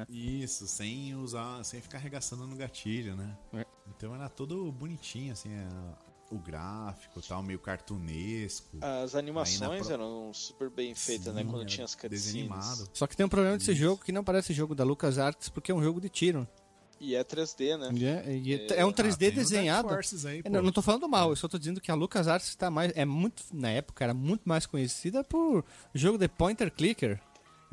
[0.09, 3.37] Isso, sem usar, sem ficar arregaçando no gatilho, né?
[3.55, 3.65] É.
[3.97, 5.51] Então era todo bonitinho, assim.
[5.53, 5.69] é,
[6.31, 8.79] o gráfico tal, meio cartunesco.
[8.81, 11.43] As animações pro- eram super bem feitas, né?
[11.43, 12.89] Sim, Quando era tinha as cutscenes.
[12.95, 15.75] Só que tem um problema desse jogo que não parece jogo da LucasArts porque é
[15.75, 16.49] um jogo de tiro.
[16.99, 17.91] E é 3D, né?
[17.93, 19.89] E é, e é- é um Ah, 3D tem o Dark desenhado.
[20.27, 20.49] Aí, É.
[20.49, 22.93] Não, não tô falando mal, eu só tô dizendo que a LucasArts está mais.
[22.95, 23.43] É muito.
[23.53, 27.21] Na época era muito mais conhecida por jogo de pointer clicker.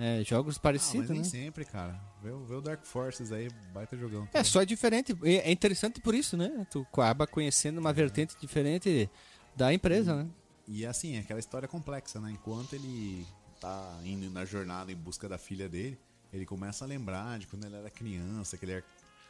[0.01, 1.23] É, jogos Ah, parecidos, mas nem né?
[1.25, 1.99] sempre, cara.
[2.23, 4.27] Vê, o- vê o Dark Forces aí, baita jogão.
[4.33, 5.13] É, só é diferente.
[5.23, 6.65] É é interessante por isso, né?
[6.71, 9.09] Tu acaba conhecendo uma vertente diferente
[9.57, 10.29] da empresa, né?
[10.67, 12.31] E assim, é aquela história complexa, né?
[12.31, 13.25] Enquanto ele
[13.59, 15.99] tá indo na jornada em busca da filha dele,
[16.31, 18.81] ele começa a lembrar de quando ele era criança, que ele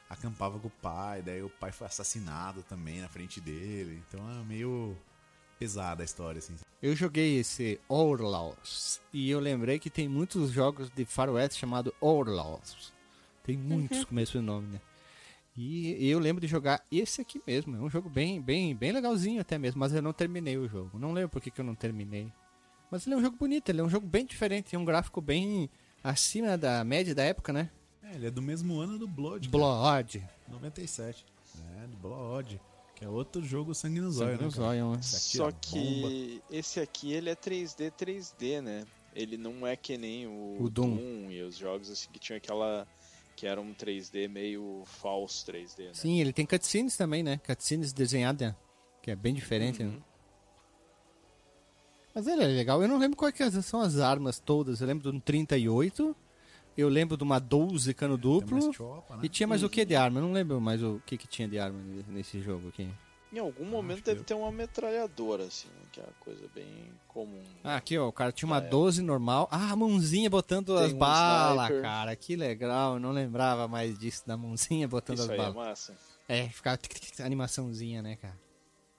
[0.07, 4.03] acampava com o pai, daí o pai foi assassinado também na frente dele.
[4.07, 4.95] Então é meio
[5.59, 6.55] pesada a história, assim.
[6.81, 12.93] Eu joguei esse Outlaws e eu lembrei que tem muitos jogos de faroeste chamado Outlaws.
[13.43, 14.81] Tem muitos com o mesmo nome, né?
[15.57, 17.75] E eu lembro de jogar esse aqui mesmo.
[17.75, 20.97] É um jogo bem, bem, bem legalzinho até mesmo, mas eu não terminei o jogo.
[20.97, 22.31] Não lembro por que, que eu não terminei.
[22.89, 25.19] Mas ele é um jogo bonito, ele é um jogo bem diferente, tem um gráfico
[25.19, 25.69] bem
[26.01, 27.69] acima da média da época, né?
[28.01, 30.25] É, ele é do mesmo ano do Blood, cara, Blood.
[30.47, 31.25] 97.
[31.77, 32.59] É, do Blood,
[32.99, 34.49] que é outro jogo sangue no zóio, Sangue né?
[34.49, 35.01] zóio, né?
[35.01, 38.85] Só ó, que esse aqui ele é 3D 3D, né?
[39.15, 41.31] Ele não é que nem o, O Doom.
[41.31, 42.85] e os jogos assim que tinha aquela
[43.37, 45.93] que era um 3D meio falso 3D, né?
[45.93, 47.37] Sim, ele tem cutscenes também, né?
[47.37, 48.53] Cutscenes desenhadas,
[49.01, 49.91] que é bem diferente, né?
[49.91, 50.01] Uhum.
[52.13, 52.81] Mas ele é legal.
[52.81, 54.81] Eu não lembro quais são as armas todas.
[54.81, 56.13] Eu lembro de um 38,
[56.77, 58.73] eu lembro de uma 12 cano duplo.
[58.73, 59.21] chopa, né?
[59.23, 60.19] E tinha mais o que de arma?
[60.19, 62.89] Eu não lembro mais o que, que tinha de arma nesse jogo aqui.
[63.31, 66.67] Em algum momento deve eu- ter uma metralhadora assim, que é uma coisa bem
[67.07, 67.43] comum.
[67.63, 68.69] Ah, aqui ó, o cara tinha uma Ah, é.
[68.69, 69.47] 12 normal.
[69.51, 71.81] Ah, a mãozinha botando Tem as um balas, sniper.
[71.83, 72.15] cara.
[72.15, 72.95] Que legal.
[72.95, 75.55] Eu não lembrava mais disso, da mãozinha botando Isso as aí é balas.
[75.55, 75.97] massa.
[76.27, 78.35] É, ficava tic, tic, tic, animaçãozinha, né, cara?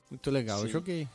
[0.08, 0.60] Muito legal.
[0.60, 0.72] Eu Sim.
[0.72, 1.08] joguei.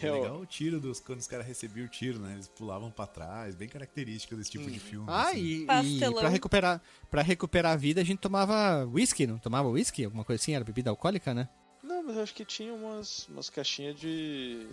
[0.00, 2.34] É legal o tiro dos quando os caras recebiam o tiro, né?
[2.34, 5.06] Eles pulavam pra trás, bem característico desse tipo de filme.
[5.08, 5.38] Ah, assim.
[5.38, 5.66] e,
[5.96, 10.04] e pra recuperar, pra recuperar a vida, a gente tomava whisky, não tomava whisky?
[10.04, 10.54] Alguma coisa assim?
[10.54, 11.48] Era bebida alcoólica, né?
[11.82, 14.66] Não, mas eu acho que tinha umas, umas caixinhas de,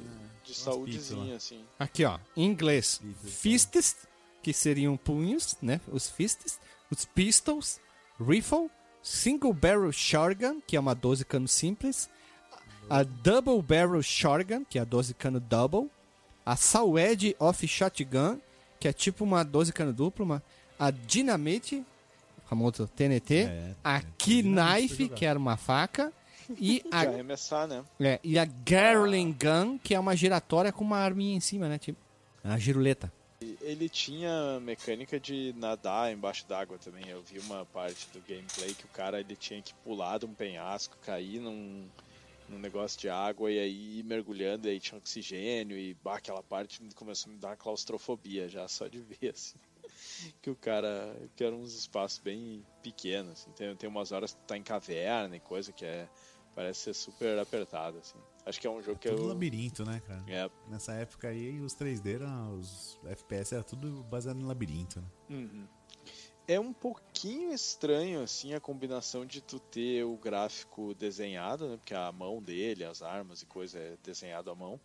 [0.44, 1.64] de pizza saúdezinha, assim.
[1.80, 4.08] Aqui, ó, em inglês, Pizzas, fists,
[4.44, 5.80] que seriam punhos, né?
[5.88, 6.60] Os fists,
[6.92, 7.80] os pistols,
[8.20, 8.70] rifle,
[9.02, 12.10] single barrel shotgun, que é uma 12 cano simples,
[12.90, 15.90] a double barrel shotgun, que é a 12 cano double,
[16.46, 18.40] a Sawed off shotgun,
[18.80, 20.44] que é tipo uma 12 cano duplo, uma,
[20.78, 21.84] a dynamite,
[22.48, 26.12] famoso TNT, É, a key knife, que era uma faca,
[26.60, 27.84] e a arremessar, né?
[28.00, 31.80] é, e a Garling Gun, que é uma giratória com uma arminha em cima, né?
[31.80, 32.00] Tipo,
[32.44, 33.12] a giruleta.
[33.62, 37.08] Ele tinha mecânica de nadar embaixo d'água também.
[37.08, 40.34] Eu vi uma parte do gameplay que o cara ele tinha que pular de um
[40.34, 41.86] penhasco, cair num,
[42.50, 46.82] num negócio de água e aí mergulhando, e aí tinha oxigênio e bah, aquela parte
[46.96, 49.58] começou a me dar uma claustrofobia já só de ver assim.
[50.42, 51.16] Que o cara.
[51.36, 53.34] que eram uns espaços bem pequenos.
[53.34, 53.52] Assim.
[53.52, 56.08] Tem, tem umas horas que tu tá em caverna e coisa que é.
[56.54, 58.18] Parece ser super apertado, assim.
[58.46, 59.28] Acho que é um jogo que Tudo eu.
[59.28, 60.24] labirinto, né, cara?
[60.26, 62.58] É, Nessa época aí, os 3D eram.
[62.58, 65.08] Os FPS era tudo baseado em labirinto, né?
[65.32, 65.68] Uhum.
[66.48, 71.78] É um pouquinho estranho, assim, a combinação de tu ter o gráfico desenhado, né?
[71.78, 74.80] Porque a mão dele, as armas e coisa é desenhado à mão,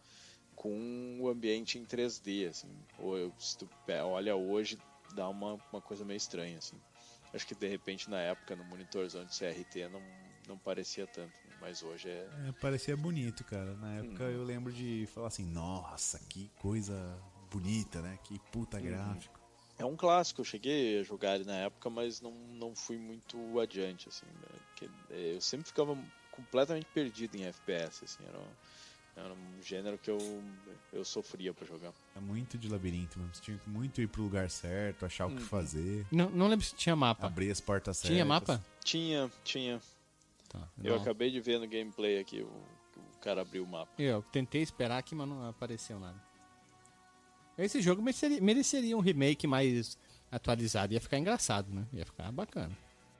[0.56, 2.68] com o ambiente em 3D, assim.
[2.98, 3.68] Ou se tu
[4.06, 4.78] olha hoje,
[5.14, 6.76] dá uma, uma coisa meio estranha, assim.
[7.32, 10.02] Acho que de repente na época, no monitorzão de CRT, não,
[10.48, 11.38] não parecia tanto.
[11.60, 12.26] Mas hoje é.
[12.48, 13.74] É, parecia bonito, cara.
[13.76, 14.30] Na época Uhum.
[14.30, 17.18] eu lembro de falar assim, nossa, que coisa
[17.50, 18.18] bonita, né?
[18.24, 19.39] Que puta Uhum.
[19.80, 23.58] É um clássico, eu cheguei a jogar ele na época, mas não, não fui muito
[23.58, 24.58] adiante, assim, né?
[24.68, 25.96] Porque, eh, eu sempre ficava
[26.30, 28.52] completamente perdido em FPS, assim, era, um-
[29.16, 30.44] era um gênero que eu,
[30.92, 31.94] eu sofria pra jogar.
[32.14, 33.34] É muito de labirinto, mano.
[33.34, 35.48] Você tinha que muito ir pro lugar certo, achar o que Uhum.
[35.48, 37.26] fazer, Não, não lembro se tinha mapa.
[37.26, 38.14] abrir as portas certas.
[38.14, 38.62] Tinha mapa?
[38.84, 39.80] Tinha, tinha.
[40.50, 41.00] Tá, Eu não.
[41.02, 43.90] acabei de ver no gameplay aqui, o, o cara abriu o mapa.
[43.98, 46.20] Eu tentei esperar aqui, mas não apareceu nada.
[47.64, 49.96] Esse jogo mereceria, mereceria um remake mais
[50.30, 50.92] atualizado.
[50.92, 51.84] Ia ficar engraçado, né?
[51.92, 52.76] Ia ficar bacana.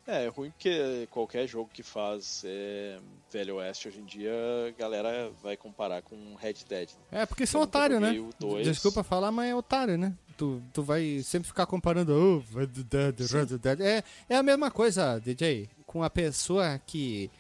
[0.07, 2.99] É, é ruim porque qualquer jogo que faz é,
[3.31, 4.33] Velho Oeste hoje em dia,
[4.69, 6.89] a galera vai comparar com Red Dead.
[7.13, 7.23] né?
[7.23, 8.13] É, porque são otários, né?
[8.39, 8.67] dois.
[8.67, 10.13] Desculpa falar, mas é otário, né?
[10.37, 12.13] Tu, tu vai sempre ficar comparando.
[12.13, 13.81] Oh, Red Dead, Red Dead.
[13.81, 17.31] É, é a mesma coisa, DJ, com a pessoa que.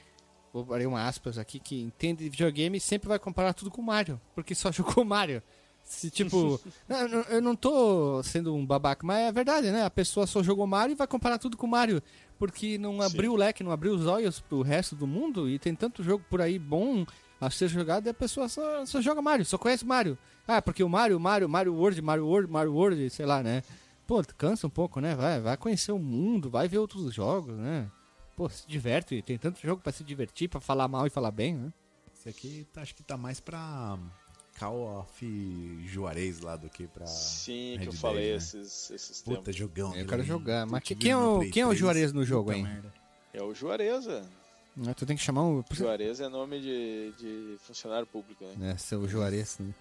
[0.53, 3.81] Vou abrir uma aspas aqui, que entende de videogame e sempre vai comparar tudo com
[3.81, 4.21] o Mario.
[4.35, 5.43] Porque só jogou Mario.
[5.91, 6.61] Se, tipo,
[7.29, 9.85] eu não- tô sendo um babaca, mas é verdade, né?
[9.85, 12.01] A pessoa só jogou Mario e vai comparar tudo com Mario.
[12.39, 15.75] Porque não abriu o leque, não abriu os olhos pro resto do mundo e tem
[15.75, 17.05] tanto jogo por aí bom
[17.41, 20.17] a ser jogado e a pessoa só, só joga Mario, só conhece Mario.
[20.47, 23.63] Ah, porque o Mario, Mario, Mario World, Mario World, Mario World, sei lá, né?
[24.07, 25.15] Pô, cansa um pouco, né?
[25.17, 27.91] Vai, vai conhecer o mundo, vai ver outros jogos, né?
[28.37, 31.55] Pô, se diverte, tem tanto jogo para se divertir, para falar mal e falar bem,
[31.57, 31.73] né?
[32.15, 33.99] Esse aqui tá, acho que tá mais pra
[34.61, 37.07] Call of Juarez lá do que pra.
[37.07, 38.37] Sim, Red que eu Dead, falei né?
[38.37, 39.57] esses, esses Puta, tempos.
[39.57, 39.97] jogão.
[39.97, 40.67] Eu quero jogar.
[40.67, 42.65] Mas que- quem é o- quem é o 3, Juarez no jogo, puta hein?
[42.65, 42.93] merda.
[43.33, 44.23] É o Juareza.
[44.87, 45.65] Ah, Tu tem que chamar o.
[45.73, 48.73] Juarez é nome de, de funcionário público, né?
[48.73, 49.75] É, seu Juarez, né?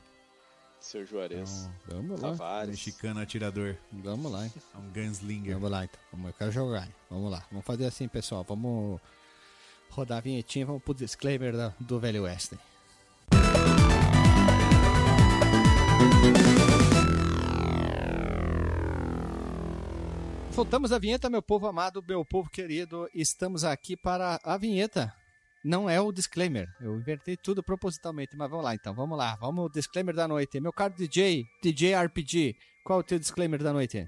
[0.79, 1.69] Seu Juarez.
[1.85, 2.29] Então, Vamos lá.
[2.29, 2.69] Tavares.
[2.69, 3.75] mexicano atirador.
[3.91, 4.53] Vamos lá, hein?
[4.73, 5.55] É um gunslinger.
[5.55, 5.99] Vamos lá, então.
[6.11, 6.85] Vamos, eu quero jogar.
[6.87, 6.95] hein?
[7.09, 7.43] Vamos lá.
[7.51, 8.45] Vamos fazer assim, pessoal.
[8.47, 8.99] Vamos
[9.89, 10.65] rodar a vinhetinha.
[10.65, 12.57] Vamos pro disclaimer da- do Velho Oeste.
[20.59, 23.09] Voltamos à vinheta, meu povo amado, meu povo querido.
[23.15, 25.15] Estamos aqui para a vinheta.
[25.63, 26.67] Não é o disclaimer.
[26.81, 28.93] Eu invertei tudo propositalmente, mas vamos lá então.
[28.93, 29.37] Vamos lá.
[29.37, 30.59] Vamos ao disclaimer da noite.
[30.59, 34.05] Meu caro DJ, DJ RPG, qual é o teu disclaimer da noite?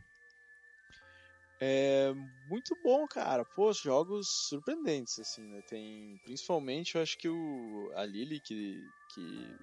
[1.61, 2.13] É
[2.49, 3.45] muito bom, cara.
[3.45, 5.61] Pô, jogos surpreendentes, assim, né?
[5.69, 8.77] Tem, principalmente, eu acho que o, a Lily que,
[9.15, 9.55] que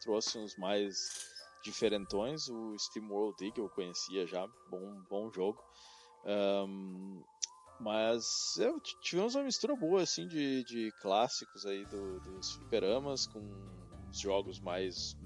[0.00, 0.94] trouxe uns mais
[1.64, 2.48] diferentões.
[2.48, 5.60] O Steam World Dig eu conhecia já, bom, bom jogo.
[6.26, 7.22] Ahn,
[7.78, 13.40] mas é, tivemos uma mistura boa, assim, de, de clássicos aí do, dos fliperamas com
[14.10, 15.16] os jogos mais,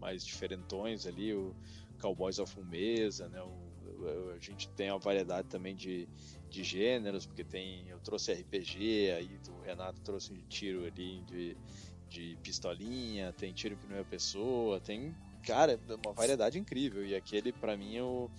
[0.00, 1.54] mais diferentões ali, o
[2.00, 3.42] Cowboys of Mesa, né?
[3.42, 3.68] O,
[4.34, 6.08] a gente tem uma variedade também de,
[6.48, 7.88] de gêneros, porque tem.
[7.88, 11.56] Eu trouxe RPG, aí o Renato trouxe um tiro ali de,
[12.08, 15.14] de pistolinha, tem tiro em primeira pessoa, tem.
[15.42, 17.04] Cara, é uma variedade incrível.
[17.04, 18.30] E aquele, pra mim, é o,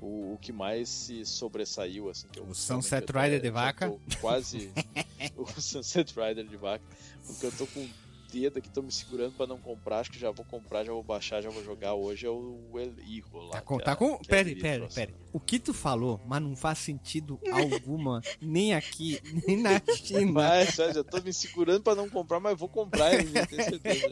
[0.00, 2.26] o, o que mais se sobressaiu, assim.
[2.28, 3.92] Que eu, O Sunset Rider de já vaca.
[4.20, 4.70] Quase.
[5.36, 6.84] o Sunset Rider de vaca.
[7.26, 7.88] Porque eu tô com o
[8.30, 10.00] dedo aqui, tô me segurando pra não comprar.
[10.00, 12.26] Acho que já vou comprar, já vou baixar, já vou jogar hoje.
[12.26, 13.52] É o El Hijo lá.
[13.52, 13.78] Tá com.
[13.78, 14.14] que Tá com...
[14.14, 15.14] a Pera, pera, pera.
[15.32, 20.32] O que tu falou, mas não faz sentido alguma, nem aqui, nem na China.
[20.32, 24.08] Mas, eu tô me segurando pra não comprar, mas vou comprar, eu já tenho certeza.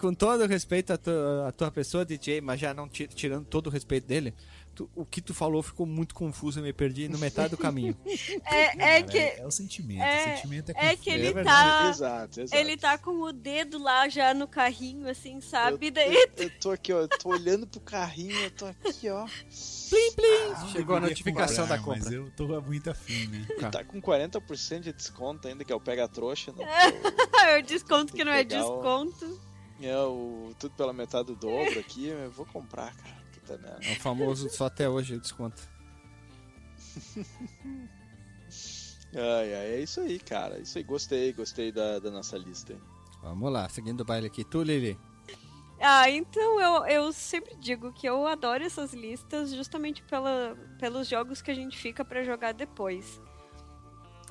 [0.00, 3.44] Com todo o respeito à tua, à tua pessoa, DJ, mas já não ti- tirando
[3.46, 4.32] todo o respeito dele,
[4.76, 7.96] tu- o que tu falou ficou muito confuso, eu me perdi no metade do caminho.
[8.44, 10.02] É, é Cara, que, é, é o sentimento.
[10.02, 11.02] é- o sentimento é, é confuso.
[11.02, 11.90] que ele É tá.
[11.90, 12.60] exato, exato.
[12.60, 15.86] Ele tá com o dedo lá já no carrinho, assim, sabe?
[15.88, 19.08] Eu, Daí eu, eu tô aqui, ó, eu tô olhando pro carrinho, eu tô aqui,
[19.10, 19.26] ó.
[19.88, 20.48] Plim, plim!
[20.60, 22.00] Não Chegou a notificação comprar, da compra.
[22.04, 23.46] Mas eu tô muito afim, né?
[23.70, 26.64] Tá com 40% de desconto ainda, que é o Pega Trouxa, né?
[27.56, 29.40] eu desconto que não é o- desconto.
[29.80, 33.25] É o tudo pela metade do dobro aqui, eu vou comprar, cara.
[33.46, 33.86] Puta merda.
[33.86, 35.62] É o famoso só até hoje o desconto.
[39.14, 40.58] Ai, ai, é isso aí, cara.
[40.58, 42.72] Isso aí, gostei, gostei da, da nossa lista.
[42.72, 42.80] aí.
[43.22, 44.44] Vamos lá, seguindo o baile aqui.
[44.44, 44.98] Tu, Lili.
[45.80, 51.40] Ah, então eu, eu sempre digo que eu adoro essas listas justamente pela, pelos jogos
[51.40, 53.20] que a gente fica pra jogar depois.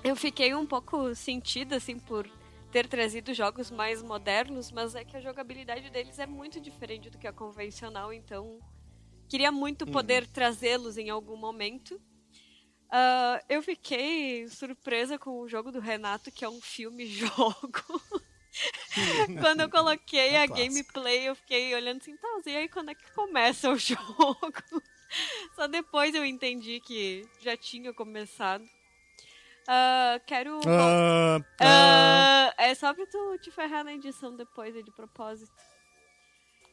[0.04, 2.30] Eu fiquei um pouco sentida, assim, por
[2.72, 7.18] ter trazido jogos mais modernos, mas é que a jogabilidade deles é muito diferente do
[7.18, 8.60] que a convencional, então
[9.30, 12.00] queria muito poder trazê-los em algum momento.
[12.92, 17.72] Ah, eu fiquei surpresa com o jogo do Renato, que é um filme-jogo.
[19.42, 20.70] Quando eu coloquei É a clássico.
[20.70, 24.82] gameplay, eu fiquei olhando assim, tá, e aí quando é que começa o jogo?
[25.56, 28.64] Só depois eu entendi que já tinha começado.
[29.68, 30.60] Ah, quero.
[30.68, 31.40] Ah.
[31.60, 35.52] Ah, é só pra tu te ferrar na edição depois, é de propósito.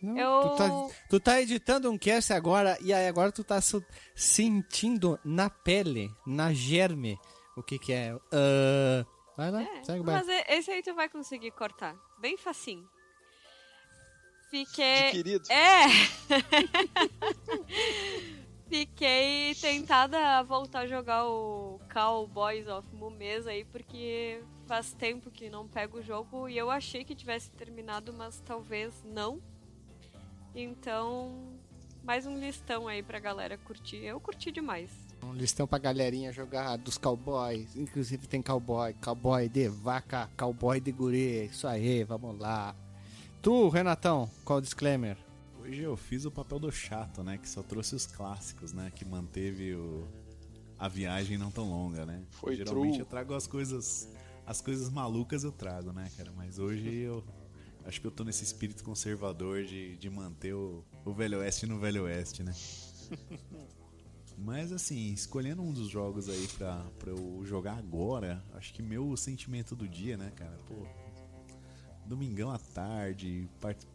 [0.02, 0.68] Não, eu- tu, tá,
[1.08, 3.84] tu tá editando um cast agora e aí agora tu tá su-
[4.16, 7.16] sentindo na pele, na germe,
[7.56, 8.12] o que que é.
[8.32, 9.06] Ah,
[9.36, 11.94] vai lá, É, segue mas e- esse aí tu vai conseguir cortar.
[12.20, 12.88] Bem facinho.
[14.50, 15.06] Fiquei.
[15.08, 15.48] Adquirido.
[15.50, 15.86] É!
[18.68, 25.50] Fiquei tentada a voltar a jogar o Cowboys of Mumesa aí, porque faz tempo que
[25.50, 29.42] não pego o jogo e eu achei que tivesse terminado, mas talvez não.
[30.54, 31.32] Então,
[32.04, 34.04] mais um listão aí pra galera curtir.
[34.04, 34.90] Eu curti demais.
[35.22, 37.74] Um listão pra galerinha jogar dos cowboys.
[37.76, 41.46] Inclusive tem cowboy, cowboy de vaca, cowboy de guri.
[41.46, 42.74] Isso aí, vamos lá.
[43.40, 45.16] Tu, Renatão, qual o disclaimer?
[45.60, 47.38] Hoje eu fiz o papel do chato, né?
[47.38, 48.90] Que só trouxe os clássicos, né?
[48.94, 50.06] Que manteve o...
[50.78, 52.22] a viagem não tão longa, né?
[52.30, 53.00] Foi Geralmente true.
[53.00, 54.08] eu trago as coisas.
[54.44, 56.32] As coisas malucas eu trago, né, cara?
[56.36, 57.24] Mas hoje eu.
[57.84, 61.78] Acho que eu tô nesse espírito conservador de, de manter o, o Velho Oeste no
[61.78, 62.54] Velho Oeste, né?
[64.38, 69.16] Mas assim, escolhendo um dos jogos aí pra, pra eu jogar agora, acho que meu
[69.16, 70.56] sentimento do dia, né, cara?
[70.66, 70.74] Pô,
[72.06, 73.86] domingão à tarde, part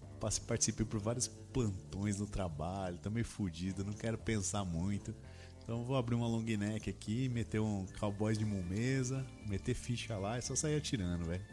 [0.48, 5.14] participei por vários plantões no trabalho, tô meio fudido, não quero pensar muito.
[5.62, 10.40] Então vou abrir uma long neck aqui, meter um cowboy de mumesa, meter ficha lá
[10.40, 11.46] e só sair atirando, velho.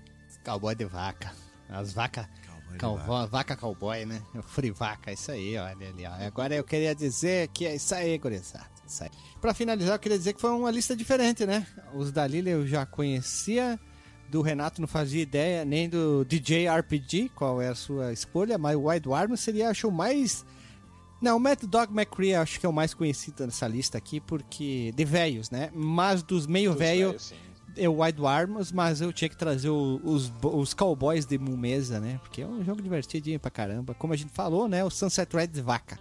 [0.44, 1.35] Cowboy de vaca.
[1.69, 2.27] As vacas.
[2.78, 3.57] Cowboy, vaca.
[3.57, 4.20] cowboy, né?
[4.43, 6.05] Free vaca, isso aí, olha ali.
[6.07, 6.27] Ó.
[6.27, 8.66] Agora eu queria dizer que é isso aí, gurizada.
[8.86, 9.11] Isso aí.
[9.41, 11.66] Pra finalizar, eu queria dizer que foi uma lista diferente, né?
[11.95, 13.78] Os da Lila eu já conhecia
[14.28, 18.77] do Renato não fazia ideia, nem do DJ RPG, qual é a sua escolha, mas
[18.77, 20.45] o Wild Arm seria, acho, o mais.
[21.20, 24.93] Não, o Mad Dog McCree acho que é o mais conhecido nessa lista aqui, porque.
[24.95, 25.70] de velhos, né?
[25.73, 27.16] Mas dos meio velho
[27.76, 32.01] é o Wild Arms, mas eu tinha que trazer o, os, os Cowboys de Mumesa,
[32.01, 32.18] né?
[32.22, 33.94] Porque é um jogo divertidinho pra caramba.
[33.94, 34.84] Como a gente falou, né?
[34.84, 35.98] O Sunset Red Vaca.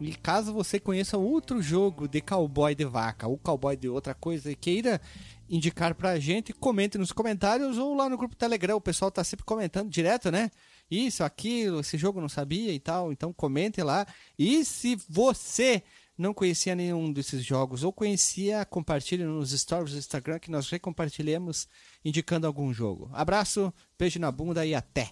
[0.00, 4.50] E caso você conheça outro jogo de cowboy de vaca ou cowboy de outra coisa
[4.50, 5.00] e queira
[5.48, 8.76] indicar pra gente, comente nos comentários ou lá no grupo Telegram.
[8.76, 10.50] O pessoal tá sempre comentando direto, né?
[10.90, 13.10] Isso, aquilo, esse jogo não sabia e tal.
[13.10, 14.06] Então comente lá.
[14.38, 15.82] E se você
[16.16, 21.68] não conhecia nenhum desses jogos ou conhecia, compartilhe nos stories do Instagram que nós recompartilhamos
[22.04, 23.10] indicando algum jogo.
[23.12, 25.10] Abraço, beijo na bunda e até!